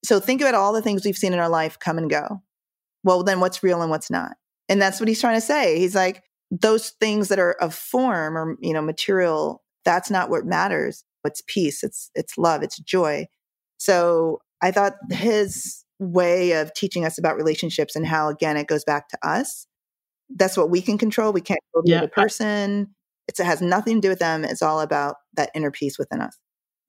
so 0.05 0.19
think 0.19 0.41
about 0.41 0.55
all 0.55 0.73
the 0.73 0.83
things 0.83 1.05
we've 1.05 1.17
seen 1.17 1.33
in 1.33 1.39
our 1.39 1.49
life 1.49 1.79
come 1.79 1.99
and 1.99 2.11
go. 2.11 2.43
Well, 3.05 3.23
then 3.23 3.41
what's 3.41 3.63
real 3.63 3.83
and 3.83 3.91
what's 3.91 4.11
not? 4.11 4.37
And 4.69 4.81
that's 4.81 4.99
what 4.99 5.09
he's 5.09 5.21
trying 5.21 5.37
to 5.37 5.41
say. 5.41 5.79
He's 5.79 5.95
like, 5.95 6.23
those 6.51 6.91
things 7.01 7.29
that 7.29 7.39
are 7.39 7.53
of 7.53 7.75
form 7.75 8.37
or, 8.37 8.57
you 8.61 8.73
know, 8.73 8.83
material, 8.83 9.63
that's 9.85 10.11
not 10.11 10.31
what 10.31 10.45
matters. 10.45 11.05
It's 11.25 11.43
peace, 11.47 11.85
it's 11.85 12.11
it's 12.15 12.37
love, 12.37 12.63
it's 12.63 12.79
joy. 12.79 13.29
So 13.83 14.41
I 14.63 14.71
thought 14.71 14.95
his 15.11 15.85
way 15.99 16.53
of 16.53 16.73
teaching 16.73 17.05
us 17.05 17.19
about 17.19 17.37
relationships 17.37 17.97
and 17.97 18.07
how, 18.07 18.29
again, 18.29 18.57
it 18.57 18.69
goes 18.69 18.85
back 18.85 19.09
to 19.09 19.19
us. 19.27 19.67
That's 20.31 20.57
what 20.57 20.71
we 20.71 20.81
can 20.81 20.99
control. 20.99 21.33
We 21.33 21.41
can't 21.41 21.59
control 21.67 21.83
the 21.85 21.91
yeah. 21.91 21.99
other 21.99 22.09
person. 22.09 22.95
It's, 23.27 23.41
it 23.41 23.47
has 23.47 23.61
nothing 23.61 23.97
to 23.97 24.01
do 24.01 24.09
with 24.09 24.21
them. 24.21 24.45
It's 24.45 24.63
all 24.63 24.81
about 24.81 25.17
that 25.35 25.51
inner 25.53 25.73
peace 25.73 25.99
within 25.99 26.21
us. 26.21 26.39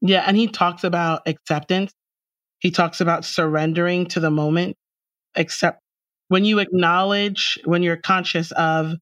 Yeah. 0.02 0.24
And 0.28 0.38
he 0.38 0.48
talks 0.48 0.84
about 0.84 1.24
acceptance. 1.26 1.92
He 2.60 2.70
talks 2.70 3.02
about 3.02 3.26
surrendering 3.26 4.06
to 4.08 4.20
the 4.20 4.30
moment, 4.30 4.76
except 5.36 5.82
when 6.28 6.46
you 6.46 6.60
acknowledge, 6.60 7.58
when 7.66 7.82
you're 7.82 7.98
conscious 7.98 8.52
of 8.52 8.94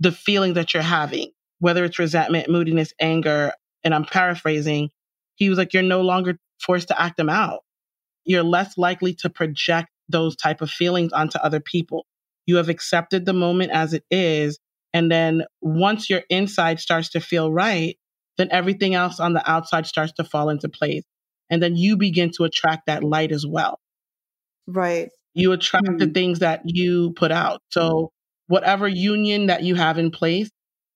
the 0.00 0.12
feeling 0.12 0.52
that 0.54 0.74
you're 0.74 0.82
having, 0.82 1.30
whether 1.60 1.82
it's 1.84 1.98
resentment, 1.98 2.50
moodiness, 2.50 2.92
anger, 3.00 3.54
and 3.84 3.94
I'm 3.94 4.04
paraphrasing, 4.04 4.90
he 5.36 5.48
was 5.48 5.56
like, 5.56 5.72
you're 5.72 5.82
no 5.82 6.02
longer 6.02 6.36
forced 6.64 6.88
to 6.88 7.00
act 7.00 7.16
them 7.16 7.28
out. 7.28 7.60
You're 8.24 8.42
less 8.42 8.78
likely 8.78 9.14
to 9.14 9.30
project 9.30 9.88
those 10.08 10.36
type 10.36 10.60
of 10.60 10.70
feelings 10.70 11.12
onto 11.12 11.38
other 11.38 11.60
people. 11.60 12.06
You 12.46 12.56
have 12.56 12.68
accepted 12.68 13.24
the 13.24 13.32
moment 13.32 13.72
as 13.72 13.94
it 13.94 14.04
is. 14.10 14.58
And 14.92 15.10
then 15.10 15.44
once 15.60 16.10
your 16.10 16.22
inside 16.28 16.80
starts 16.80 17.10
to 17.10 17.20
feel 17.20 17.52
right, 17.52 17.96
then 18.38 18.48
everything 18.50 18.94
else 18.94 19.20
on 19.20 19.32
the 19.32 19.50
outside 19.50 19.86
starts 19.86 20.12
to 20.14 20.24
fall 20.24 20.48
into 20.48 20.68
place. 20.68 21.04
And 21.50 21.62
then 21.62 21.76
you 21.76 21.96
begin 21.96 22.30
to 22.36 22.44
attract 22.44 22.86
that 22.86 23.04
light 23.04 23.32
as 23.32 23.46
well. 23.46 23.78
Right. 24.66 25.10
You 25.34 25.52
attract 25.52 25.86
mm-hmm. 25.86 25.98
the 25.98 26.06
hmm. 26.06 26.12
things 26.12 26.38
that 26.40 26.62
you 26.64 27.12
put 27.12 27.32
out. 27.32 27.60
So, 27.70 28.10
whatever 28.48 28.86
union 28.86 29.46
that 29.46 29.62
you 29.62 29.74
have 29.74 29.98
in 29.98 30.10
place, 30.10 30.50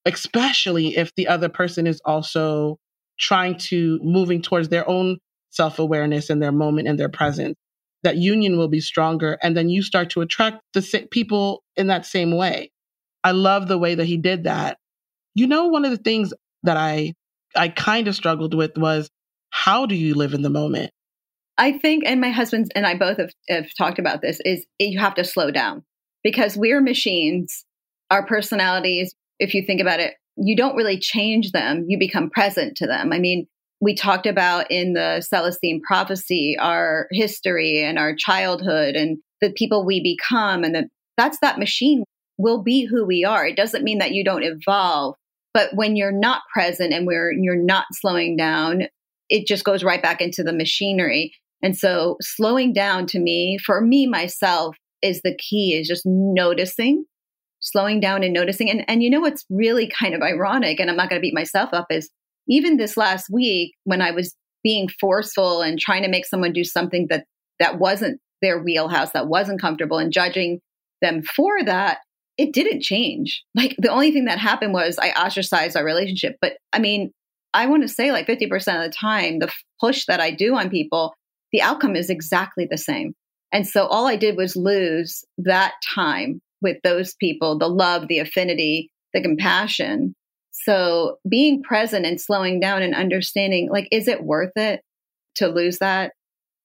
especially 0.05 0.97
if 0.97 1.15
the 1.15 1.29
other 1.29 1.49
person 1.49 1.87
is 1.87 2.01
also 2.05 2.79
trying 3.19 3.57
to 3.57 3.99
moving 4.03 4.43
towards 4.43 4.69
their 4.69 4.89
own 4.89 5.19
self 5.57 5.79
awareness 5.79 6.31
in 6.31 6.39
their 6.39 6.53
moment 6.53 6.89
and 6.89 6.99
their 6.99 7.09
presence, 7.09 7.57
that 8.03 8.17
union 8.17 8.57
will 8.57 8.69
be 8.69 8.81
stronger. 8.81 9.39
And 9.43 9.57
then 9.57 9.69
you 9.69 9.83
start 9.83 10.11
to 10.11 10.21
attract 10.21 10.61
the 10.75 11.09
people 11.11 11.65
in 11.77 11.89
that 11.89 12.07
same 12.07 12.37
way. 12.37 12.71
I 13.25 13.33
love 13.33 13.67
the 13.67 13.79
way 13.79 13.95
that 13.97 14.05
he 14.05 14.17
did 14.17 14.45
that. 14.45 14.79
You 15.35 15.47
know, 15.47 15.67
one 15.67 15.85
of 15.85 15.91
the 15.91 15.97
things 15.97 16.33
that 16.63 16.77
I 16.77 17.15
I 17.57 17.69
kind 17.69 18.07
of 18.07 18.15
struggled 18.15 18.55
with 18.55 18.77
was 18.77 19.11
how 19.51 19.87
do 19.87 19.95
you 19.95 20.15
live 20.15 20.35
in 20.35 20.43
the 20.43 20.51
moment? 20.51 20.91
I 21.59 21.73
think, 21.79 22.05
and 22.05 22.21
my 22.21 22.31
husband 22.31 22.71
and 22.75 22.87
I 22.87 22.97
both 22.97 23.17
have, 23.17 23.31
have 23.49 23.67
talked 23.79 23.99
about 23.99 24.21
this, 24.21 24.41
is 24.45 24.67
you 24.79 24.99
have 24.99 25.15
to 25.15 25.25
slow 25.25 25.51
down 25.51 25.85
because 26.23 26.57
we're 26.57 26.83
machines. 26.83 27.65
Our 28.11 28.27
personalities, 28.27 29.15
if 29.41 29.55
you 29.55 29.65
think 29.67 29.81
about 29.81 30.01
it, 30.01 30.15
you 30.37 30.55
don't 30.55 30.77
really 30.77 30.99
change 30.99 31.53
them. 31.53 31.87
You 31.89 31.99
become 31.99 32.31
present 32.31 32.77
to 32.77 32.87
them. 32.87 33.13
I 33.13 33.19
mean, 33.19 33.49
we 33.81 33.95
talked 33.95 34.27
about 34.27 34.71
in 34.71 34.95
the 34.95 35.25
Celestine 35.29 35.81
prophecy, 35.83 36.57
our 36.59 37.09
history 37.13 37.83
and 37.83 37.99
our 37.99 38.15
childhood 38.17 38.97
and 38.97 39.19
the 39.41 39.53
people 39.53 39.85
we 39.85 40.03
become. 40.03 40.65
And 40.65 40.75
that 40.75 40.85
that's 41.17 41.39
that 41.41 41.59
machine 41.59 42.05
will 42.39 42.63
be 42.63 42.85
who 42.85 43.05
we 43.05 43.25
are. 43.25 43.47
It 43.47 43.57
doesn't 43.57 43.85
mean 43.85 43.99
that 43.99 44.13
you 44.13 44.25
don't 44.25 44.43
evolve, 44.43 45.15
But 45.57 45.71
when 45.75 45.97
you're 45.97 46.13
not 46.13 46.43
present 46.53 46.93
and 46.93 47.07
where 47.07 47.33
you're 47.33 47.57
not 47.57 47.87
slowing 47.93 48.37
down, 48.37 48.89
it 49.31 49.47
just 49.47 49.65
goes 49.65 49.83
right 49.83 50.03
back 50.03 50.21
into 50.21 50.43
the 50.43 50.53
machinery. 50.53 51.33
And 51.63 51.75
so 51.75 52.19
slowing 52.21 52.75
down 52.75 53.07
to 53.07 53.19
me, 53.19 53.57
for 53.65 53.81
me 53.81 54.07
myself, 54.07 54.77
is 55.01 55.23
the 55.23 55.35
key 55.35 55.73
is 55.75 55.89
just 55.89 56.03
noticing, 56.05 57.07
slowing 57.61 58.01
down 58.01 58.23
and 58.23 58.35
noticing. 58.35 58.71
And 58.71 58.85
and 58.87 59.03
you 59.03 59.09
know 59.09 59.21
what's 59.21 59.47
really 59.49 59.89
kind 59.89 60.15
of 60.15 60.21
ironic, 60.21 60.79
and 60.79 60.91
I'm 60.91 60.97
not 60.97 61.09
gonna 61.09 61.23
beat 61.23 61.33
myself 61.33 61.71
up, 61.73 61.87
is 61.89 62.11
even 62.49 62.77
this 62.77 62.97
last 62.97 63.29
week 63.31 63.75
when 63.85 64.01
I 64.01 64.11
was 64.11 64.35
being 64.63 64.89
forceful 65.01 65.63
and 65.63 65.79
trying 65.79 66.03
to 66.03 66.09
make 66.09 66.27
someone 66.27 66.53
do 66.53 66.65
something 66.65 67.07
that 67.11 67.25
that 67.61 67.79
wasn't 67.79 68.21
their 68.43 68.63
wheelhouse, 68.63 69.13
that 69.13 69.29
wasn't 69.29 69.61
comfortable, 69.61 69.99
and 69.99 70.13
judging 70.13 70.61
them 71.01 71.23
for 71.23 71.63
that, 71.65 71.99
it 72.37 72.53
didn't 72.53 72.83
change. 72.83 73.43
Like 73.55 73.77
the 73.79 73.91
only 73.91 74.13
thing 74.13 74.27
that 74.27 74.39
happened 74.39 74.73
was 74.73 74.99
I 74.99 75.11
ostracized 75.11 75.77
our 75.77 75.85
relationship. 75.85 76.37
But 76.41 76.55
I 76.73 76.79
mean, 76.79 77.13
I 77.55 77.67
want 77.67 77.83
to 77.83 77.89
say 77.89 78.13
like 78.13 78.27
50% 78.27 78.53
of 78.55 78.91
the 78.91 78.95
time, 78.95 79.39
the 79.39 79.51
push 79.81 80.05
that 80.07 80.21
I 80.21 80.31
do 80.31 80.55
on 80.57 80.69
people, 80.69 81.15
the 81.53 81.63
outcome 81.63 81.97
is 81.97 82.11
exactly 82.11 82.67
the 82.71 82.77
same. 82.77 83.15
And 83.53 83.67
so 83.67 83.87
all 83.87 84.07
I 84.07 84.17
did 84.17 84.37
was 84.37 84.57
lose 84.57 85.25
that 85.39 85.75
time 85.95 86.41
with 86.61 86.77
those 86.83 87.15
people, 87.15 87.59
the 87.59 87.69
love, 87.69 88.09
the 88.09 88.19
affinity, 88.19 88.91
the 89.15 89.23
compassion. 89.23 90.15
So 90.67 91.19
being 91.29 91.63
present 91.63 92.05
and 92.07 92.21
slowing 92.21 92.59
down 92.59 92.83
and 92.83 92.95
understanding, 92.95 93.69
like, 93.71 93.87
is 93.93 94.09
it 94.09 94.25
worth 94.25 94.57
it 94.57 94.83
to 95.37 95.47
lose 95.47 95.79
that? 95.79 96.13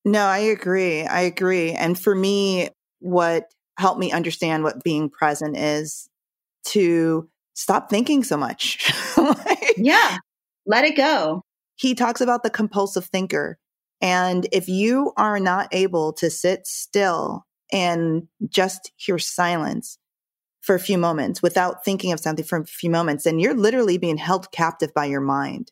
No, 0.04 0.26
I 0.26 0.40
agree. 0.40 1.06
I 1.06 1.22
agree. 1.22 1.74
And 1.74 1.98
for 1.98 2.16
me, 2.16 2.70
what 3.00 3.46
helped 3.78 4.00
me 4.00 4.12
understand 4.12 4.64
what 4.64 4.84
being 4.84 5.12
present 5.12 5.56
is 5.56 6.10
to 6.70 7.30
stop 7.54 7.92
thinking 7.92 8.24
so 8.24 8.38
much. 8.38 8.92
like, 9.18 9.76
yeah, 9.78 10.18
let 10.66 10.84
it 10.84 10.98
go. 10.98 11.44
He 11.76 11.94
talks 11.94 12.22
about 12.22 12.42
the 12.42 12.50
compulsive 12.50 13.06
thinker. 13.06 13.60
And 14.02 14.48
if 14.52 14.68
you 14.68 15.14
are 15.16 15.40
not 15.40 15.68
able 15.72 16.14
to 16.14 16.32
sit 16.32 16.66
still 16.66 17.46
and 17.72 18.28
just 18.50 18.92
hear 18.96 19.20
silence 19.20 20.00
for 20.62 20.76
a 20.76 20.80
few 20.80 20.98
moments 20.98 21.42
without 21.42 21.84
thinking 21.84 22.12
of 22.12 22.20
something 22.20 22.46
for 22.46 22.60
a 22.60 22.66
few 22.66 22.90
moments, 22.90 23.24
then 23.24 23.40
you're 23.40 23.56
literally 23.56 23.98
being 23.98 24.18
held 24.18 24.52
captive 24.52 24.94
by 24.94 25.06
your 25.06 25.22
mind. 25.22 25.72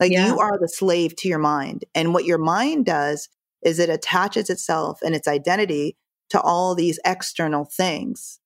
Like 0.00 0.12
yeah. 0.12 0.28
you 0.28 0.38
are 0.38 0.58
the 0.58 0.68
slave 0.68 1.14
to 1.16 1.28
your 1.28 1.38
mind. 1.38 1.84
And 1.94 2.14
what 2.14 2.24
your 2.24 2.38
mind 2.38 2.86
does 2.86 3.28
is 3.62 3.78
it 3.78 3.90
attaches 3.90 4.48
itself 4.48 5.00
and 5.02 5.14
its 5.14 5.28
identity 5.28 5.96
to 6.30 6.40
all 6.40 6.74
these 6.74 6.98
external 7.04 7.66
things. 7.66 8.40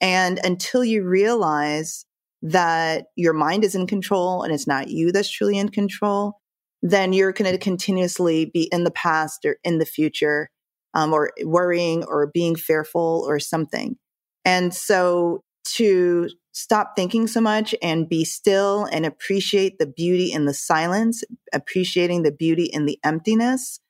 And 0.00 0.38
until 0.44 0.84
you 0.84 1.02
realize 1.02 2.04
that 2.42 3.06
your 3.16 3.32
mind 3.32 3.64
is 3.64 3.74
in 3.74 3.86
control 3.86 4.42
and 4.42 4.52
it's 4.52 4.66
not 4.66 4.88
you 4.88 5.12
that's 5.12 5.30
truly 5.30 5.58
in 5.58 5.70
control, 5.70 6.40
then 6.82 7.12
you're 7.12 7.32
going 7.32 7.50
to 7.50 7.58
continuously 7.58 8.46
be 8.46 8.68
in 8.72 8.84
the 8.84 8.90
past 8.90 9.44
or 9.44 9.58
in 9.64 9.78
the 9.78 9.86
future, 9.86 10.50
um, 10.94 11.12
or 11.12 11.32
worrying 11.44 12.04
or 12.04 12.30
being 12.32 12.56
fearful 12.56 13.24
or 13.26 13.38
something. 13.38 13.96
And 14.44 14.74
so 14.74 15.42
to 15.76 16.28
stop 16.52 16.92
thinking 16.96 17.26
so 17.26 17.40
much 17.40 17.74
and 17.82 18.08
be 18.08 18.24
still 18.24 18.84
and 18.92 19.06
appreciate 19.06 19.78
the 19.78 19.86
beauty 19.86 20.32
in 20.32 20.46
the 20.46 20.54
silence, 20.54 21.22
appreciating 21.52 22.22
the 22.22 22.32
beauty 22.32 22.64
in 22.64 22.86
the 22.86 22.98
emptiness 23.04 23.80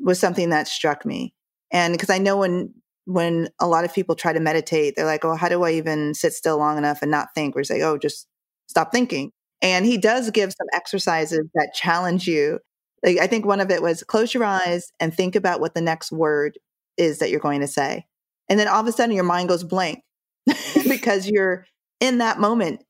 was 0.00 0.18
something 0.18 0.50
that 0.50 0.68
struck 0.68 1.04
me. 1.06 1.34
And 1.72 1.94
because 1.94 2.10
I 2.10 2.18
know 2.18 2.36
when 2.38 2.74
when 3.06 3.48
a 3.58 3.66
lot 3.66 3.84
of 3.84 3.94
people 3.94 4.14
try 4.14 4.32
to 4.34 4.40
meditate, 4.40 4.94
they're 4.96 5.06
like, 5.06 5.24
"Oh, 5.24 5.34
how 5.34 5.48
do 5.48 5.62
I 5.64 5.72
even 5.72 6.14
sit 6.14 6.34
still 6.34 6.58
long 6.58 6.76
enough 6.78 7.00
and 7.02 7.10
not 7.10 7.28
think?" 7.34 7.56
Or 7.56 7.64
say, 7.64 7.82
"Oh, 7.82 7.98
just 7.98 8.26
stop 8.68 8.92
thinking." 8.92 9.32
And 9.62 9.86
he 9.86 9.98
does 9.98 10.30
give 10.30 10.52
some 10.52 10.68
exercises 10.74 11.46
that 11.54 11.72
challenge 11.74 12.26
you. 12.28 12.60
Like, 13.04 13.18
I 13.18 13.26
think 13.26 13.46
one 13.46 13.60
of 13.60 13.70
it 13.70 13.82
was 13.82 14.02
close 14.04 14.34
your 14.34 14.44
eyes 14.44 14.92
and 15.00 15.14
think 15.14 15.36
about 15.36 15.60
what 15.60 15.74
the 15.74 15.80
next 15.80 16.12
word 16.12 16.58
is 16.96 17.18
that 17.20 17.30
you're 17.30 17.40
going 17.40 17.60
to 17.60 17.66
say. 17.68 18.06
And 18.48 18.58
then 18.58 18.68
all 18.68 18.80
of 18.80 18.86
a 18.86 18.92
sudden 18.92 19.14
your 19.14 19.24
mind 19.24 19.48
goes 19.48 19.64
blank 19.64 20.02
because 20.88 21.28
you're 21.28 21.66
in 22.00 22.18
that 22.18 22.40
moment. 22.40 22.84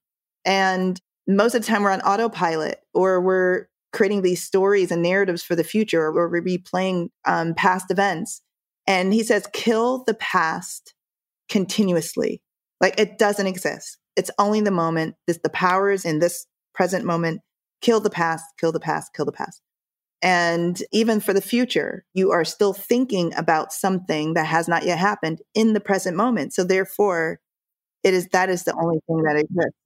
And 0.44 1.00
most 1.26 1.54
of 1.54 1.62
the 1.62 1.66
time 1.66 1.82
we're 1.82 1.90
on 1.90 2.00
autopilot 2.02 2.80
or 2.94 3.20
we're 3.20 3.66
creating 3.92 4.22
these 4.22 4.42
stories 4.42 4.90
and 4.90 5.02
narratives 5.02 5.42
for 5.42 5.56
the 5.56 5.64
future 5.64 6.02
or 6.02 6.12
we're 6.12 6.42
replaying 6.42 7.08
um, 7.26 7.54
past 7.54 7.90
events. 7.90 8.42
And 8.86 9.12
he 9.12 9.22
says, 9.22 9.48
kill 9.52 10.04
the 10.04 10.14
past 10.14 10.94
continuously. 11.48 12.42
Like 12.80 12.98
it 12.98 13.18
doesn't 13.18 13.46
exist. 13.46 13.98
It's 14.16 14.30
only 14.38 14.60
the 14.60 14.70
moment. 14.70 15.16
This, 15.26 15.38
the 15.42 15.50
power 15.50 15.90
is 15.90 16.04
in 16.04 16.18
this 16.18 16.46
present 16.74 17.04
moment, 17.04 17.40
kill 17.82 18.00
the 18.00 18.10
past, 18.10 18.44
kill 18.58 18.72
the 18.72 18.80
past, 18.80 19.12
kill 19.14 19.24
the 19.24 19.32
past. 19.32 19.60
And 20.20 20.82
even 20.92 21.20
for 21.20 21.32
the 21.32 21.40
future, 21.40 22.04
you 22.12 22.32
are 22.32 22.44
still 22.44 22.72
thinking 22.72 23.32
about 23.36 23.72
something 23.72 24.34
that 24.34 24.46
has 24.46 24.66
not 24.66 24.84
yet 24.84 24.98
happened 24.98 25.40
in 25.54 25.74
the 25.74 25.80
present 25.80 26.16
moment. 26.16 26.52
So 26.52 26.64
therefore, 26.64 27.38
it 28.02 28.14
is 28.14 28.28
that 28.28 28.50
is 28.50 28.64
the 28.64 28.74
only 28.74 28.98
thing 29.06 29.22
that 29.22 29.36
exists. 29.36 29.78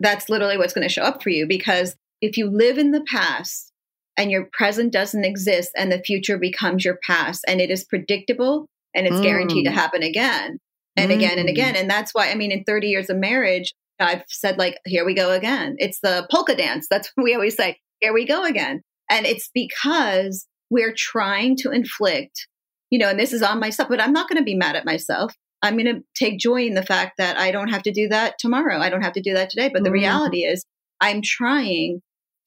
That's 0.00 0.28
literally 0.28 0.58
what's 0.58 0.72
going 0.72 0.86
to 0.86 0.92
show 0.92 1.02
up 1.02 1.22
for 1.22 1.30
you 1.30 1.46
because 1.46 1.96
if 2.20 2.36
you 2.36 2.50
live 2.50 2.78
in 2.78 2.92
the 2.92 3.04
past 3.08 3.72
and 4.16 4.30
your 4.30 4.48
present 4.52 4.92
doesn't 4.92 5.24
exist 5.24 5.70
and 5.76 5.90
the 5.90 6.02
future 6.04 6.38
becomes 6.38 6.84
your 6.84 6.98
past 7.04 7.44
and 7.48 7.60
it 7.60 7.70
is 7.70 7.84
predictable 7.84 8.66
and 8.94 9.06
it's 9.06 9.16
mm. 9.16 9.22
guaranteed 9.22 9.64
to 9.64 9.70
mm. 9.70 9.74
happen 9.74 10.02
again 10.02 10.58
and 10.96 11.10
mm. 11.10 11.14
again 11.14 11.38
and 11.38 11.48
again. 11.48 11.74
Mm. 11.74 11.80
And 11.80 11.90
that's 11.90 12.12
why, 12.12 12.30
I 12.30 12.34
mean, 12.34 12.52
in 12.52 12.64
30 12.64 12.88
years 12.88 13.10
of 13.10 13.16
marriage, 13.16 13.72
I've 13.98 14.22
said, 14.28 14.58
like, 14.58 14.78
here 14.84 15.04
we 15.04 15.14
go 15.14 15.30
again. 15.30 15.76
It's 15.78 16.00
the 16.00 16.26
polka 16.30 16.54
dance. 16.54 16.86
That's 16.90 17.10
what 17.14 17.24
we 17.24 17.34
always 17.34 17.56
say. 17.56 17.78
Here 18.00 18.12
we 18.12 18.26
go 18.26 18.44
again. 18.44 18.82
And 19.12 19.26
it's 19.26 19.50
because 19.52 20.46
we're 20.70 20.94
trying 20.96 21.56
to 21.58 21.70
inflict, 21.70 22.48
you 22.88 22.98
know, 22.98 23.10
and 23.10 23.20
this 23.20 23.34
is 23.34 23.42
on 23.42 23.60
myself, 23.60 23.90
but 23.90 24.00
I'm 24.00 24.14
not 24.14 24.26
going 24.26 24.38
to 24.38 24.44
be 24.44 24.54
mad 24.54 24.74
at 24.74 24.86
myself. 24.86 25.34
I'm 25.60 25.76
going 25.76 25.94
to 25.94 26.02
take 26.14 26.38
joy 26.38 26.62
in 26.64 26.72
the 26.72 26.82
fact 26.82 27.18
that 27.18 27.36
I 27.36 27.50
don't 27.50 27.68
have 27.68 27.82
to 27.82 27.92
do 27.92 28.08
that 28.08 28.38
tomorrow. 28.38 28.78
I 28.78 28.88
don't 28.88 29.02
have 29.02 29.12
to 29.12 29.20
do 29.20 29.34
that 29.34 29.50
today. 29.50 29.70
But 29.72 29.84
the 29.84 29.90
mm. 29.90 29.94
reality 29.94 30.44
is, 30.44 30.64
I'm 30.98 31.20
trying 31.22 32.00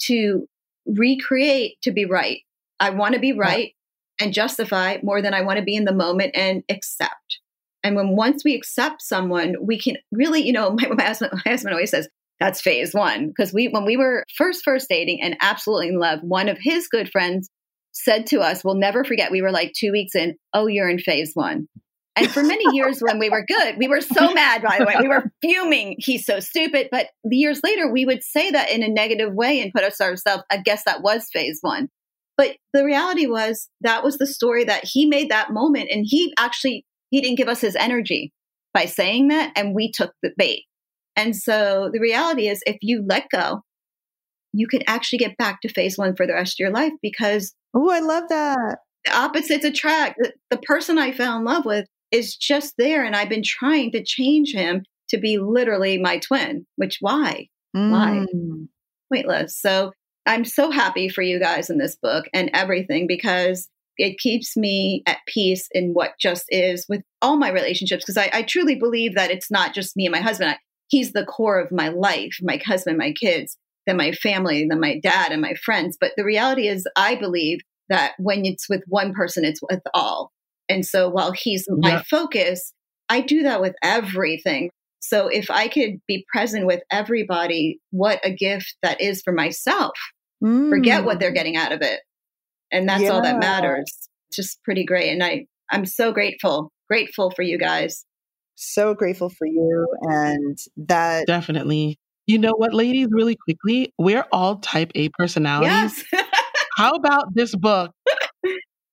to 0.07 0.47
recreate 0.88 1.78
to 1.84 1.91
be 1.91 2.05
right. 2.05 2.39
I 2.80 2.89
want 2.89 3.13
to 3.13 3.22
be 3.22 3.32
right 3.32 3.74
yeah. 4.20 4.26
and 4.26 4.34
justify 4.34 4.97
more 5.03 5.22
than 5.22 5.36
I 5.36 5.41
want 5.41 5.59
to 5.59 5.63
be 5.63 5.76
in 5.76 5.86
the 5.86 5.93
moment 5.93 6.36
and 6.36 6.63
accept. 6.68 7.39
And 7.84 7.95
when 7.95 8.16
once 8.16 8.43
we 8.43 8.55
accept 8.55 9.03
someone, 9.03 9.55
we 9.61 9.80
can 9.80 9.97
really, 10.11 10.41
you 10.41 10.51
know, 10.51 10.72
my, 10.82 10.88
my, 10.89 11.03
husband, 11.03 11.32
my 11.45 11.51
husband 11.51 11.74
always 11.74 11.91
says, 11.91 12.09
that's 12.40 12.62
phase 12.62 12.94
one. 12.94 13.28
Because 13.28 13.54
we, 13.54 13.68
when 13.68 13.86
we 13.86 13.98
were 13.98 14.26
first, 14.38 14.64
first 14.64 14.88
dating 14.90 15.22
and 15.22 15.38
absolutely 15.42 15.90
in 15.90 16.00
love, 16.00 16.20
one 16.22 16.50
of 16.50 16.58
his 16.60 16.88
good 16.88 17.10
friends 17.10 17.50
said 17.92 18.28
to 18.28 18.42
us, 18.42 18.64
we'll 18.64 18.76
never 18.76 19.04
forget, 19.04 19.32
we 19.32 19.42
were 19.42 19.52
like 19.52 19.72
two 19.74 19.92
weeks 19.92 20.16
in, 20.16 20.36
oh, 20.54 20.68
you're 20.68 20.90
in 20.90 21.00
phase 21.00 21.32
one. 21.34 21.68
And 22.18 22.32
for 22.32 22.44
many 22.44 22.64
years 22.72 23.00
when 23.02 23.20
we 23.20 23.30
were 23.30 23.46
good, 23.46 23.76
we 23.78 23.90
were 23.90 24.00
so 24.00 24.34
mad, 24.34 24.62
by 24.62 24.80
the 24.80 24.86
way. 24.86 24.96
We 25.02 25.10
were 25.10 25.30
fuming. 25.42 25.96
He's 25.98 26.26
so 26.26 26.40
stupid. 26.40 26.88
But 26.90 27.08
years 27.26 27.60
later, 27.62 27.92
we 27.92 28.06
would 28.06 28.24
say 28.24 28.52
that 28.52 28.70
in 28.70 28.84
a 28.84 28.88
negative 28.88 29.34
way 29.34 29.60
and 29.60 29.74
put 29.74 29.84
ourselves, 29.84 30.24
I 30.50 30.58
guess 30.64 30.84
that 30.86 31.02
was 31.02 31.28
phase 31.34 31.60
one. 31.62 31.90
But 32.38 32.56
the 32.74 32.86
reality 32.86 33.28
was 33.28 33.70
that 33.82 34.04
was 34.04 34.18
the 34.18 34.28
story 34.28 34.64
that 34.64 34.86
he 34.86 35.06
made 35.06 35.30
that 35.30 35.52
moment. 35.52 35.90
And 35.92 36.06
he 36.08 36.34
actually 36.38 36.86
he 37.10 37.22
didn't 37.22 37.38
give 37.38 37.50
us 37.50 37.60
his 37.62 37.76
energy 37.76 38.32
by 38.74 38.86
saying 38.86 39.30
that, 39.30 39.52
and 39.56 39.76
we 39.76 39.92
took 39.92 40.14
the 40.22 40.32
bait. 40.38 40.64
And 41.16 41.36
so 41.36 41.89
the 41.93 41.99
reality 41.99 42.47
is, 42.47 42.61
if 42.66 42.78
you 42.82 43.03
let 43.07 43.30
go, 43.30 43.61
you 44.53 44.68
can 44.68 44.82
actually 44.88 45.20
get 45.20 45.38
back 45.38 45.61
to 45.61 45.70
phase 45.70 45.97
one 45.97 46.16
for 46.16 46.26
the 46.26 46.34
rest 46.34 46.55
of 46.55 46.63
your 46.63 46.72
life 46.72 46.93
because. 47.01 47.53
Oh, 47.74 47.89
I 47.89 47.99
love 47.99 48.24
that. 48.30 48.78
The 49.05 49.16
opposites 49.16 49.66
attract. 49.66 50.18
The, 50.20 50.34
the 50.49 50.57
person 50.57 50.97
I 50.97 51.11
fell 51.11 51.38
in 51.38 51.43
love 51.43 51.66
with 51.66 51.88
is 52.11 52.36
just 52.36 52.74
there, 52.78 53.03
and 53.03 53.16
I've 53.16 53.30
been 53.30 53.43
trying 53.43 53.91
to 53.91 54.03
change 54.03 54.53
him 54.53 54.84
to 55.09 55.18
be 55.18 55.38
literally 55.38 55.97
my 55.97 56.18
twin, 56.20 56.66
which 56.78 56.97
why? 57.01 57.47
Mm. 57.76 57.91
Why? 57.91 58.26
Weightless. 59.11 59.59
So 59.59 59.91
I'm 60.26 60.45
so 60.45 60.72
happy 60.72 61.09
for 61.09 61.22
you 61.22 61.39
guys 61.39 61.70
in 61.70 61.78
this 61.78 61.95
book 62.01 62.26
and 62.34 62.49
everything 62.53 63.05
because 63.07 63.70
it 63.97 64.18
keeps 64.18 64.57
me 64.57 65.03
at 65.05 65.20
peace 65.28 65.68
in 65.72 65.91
what 65.91 66.13
just 66.20 66.45
is 66.49 66.86
with 66.89 67.01
all 67.22 67.38
my 67.38 67.49
relationships 67.49 68.03
because 68.03 68.18
I, 68.18 68.30
I, 68.34 68.41
truly 68.41 68.76
believe 68.76 69.16
that 69.16 69.32
it's 69.32 69.49
not 69.49 69.74
just 69.74 69.95
me 69.95 70.05
and 70.05 70.11
my 70.11 70.20
husband. 70.20 70.51
I, 70.51 70.57
he's 70.88 71.14
the 71.14 71.26
core 71.26 71.60
of 71.60 71.72
my 71.72 71.90
life, 71.90 72.38
my 72.42 72.60
husband, 72.66 72.98
my 72.98 73.12
kids, 73.12 73.58
then 73.88 73.98
my 73.98 74.12
family, 74.12 74.66
then 74.70 74.80
my 74.80 75.00
dad 75.00 75.32
and 75.32 75.42
my 75.42 75.54
friends. 75.56 75.98
But 76.00 76.12
the 76.18 76.26
reality 76.26 76.68
is, 76.68 76.88
I 76.96 77.16
believe 77.16 77.60
that 77.90 78.14
when 78.18 78.46
it's 78.46 78.70
with 78.70 78.84
one 78.88 79.14
person, 79.14 79.46
it's 79.46 79.62
with 79.62 79.82
all. 79.94 80.32
And 80.68 80.86
so 80.86 81.10
while 81.10 81.32
he's 81.32 81.66
yeah. 81.68 81.76
my 81.98 82.04
focus, 82.04 82.74
I 83.10 83.22
do 83.22 83.44
that 83.44 83.62
with 83.62 83.76
everything. 83.84 84.72
So 85.00 85.28
if 85.28 85.52
I 85.52 85.68
could 85.68 86.02
be 86.08 86.26
present 86.34 86.66
with 86.66 86.82
everybody, 86.92 87.80
what 87.92 88.20
a 88.24 88.32
gift 88.32 88.76
that 88.82 89.00
is 89.02 89.22
for 89.24 89.34
myself. 89.34 89.94
Mm. 90.44 90.70
Forget 90.70 91.06
what 91.06 91.20
they're 91.20 91.32
mm. 91.32 91.36
getting 91.36 91.58
out 91.58 91.72
of 91.72 91.82
it 91.82 92.00
and 92.72 92.88
that's 92.88 93.04
yeah. 93.04 93.10
all 93.10 93.22
that 93.22 93.40
matters 93.40 94.10
it's 94.28 94.36
just 94.36 94.64
pretty 94.64 94.84
great 94.84 95.10
and 95.10 95.24
i 95.24 95.46
i'm 95.72 95.86
so 95.86 96.12
grateful 96.12 96.72
grateful 96.90 97.32
for 97.32 97.42
you 97.42 97.58
guys 97.58 98.06
so 98.56 98.93
grateful 98.93 99.30
for 99.30 99.45
you 99.45 99.88
and 100.01 100.58
that 100.78 101.28
definitely 101.28 101.97
You 102.28 102.39
know 102.39 102.53
what, 102.58 102.74
ladies, 102.74 103.08
really 103.12 103.36
quickly, 103.36 103.93
we're 103.99 104.26
all 104.32 104.58
type 104.58 104.91
A 104.95 105.10
personalities. 105.10 106.03
Yes. 106.12 106.24
How 106.78 106.91
about 106.95 107.36
this 107.36 107.53
book? 107.56 107.91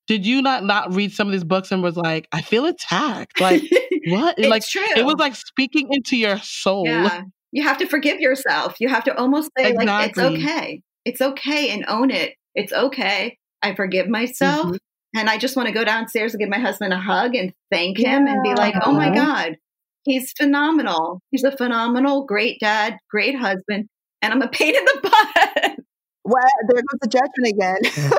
Did 0.06 0.26
you 0.26 0.42
not 0.42 0.64
not 0.64 0.92
read 0.92 1.12
some 1.12 1.28
of 1.28 1.32
these 1.32 1.44
books 1.44 1.72
and 1.72 1.82
was 1.82 1.96
like, 1.96 2.28
I 2.32 2.42
feel 2.42 2.66
attacked? 2.66 3.40
Like 3.40 3.62
what? 4.08 4.34
it's 4.38 4.48
like 4.48 4.66
true. 4.66 4.82
it 4.96 5.04
was 5.06 5.14
like 5.18 5.34
speaking 5.34 5.88
into 5.92 6.16
your 6.16 6.38
soul. 6.38 6.86
yeah. 6.86 7.22
You 7.52 7.62
have 7.62 7.78
to 7.78 7.86
forgive 7.86 8.18
yourself. 8.20 8.76
You 8.80 8.88
have 8.88 9.04
to 9.04 9.16
almost 9.16 9.50
say 9.56 9.72
like 9.74 10.08
it's 10.08 10.18
okay. 10.18 10.82
It's 11.04 11.20
okay 11.20 11.70
and 11.70 11.84
own 11.88 12.10
it. 12.10 12.34
It's 12.54 12.72
okay. 12.72 13.38
I 13.62 13.74
forgive 13.74 14.08
myself. 14.08 14.72
Mhm. 14.72 14.78
And 15.14 15.28
I 15.28 15.38
just 15.38 15.56
want 15.56 15.68
to 15.68 15.74
go 15.74 15.84
downstairs 15.84 16.32
and 16.32 16.40
give 16.40 16.48
my 16.48 16.58
husband 16.58 16.92
a 16.92 16.98
hug 16.98 17.34
and 17.34 17.52
thank 17.70 17.98
him 17.98 18.26
and 18.26 18.42
be 18.42 18.54
like, 18.54 18.74
oh 18.82 18.92
my 18.92 19.08
uh-huh. 19.08 19.14
God, 19.14 19.56
he's 20.04 20.32
phenomenal. 20.32 21.20
He's 21.30 21.44
a 21.44 21.54
phenomenal, 21.56 22.24
great 22.24 22.58
dad, 22.60 22.96
great 23.10 23.36
husband. 23.36 23.88
And 24.22 24.32
I'm 24.32 24.42
a 24.42 24.48
pain 24.48 24.74
in 24.74 24.84
the 24.84 25.00
butt. 25.02 25.76
Well, 26.24 26.44
there 26.68 26.76
goes 26.80 26.98
the 27.00 27.08
judgment 27.08 27.48
again. 27.48 28.12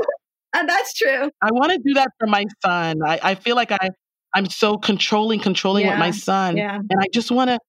and 0.54 0.70
uh, 0.70 0.74
that's 0.74 0.94
true. 0.94 1.32
I 1.42 1.52
want 1.52 1.72
to 1.72 1.80
do 1.80 1.94
that 1.96 2.10
for 2.20 2.28
my 2.28 2.46
son. 2.64 3.00
I, 3.06 3.20
I 3.24 3.36
feel 3.36 3.56
like 3.56 3.72
I 3.72 3.90
I'm 4.36 4.48
so 4.48 4.78
controlling, 4.78 5.40
controlling 5.40 5.88
with 5.88 6.00
my 6.00 6.12
son. 6.12 6.58
Yeah. 6.58 6.76
And 6.76 7.00
I 7.00 7.06
just 7.14 7.32
want 7.32 7.50
to 7.50 7.60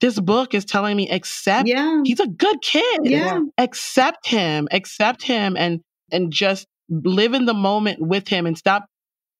this 0.00 0.18
book 0.20 0.54
is 0.54 0.64
telling 0.64 0.96
me 0.96 1.08
accept 1.10 1.68
Yeah. 1.68 2.02
he's 2.04 2.20
a 2.20 2.26
good 2.26 2.60
kid. 2.62 3.00
Yeah. 3.02 3.40
Accept 3.56 4.26
him, 4.26 4.68
accept 4.70 5.22
him 5.22 5.56
and 5.56 5.80
and 6.12 6.32
just 6.32 6.66
live 6.88 7.34
in 7.34 7.44
the 7.44 7.54
moment 7.54 8.00
with 8.00 8.28
him 8.28 8.46
and 8.46 8.56
stop 8.56 8.86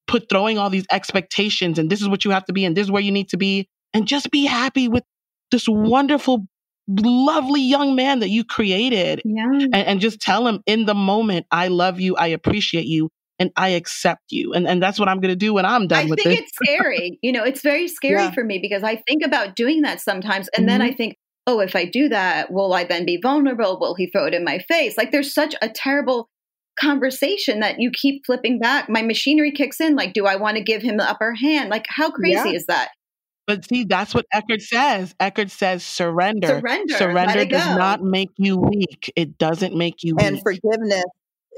put 0.06 0.28
throwing 0.30 0.58
all 0.58 0.70
these 0.70 0.86
expectations 0.90 1.78
and 1.78 1.90
this 1.90 2.00
is 2.00 2.08
what 2.08 2.24
you 2.24 2.30
have 2.30 2.44
to 2.44 2.52
be 2.52 2.64
and 2.64 2.76
this 2.76 2.84
is 2.84 2.90
where 2.90 3.02
you 3.02 3.12
need 3.12 3.28
to 3.28 3.36
be 3.36 3.68
and 3.92 4.06
just 4.06 4.30
be 4.30 4.46
happy 4.46 4.88
with 4.88 5.04
this 5.50 5.66
wonderful 5.68 6.46
lovely 6.88 7.60
young 7.60 7.94
man 7.94 8.20
that 8.20 8.30
you 8.30 8.44
created 8.44 9.20
Yeah. 9.24 9.44
and, 9.50 9.74
and 9.74 10.00
just 10.00 10.20
tell 10.20 10.46
him 10.46 10.60
in 10.66 10.86
the 10.86 10.94
moment 10.94 11.46
i 11.50 11.68
love 11.68 12.00
you 12.00 12.16
i 12.16 12.28
appreciate 12.28 12.86
you 12.86 13.10
and 13.38 13.50
i 13.56 13.70
accept 13.70 14.22
you 14.30 14.54
and, 14.54 14.66
and 14.66 14.82
that's 14.82 14.98
what 14.98 15.08
i'm 15.08 15.20
going 15.20 15.32
to 15.32 15.36
do 15.36 15.52
when 15.52 15.66
i'm 15.66 15.86
done 15.86 16.06
I 16.06 16.08
with 16.08 16.20
think 16.20 16.30
this 16.30 16.48
it's 16.48 16.52
scary. 16.54 17.18
you 17.22 17.32
know, 17.32 17.44
it's 17.44 17.60
very 17.60 17.88
scary 17.98 18.14
Yeah. 18.14 18.30
for 18.30 18.42
me 18.44 18.58
because 18.58 18.82
I 18.82 18.96
think 19.06 19.22
about 19.24 19.54
doing 19.56 19.82
that 19.82 20.00
sometimes. 20.00 20.48
And 20.56 20.68
then 20.68 20.80
I 20.82 20.88
mm-hmm. 20.88 20.96
think, 20.96 21.16
oh, 21.46 21.60
if 21.60 21.74
I 21.76 21.84
do 21.84 22.08
that, 22.08 22.50
will 22.52 22.72
I 22.72 22.84
then 22.84 23.04
be 23.04 23.18
vulnerable? 23.22 23.78
Will 23.80 23.94
he 23.94 24.06
throw 24.10 24.26
it 24.26 24.34
in 24.34 24.44
my 24.44 24.58
face? 24.60 24.96
Like 24.96 25.10
there's 25.12 25.32
such 25.32 25.54
a 25.62 25.68
terrible 25.68 26.28
conversation 26.80 27.60
that 27.60 27.80
you 27.80 27.90
keep 27.90 28.24
flipping 28.26 28.58
back. 28.58 28.88
My 28.88 29.02
machinery 29.02 29.52
kicks 29.52 29.80
in. 29.80 29.96
Like, 29.96 30.12
do 30.12 30.26
I 30.26 30.36
want 30.36 30.56
to 30.56 30.62
give 30.62 30.82
him 30.82 30.96
the 30.96 31.08
upper 31.08 31.34
hand? 31.34 31.70
Like, 31.70 31.86
how 31.88 32.10
crazy 32.10 32.50
Yeah. 32.50 32.56
is 32.56 32.66
that? 32.66 32.90
but 33.46 33.66
see 33.66 33.84
that's 33.84 34.14
what 34.14 34.26
Eckhart 34.30 34.60
says 34.60 35.14
Eckhart 35.18 35.50
says 35.50 35.82
surrender 35.82 36.60
Surrender. 36.60 36.94
Surrender 36.94 37.46
does 37.46 37.64
go. 37.64 37.76
not 37.76 38.02
make 38.02 38.28
you 38.36 38.58
weak 38.58 39.10
it 39.16 39.38
doesn't 39.38 39.74
make 39.74 40.04
you 40.04 40.16
and 40.20 40.34
weak 40.34 40.42
forgiveness 40.44 41.04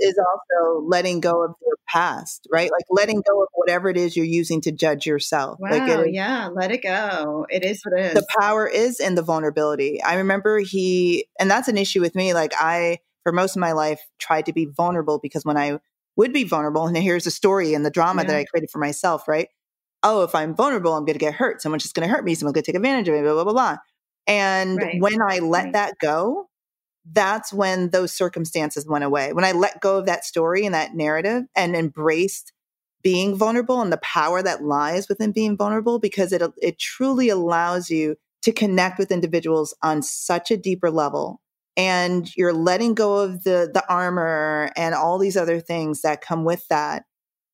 is 0.01 0.19
also 0.19 0.87
letting 0.87 1.21
go 1.21 1.45
of 1.45 1.51
your 1.65 1.77
past, 1.89 2.47
right? 2.51 2.71
Like 2.71 2.85
letting 2.91 3.23
go 3.29 3.43
of 3.43 3.49
whatever 3.55 3.89
it 3.89 3.97
is 3.97 4.17
you're 4.17 4.25
using 4.27 4.61
to 4.63 4.73
judge 4.73 5.07
yourself. 5.07 5.59
Wow. 5.61 5.71
like 5.71 5.83
it 5.89 6.01
is, 6.09 6.15
yeah. 6.15 6.49
Let 6.53 6.71
it 6.71 6.83
go. 6.83 7.47
It 7.51 7.65
is 7.65 7.83
what 7.85 7.99
it 8.01 8.07
is. 8.07 8.15
the 8.15 8.27
power 8.41 8.67
is 8.67 9.01
in 9.01 9.15
the 9.15 9.23
vulnerability. 9.23 10.03
I 10.03 10.17
remember 10.17 10.59
he, 10.61 11.27
and 11.39 11.51
that's 11.51 11.69
an 11.69 11.77
issue 11.77 12.01
with 12.01 12.15
me. 12.15 12.35
Like 12.35 12.53
I, 12.59 12.99
for 13.23 13.33
most 13.33 13.57
of 13.57 13.61
my 13.61 13.73
life, 13.73 14.01
tried 14.19 14.47
to 14.47 14.53
be 14.53 14.67
vulnerable 14.67 15.19
because 15.19 15.45
when 15.45 15.57
I 15.57 15.79
would 16.17 16.33
be 16.33 16.45
vulnerable, 16.45 16.87
and 16.87 16.97
here's 16.97 17.25
the 17.25 17.31
story 17.31 17.75
and 17.75 17.85
the 17.85 17.91
drama 17.91 18.25
that 18.25 18.37
I 18.37 18.45
created 18.45 18.71
for 18.71 18.79
myself, 18.79 19.29
right? 19.29 19.49
Oh, 20.03 20.23
if 20.23 20.35
I'm 20.35 20.55
vulnerable, 20.55 20.95
I'm 20.95 21.05
going 21.05 21.15
to 21.15 21.19
get 21.19 21.35
hurt. 21.35 21.61
Someone's 21.63 21.83
just 21.83 21.95
going 21.95 22.09
to 22.09 22.15
hurt 22.15 22.25
me. 22.25 22.35
Someone's 22.35 22.55
going 22.55 22.65
to 22.65 22.73
take 22.73 22.77
advantage 22.77 23.09
of 23.09 23.15
me, 23.15 23.21
blah, 23.23 23.35
blah, 23.35 23.45
blah, 23.45 23.53
blah. 23.53 23.77
And 24.27 24.81
Right. 24.81 25.01
when 25.01 25.21
I 25.29 25.39
let 25.41 25.65
Right. 25.65 25.73
that 25.75 25.95
go, 26.01 26.49
that's 27.13 27.53
when 27.53 27.91
those 27.91 28.13
circumstances 28.15 28.87
went 28.87 29.05
away. 29.05 29.33
When 29.33 29.45
I 29.45 29.53
let 29.53 29.81
go 29.81 29.99
of 29.99 30.07
that 30.07 30.25
story 30.25 30.65
and 30.65 30.75
that 30.75 30.95
narrative 30.95 31.45
and 31.57 31.75
embraced 31.75 32.53
being 33.03 33.37
vulnerable 33.37 33.81
and 33.81 33.93
the 33.93 33.99
power 33.99 34.43
that 34.43 34.63
lies 34.63 35.09
within 35.09 35.33
being 35.33 35.57
vulnerable, 35.57 35.99
because 35.99 36.33
it 36.33 36.43
it 36.59 36.79
truly 36.79 37.29
allows 37.29 37.91
you 37.91 38.17
to 38.43 38.53
connect 38.53 38.99
with 38.99 39.11
individuals 39.11 39.75
on 39.83 40.03
such 40.03 40.51
a 40.51 40.57
deeper 40.57 40.91
level. 40.91 41.41
And 41.81 42.31
you're 42.37 42.53
letting 42.53 42.93
go 42.93 43.21
of 43.21 43.43
the 43.43 43.71
the 43.73 43.83
armor 43.89 44.71
and 44.77 44.95
all 44.95 45.17
these 45.17 45.39
other 45.39 45.61
things 45.61 46.03
that 46.03 46.21
come 46.21 46.45
with 46.45 46.63
that. 46.69 47.05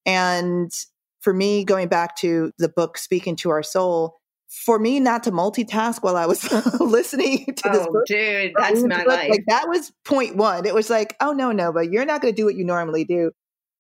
And 0.04 0.72
for 1.20 1.32
me, 1.32 1.62
going 1.64 1.86
back 1.86 2.16
to 2.16 2.50
the 2.58 2.68
book 2.68 2.98
Speaking 2.98 3.36
to 3.36 3.50
Our 3.50 3.62
Soul, 3.62 4.18
for 4.48 4.80
me 4.80 4.98
not 4.98 5.22
to 5.24 5.30
multitask 5.30 6.02
while 6.02 6.16
I 6.16 6.26
was 6.26 6.50
listening 6.80 7.46
to 7.46 7.68
this 7.68 7.86
oh, 7.88 7.92
book 7.92 8.06
dude, 8.06 8.52
that's 8.56 8.82
my 8.82 8.98
book, 8.98 9.06
life. 9.06 9.30
Like 9.30 9.44
that 9.46 9.68
was 9.68 9.92
point 10.04 10.34
one. 10.36 10.66
It 10.66 10.74
was 10.74 10.90
like, 10.90 11.14
oh 11.20 11.32
no, 11.32 11.52
no, 11.52 11.72
but 11.72 11.92
you're 11.92 12.04
not 12.04 12.20
going 12.20 12.34
to 12.34 12.36
do 12.36 12.46
what 12.46 12.56
you 12.56 12.64
normally 12.64 13.04
do. 13.04 13.30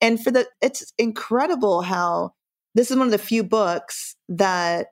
And 0.00 0.22
for 0.22 0.30
the, 0.30 0.46
it's 0.60 0.92
incredible 0.96 1.82
how 1.82 2.34
this 2.76 2.92
is 2.92 2.96
one 2.96 3.08
of 3.08 3.12
the 3.12 3.18
few 3.18 3.42
books 3.42 4.14
that 4.28 4.88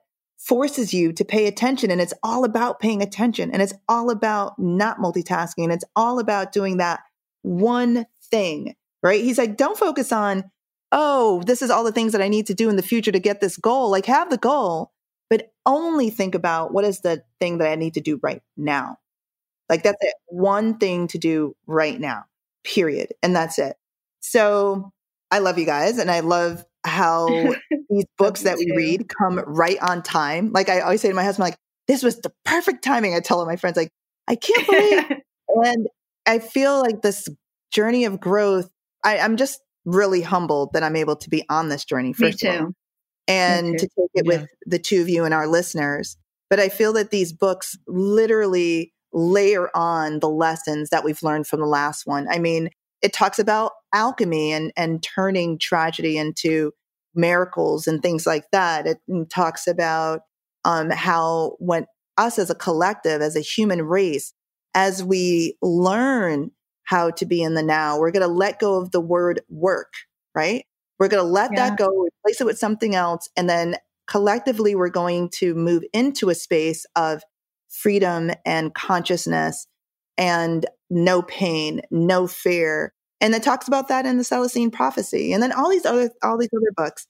forces 0.47 0.93
you 0.93 1.11
to 1.13 1.25
pay 1.25 1.47
attention, 1.47 1.91
and 1.91 1.99
it's 1.99 2.13
all 2.23 2.45
about 2.45 2.79
paying 2.79 3.01
attention, 3.01 3.51
and 3.51 3.61
it's 3.61 3.73
all 3.87 4.09
about 4.09 4.57
not 4.59 4.97
multitasking, 4.97 5.63
and 5.63 5.71
it's 5.71 5.85
all 5.95 6.19
about 6.19 6.51
doing 6.51 6.77
that 6.77 7.01
one 7.41 8.05
thing. 8.29 8.75
Right? 9.03 9.23
He's 9.23 9.37
like, 9.37 9.57
don't 9.57 9.77
focus 9.77 10.11
on, 10.11 10.49
oh, 10.91 11.43
this 11.45 11.61
is 11.61 11.69
all 11.69 11.83
the 11.83 11.91
things 11.91 12.11
that 12.13 12.21
I 12.21 12.27
need 12.27 12.47
to 12.47 12.55
do 12.55 12.69
in 12.69 12.75
the 12.75 12.81
future 12.81 13.11
to 13.11 13.19
get 13.19 13.39
this 13.39 13.57
goal. 13.57 13.91
Like, 13.91 14.07
have 14.07 14.31
the 14.31 14.37
goal, 14.37 14.91
but 15.29 15.51
only 15.65 16.09
think 16.09 16.35
about 16.35 16.73
what 16.73 16.85
is 16.85 17.01
the 17.01 17.23
thing 17.39 17.59
that 17.59 17.69
I 17.69 17.75
need 17.75 17.95
to 17.95 18.01
do 18.01 18.19
right 18.23 18.41
now. 18.57 18.97
Like 19.69 19.83
that's 19.83 19.97
it. 20.01 20.15
One 20.27 20.77
thing 20.77 21.07
to 21.09 21.17
do 21.17 21.55
right 21.65 21.99
now, 21.99 22.25
period. 22.63 23.13
And 23.23 23.35
that's 23.35 23.57
it. 23.59 23.75
So 24.19 24.91
I 25.31 25.39
love 25.39 25.57
you 25.57 25.65
guys. 25.65 25.97
And 25.97 26.11
I 26.11 26.19
love 26.19 26.63
how 26.85 27.27
these 27.89 28.05
books 28.17 28.41
that 28.43 28.57
we 28.57 28.71
read 28.75 29.07
come 29.09 29.39
right 29.39 29.77
on 29.81 30.03
time. 30.03 30.51
Like 30.51 30.69
I 30.69 30.81
always 30.81 31.01
say 31.01 31.09
to 31.09 31.13
my 31.15 31.23
husband, 31.23 31.45
like, 31.49 31.57
this 31.87 32.03
was 32.03 32.19
the 32.21 32.31
perfect 32.45 32.83
timing. 32.83 33.13
I 33.15 33.19
tell 33.19 33.45
my 33.45 33.55
friends, 33.57 33.77
like, 33.77 33.91
I 34.27 34.35
can't 34.35 34.65
believe. 34.67 35.19
and 35.65 35.87
I 36.25 36.39
feel 36.39 36.79
like 36.79 37.01
this 37.01 37.27
journey 37.71 38.05
of 38.05 38.19
growth, 38.19 38.69
I, 39.03 39.19
I'm 39.19 39.37
just 39.37 39.59
really 39.85 40.21
humbled 40.21 40.73
that 40.73 40.81
I'm 40.83 40.95
able 40.95 41.15
to 41.17 41.29
be 41.29 41.43
on 41.49 41.69
this 41.69 41.85
journey. 41.85 42.13
Me 42.17 42.27
all 42.27 42.31
too. 42.33 42.73
and 43.27 43.77
too. 43.77 43.85
to 43.85 43.87
take 43.87 44.09
it 44.15 44.25
Yeah. 44.25 44.39
with 44.39 44.47
the 44.65 44.79
two 44.79 45.01
of 45.01 45.09
you 45.09 45.25
and 45.25 45.33
our 45.33 45.47
listeners. 45.47 46.17
But 46.49 46.59
I 46.59 46.69
feel 46.69 46.93
that 46.93 47.11
these 47.11 47.33
books 47.33 47.77
literally 47.87 48.93
layer 49.13 49.69
on 49.75 50.19
the 50.19 50.29
lessons 50.29 50.89
that 50.89 51.03
we've 51.03 51.21
learned 51.23 51.47
from 51.47 51.59
the 51.59 51.65
last 51.67 52.05
one. 52.05 52.27
I 52.29 52.39
mean, 52.39 52.69
it 53.05 53.13
talks 53.13 53.37
about 53.37 53.73
alchemy 53.93 54.51
and, 54.51 54.73
and 54.75 55.03
turning 55.03 55.59
tragedy 55.59 56.17
into 56.17 56.71
miracles 57.13 57.85
and 57.85 58.01
things 58.01 58.25
like 58.25 58.45
that. 58.51 58.87
It 58.87 58.97
talks 59.29 59.67
about 59.67 60.21
um, 60.63 60.89
how 60.89 61.55
when 61.59 61.85
us 62.17 62.39
as 62.39 62.49
a 62.49 62.55
collective, 62.55 63.21
as 63.21 63.35
a 63.35 63.41
human 63.41 63.83
race, 63.83 64.33
as 64.73 65.03
we 65.03 65.55
learn 65.61 66.49
how 66.85 67.11
to 67.11 67.27
be 67.27 67.43
in 67.43 67.53
the 67.53 67.61
now, 67.61 67.99
we're 67.99 68.09
going 68.09 68.27
to 68.27 68.33
let 68.33 68.59
go 68.59 68.81
of 68.81 68.89
the 68.89 68.99
word 68.99 69.39
work, 69.49 69.93
right? 70.33 70.65
We're 70.97 71.07
going 71.07 71.23
to 71.23 71.31
let 71.31 71.51
Yeah. 71.51 71.69
that 71.69 71.77
go, 71.77 71.87
replace 71.87 72.41
it 72.41 72.45
with 72.45 72.57
something 72.57 72.95
else. 72.95 73.29
And 73.37 73.47
then 73.47 73.75
collectively, 74.07 74.73
we're 74.73 74.89
going 74.89 75.29
to 75.35 75.53
move 75.53 75.83
into 75.93 76.29
a 76.29 76.35
space 76.35 76.87
of 76.95 77.21
freedom 77.69 78.31
and 78.47 78.73
consciousness 78.73 79.67
and 80.17 80.65
no 80.89 81.21
pain, 81.21 81.81
no 81.91 82.25
fear. 82.25 82.94
And 83.21 83.33
it 83.33 83.43
talks 83.43 83.67
about 83.67 83.87
that 83.87 84.05
in 84.05 84.17
the 84.17 84.23
Celestine 84.23 84.71
prophecy. 84.71 85.31
And 85.33 85.41
then 85.41 85.51
all 85.51 85.69
these 85.69 85.85
other, 85.85 86.09
all 86.23 86.37
these 86.37 86.49
other 86.55 86.71
books 86.75 87.07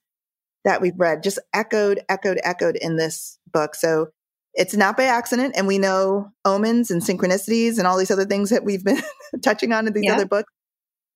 that 0.64 0.82
we've 0.82 0.98
read 0.98 1.24
just 1.24 1.40
echoed, 1.54 2.00
echoed, 2.10 2.40
echoed 2.44 2.76
in 2.76 2.96
this 2.98 3.38
book. 3.52 3.76
So 3.76 4.08
it's 4.54 4.76
not 4.76 4.96
by 4.98 5.04
accident. 5.06 5.56
And 5.58 5.68
we 5.68 5.78
know 5.78 6.32
omens 6.46 6.90
and 6.92 7.02
synchronicities 7.02 7.78
and 7.78 7.86
all 7.88 7.98
these 7.98 8.12
other 8.12 8.26
things 8.26 8.50
that 8.52 8.64
we've 8.64 8.84
been 8.84 9.02
touching 9.44 9.74
on 9.74 9.88
in 9.88 9.94
these 9.94 10.04
Yeah. 10.06 10.14
other 10.16 10.26
books 10.26 10.52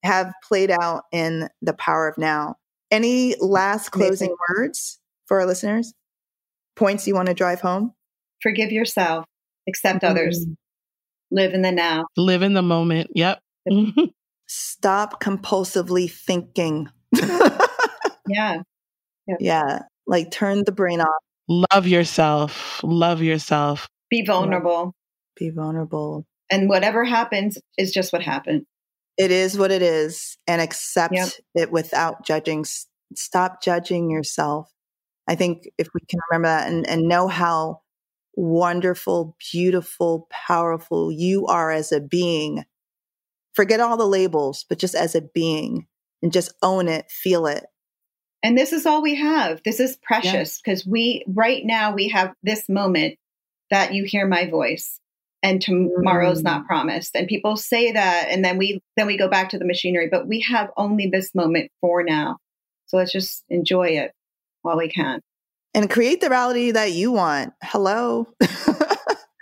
have 0.02 0.32
played 0.46 0.70
out 0.70 1.04
in 1.12 1.48
the 1.62 1.72
power 1.74 2.08
of 2.08 2.18
now. 2.18 2.56
Any 2.90 3.36
last 3.40 3.94
Amazing. 3.94 4.08
closing 4.28 4.36
words 4.48 4.98
for 5.26 5.40
our 5.40 5.46
listeners? 5.46 5.94
Points 6.76 7.06
you 7.06 7.14
want 7.14 7.28
to 7.28 7.34
drive 7.34 7.60
home? 7.60 7.92
Forgive 8.42 8.72
yourself. 8.72 9.24
Accept 9.68 10.02
others. 10.04 10.44
Mm. 10.46 10.56
Live 11.30 11.54
in 11.54 11.62
the 11.62 11.70
now. 11.70 12.06
live 12.16 12.42
in 12.42 12.54
the 12.54 12.62
moment 12.62 13.08
yep 13.14 13.40
Stop 14.52 15.22
compulsively 15.22 16.10
thinking. 16.10 16.88
Yeah. 18.26 18.62
yeah. 19.38 19.82
Like 20.08 20.32
turn 20.32 20.64
the 20.64 20.72
brain 20.72 21.00
off, 21.00 21.22
love 21.48 21.86
yourself 21.86 22.80
love 22.82 23.22
yourself 23.22 23.86
Be 24.10 24.24
vulnerable. 24.26 24.92
be 25.36 25.50
vulnerable. 25.50 26.26
And 26.50 26.68
whatever 26.68 27.04
happens 27.04 27.58
is 27.78 27.92
just 27.92 28.12
what 28.12 28.22
happened. 28.22 28.66
It 29.16 29.30
is 29.30 29.56
what 29.56 29.70
it 29.70 29.82
is 29.82 30.36
and 30.48 30.60
accept 30.60 31.14
Yep. 31.14 31.28
it 31.54 31.70
without 31.70 32.24
judging. 32.26 32.64
Stop 33.14 33.62
judging 33.62 34.10
yourself. 34.10 34.68
I 35.28 35.36
think 35.36 35.68
if 35.78 35.86
we 35.94 36.00
can 36.08 36.18
remember 36.28 36.48
that 36.48 36.66
and, 36.68 36.88
and 36.88 37.06
know 37.06 37.28
how 37.28 37.82
wonderful, 38.34 39.36
beautiful, 39.52 40.26
powerful 40.28 41.12
you 41.12 41.46
are 41.46 41.70
as 41.70 41.92
a 41.92 42.00
being. 42.00 42.64
Forget 43.60 43.80
all 43.80 43.98
the 43.98 44.06
labels, 44.06 44.64
but 44.70 44.78
just 44.78 44.94
as 44.94 45.14
a 45.14 45.20
being 45.20 45.86
and 46.22 46.32
just 46.32 46.54
own 46.62 46.88
it, 46.88 47.10
feel 47.10 47.46
it. 47.46 47.66
And 48.42 48.56
this 48.56 48.72
is 48.72 48.86
all 48.86 49.02
we 49.02 49.16
have. 49.16 49.60
This 49.66 49.80
is 49.80 49.98
precious 50.02 50.58
because 50.58 50.86
yeah. 50.86 50.90
we, 50.92 51.24
right 51.28 51.60
now, 51.62 51.94
we 51.94 52.08
have 52.08 52.32
this 52.42 52.70
moment 52.70 53.18
that 53.70 53.92
you 53.92 54.04
hear 54.04 54.26
my 54.26 54.48
voice 54.48 54.98
and 55.42 55.60
tomorrow's 55.60 56.40
mm. 56.40 56.44
not 56.44 56.66
promised. 56.66 57.14
And 57.14 57.28
people 57.28 57.58
say 57.58 57.92
that 57.92 58.28
and 58.30 58.42
then 58.42 58.56
we 58.56 58.80
then 58.96 59.06
we 59.06 59.18
go 59.18 59.28
back 59.28 59.50
to 59.50 59.58
the 59.58 59.66
machinery 59.66 60.08
but 60.10 60.26
we 60.26 60.40
have 60.40 60.70
only 60.78 61.10
this 61.12 61.34
moment 61.34 61.70
for 61.82 62.02
now. 62.02 62.38
So 62.86 62.96
let's 62.96 63.12
just 63.12 63.44
enjoy 63.50 63.88
it 63.88 64.12
while 64.62 64.78
we 64.78 64.88
can. 64.88 65.20
And 65.74 65.90
create 65.90 66.22
the 66.22 66.30
reality 66.30 66.70
that 66.70 66.92
you 66.92 67.12
want. 67.12 67.52
Hello? 67.62 68.26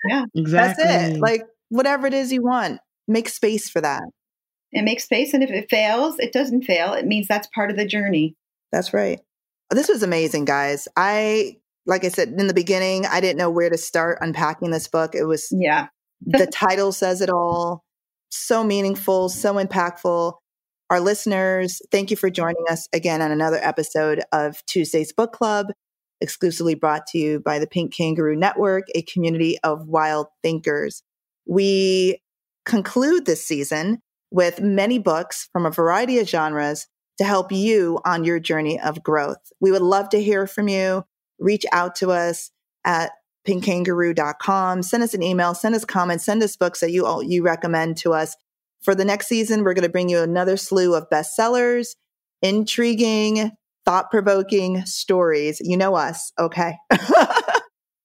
Yeah. 0.09 0.25
Exactly 0.35 0.85
that's 0.85 1.09
it. 1.14 1.21
Like 1.21 1.43
whatever 1.71 2.07
it 2.07 2.14
is 2.14 2.33
you 2.33 2.43
want 2.43 2.81
make 3.09 3.29
space 3.29 3.69
for 3.69 3.81
that 3.81 4.03
and 4.73 4.85
make 4.85 5.01
space 5.01 5.35
and 5.35 5.43
if 5.43 5.51
it 5.51 5.69
fails 5.71 6.19
it 6.19 6.33
doesn't 6.33 6.63
fail 6.63 6.93
it 6.93 7.07
means 7.07 7.27
that's 7.27 7.49
part 7.55 7.71
of 7.71 7.77
the 7.77 7.87
journey 7.87 8.37
that's 8.71 8.93
right 8.93 9.21
this 9.71 9.89
was 9.89 10.03
amazing 10.03 10.45
guys 10.45 10.87
i 10.97 11.57
like 11.89 12.05
I 12.05 12.09
said 12.09 12.29
in 12.29 12.47
the 12.47 12.55
beginning, 12.55 13.07
I 13.07 13.21
didn't 13.21 13.39
know 13.39 13.51
where 13.51 13.71
to 13.71 13.79
start 13.79 14.19
unpacking 14.21 14.71
this 14.71 14.87
book. 14.87 15.15
It 15.15 15.25
was, 15.25 15.49
yeah, 15.51 15.89
the 16.21 16.47
title 16.47 16.93
says 16.93 17.21
it 17.21 17.31
all. 17.31 17.83
So 18.31 18.63
meaningful, 18.63 19.31
so 19.31 19.55
impactful. 19.55 20.35
Our 20.91 21.01
listeners, 21.01 21.81
thank 21.91 22.11
you 22.11 22.17
for 22.17 22.31
joining 22.31 22.65
us 22.71 22.89
again 22.93 23.23
on 23.23 23.31
another 23.31 23.59
episode 23.61 24.23
of 24.33 24.65
Tuesday's 24.67 25.13
Book 25.15 25.33
Club, 25.33 25.69
exclusively 26.21 26.75
brought 26.75 27.07
to 27.09 27.19
you 27.19 27.41
by 27.41 27.59
the 27.59 27.67
Pink 27.67 27.95
Kangaroo 27.95 28.37
Network, 28.37 28.85
a 28.95 29.03
community 29.03 29.59
of 29.65 29.89
wild 29.89 30.27
thinkers. 30.43 31.03
We 31.47 32.21
conclude 32.69 33.27
this 33.27 33.45
season 33.45 33.99
with 34.31 34.61
many 34.61 34.99
books 34.99 35.49
from 35.53 35.66
a 35.66 35.71
variety 35.71 36.19
of 36.19 36.29
genres 36.29 36.87
to 37.19 37.25
help 37.25 37.51
you 37.51 37.99
on 38.05 38.23
your 38.23 38.39
journey 38.39 38.79
of 38.79 39.03
growth. 39.03 39.39
We 39.61 39.73
would 39.73 39.83
love 39.83 40.11
to 40.11 40.23
hear 40.23 40.47
from 40.47 40.69
you 40.69 41.05
reach 41.41 41.64
out 41.73 41.97
to 41.97 42.11
us 42.11 42.51
at 42.85 43.12
pinkkangaroo.com. 43.47 44.83
Send 44.83 45.03
us 45.03 45.14
an 45.14 45.23
email, 45.23 45.55
send 45.55 45.75
us 45.75 45.85
comments, 45.85 46.25
send 46.25 46.43
us 46.43 46.57
books 46.57 46.81
that 46.81 46.91
you 46.91 47.07
all, 47.07 47.23
you 47.23 47.43
recommend 47.43 47.97
to 47.99 48.12
us. 48.12 48.37
For 48.83 48.95
the 48.95 49.05
next 49.05 49.27
season, 49.27 49.64
we're 49.64 49.75
going 49.75 49.83
to 49.83 49.89
bring 49.89 50.09
you 50.09 50.21
another 50.21 50.57
slew 50.57 50.95
of 50.95 51.09
bestsellers, 51.11 51.97
intriguing, 52.43 53.53
thought-provoking 53.85 54.85
stories. 54.87 55.61
You 55.61 55.77
know 55.77 55.95
us, 55.95 56.33
okay? 56.39 56.77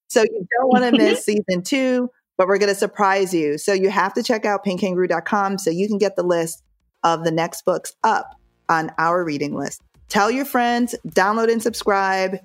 so 0.08 0.22
you 0.22 0.48
don't 0.60 0.70
want 0.70 0.84
to 0.86 0.92
miss 0.92 1.26
season 1.26 1.64
2, 1.64 2.10
but 2.38 2.48
we're 2.48 2.58
going 2.58 2.74
to 2.74 2.76
surprise 2.76 3.34
you. 3.34 3.58
So 3.58 3.74
you 3.74 3.90
have 3.90 4.14
to 4.14 4.24
check 4.24 4.46
out 4.46 4.66
pinkkangaroo.com 4.66 5.58
so 5.58 5.70
you 5.70 5.88
can 5.88 5.98
get 5.98 6.16
the 6.16 6.24
list 6.24 6.64
of 7.04 7.24
the 7.24 7.32
next 7.32 7.66
books 7.66 7.94
up 8.04 8.36
on 8.70 8.92
our 8.98 9.24
reading 9.24 9.56
list. 9.56 9.82
Tell 10.10 10.32
your 10.32 10.46
friends, 10.46 10.96
download 11.08 11.52
and 11.52 11.62
subscribe 11.62 12.38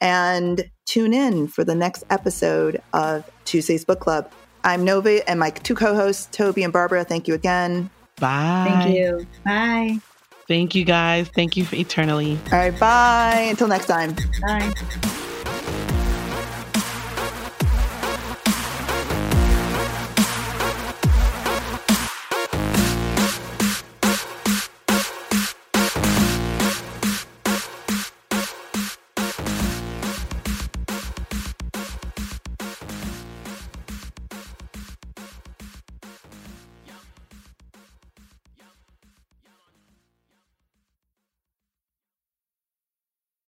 and 0.00 0.68
tune 0.86 1.14
in 1.14 1.46
for 1.48 1.64
the 1.64 1.74
next 1.74 2.04
episode 2.10 2.82
of 2.92 3.28
Tuesday's 3.44 3.84
Book 3.84 4.00
Club. 4.00 4.30
I'm 4.64 4.84
Nova 4.84 5.28
and 5.28 5.40
my 5.40 5.50
two 5.50 5.74
co 5.74 5.94
hosts, 5.94 6.28
Toby 6.32 6.62
and 6.62 6.72
Barbara. 6.72 7.04
Thank 7.04 7.28
you 7.28 7.34
again. 7.34 7.90
Bye. 8.20 8.64
Thank 8.68 8.94
you. 8.96 9.26
Bye. 9.44 9.98
Thank 10.48 10.74
you 10.74 10.84
guys. 10.84 11.28
Thank 11.28 11.56
you 11.56 11.64
for 11.64 11.76
eternally. 11.76 12.38
All 12.52 12.58
right. 12.58 12.78
Bye. 12.78 13.46
Until 13.50 13.68
next 13.68 13.86
time. 13.86 14.14
Bye. 14.42 15.18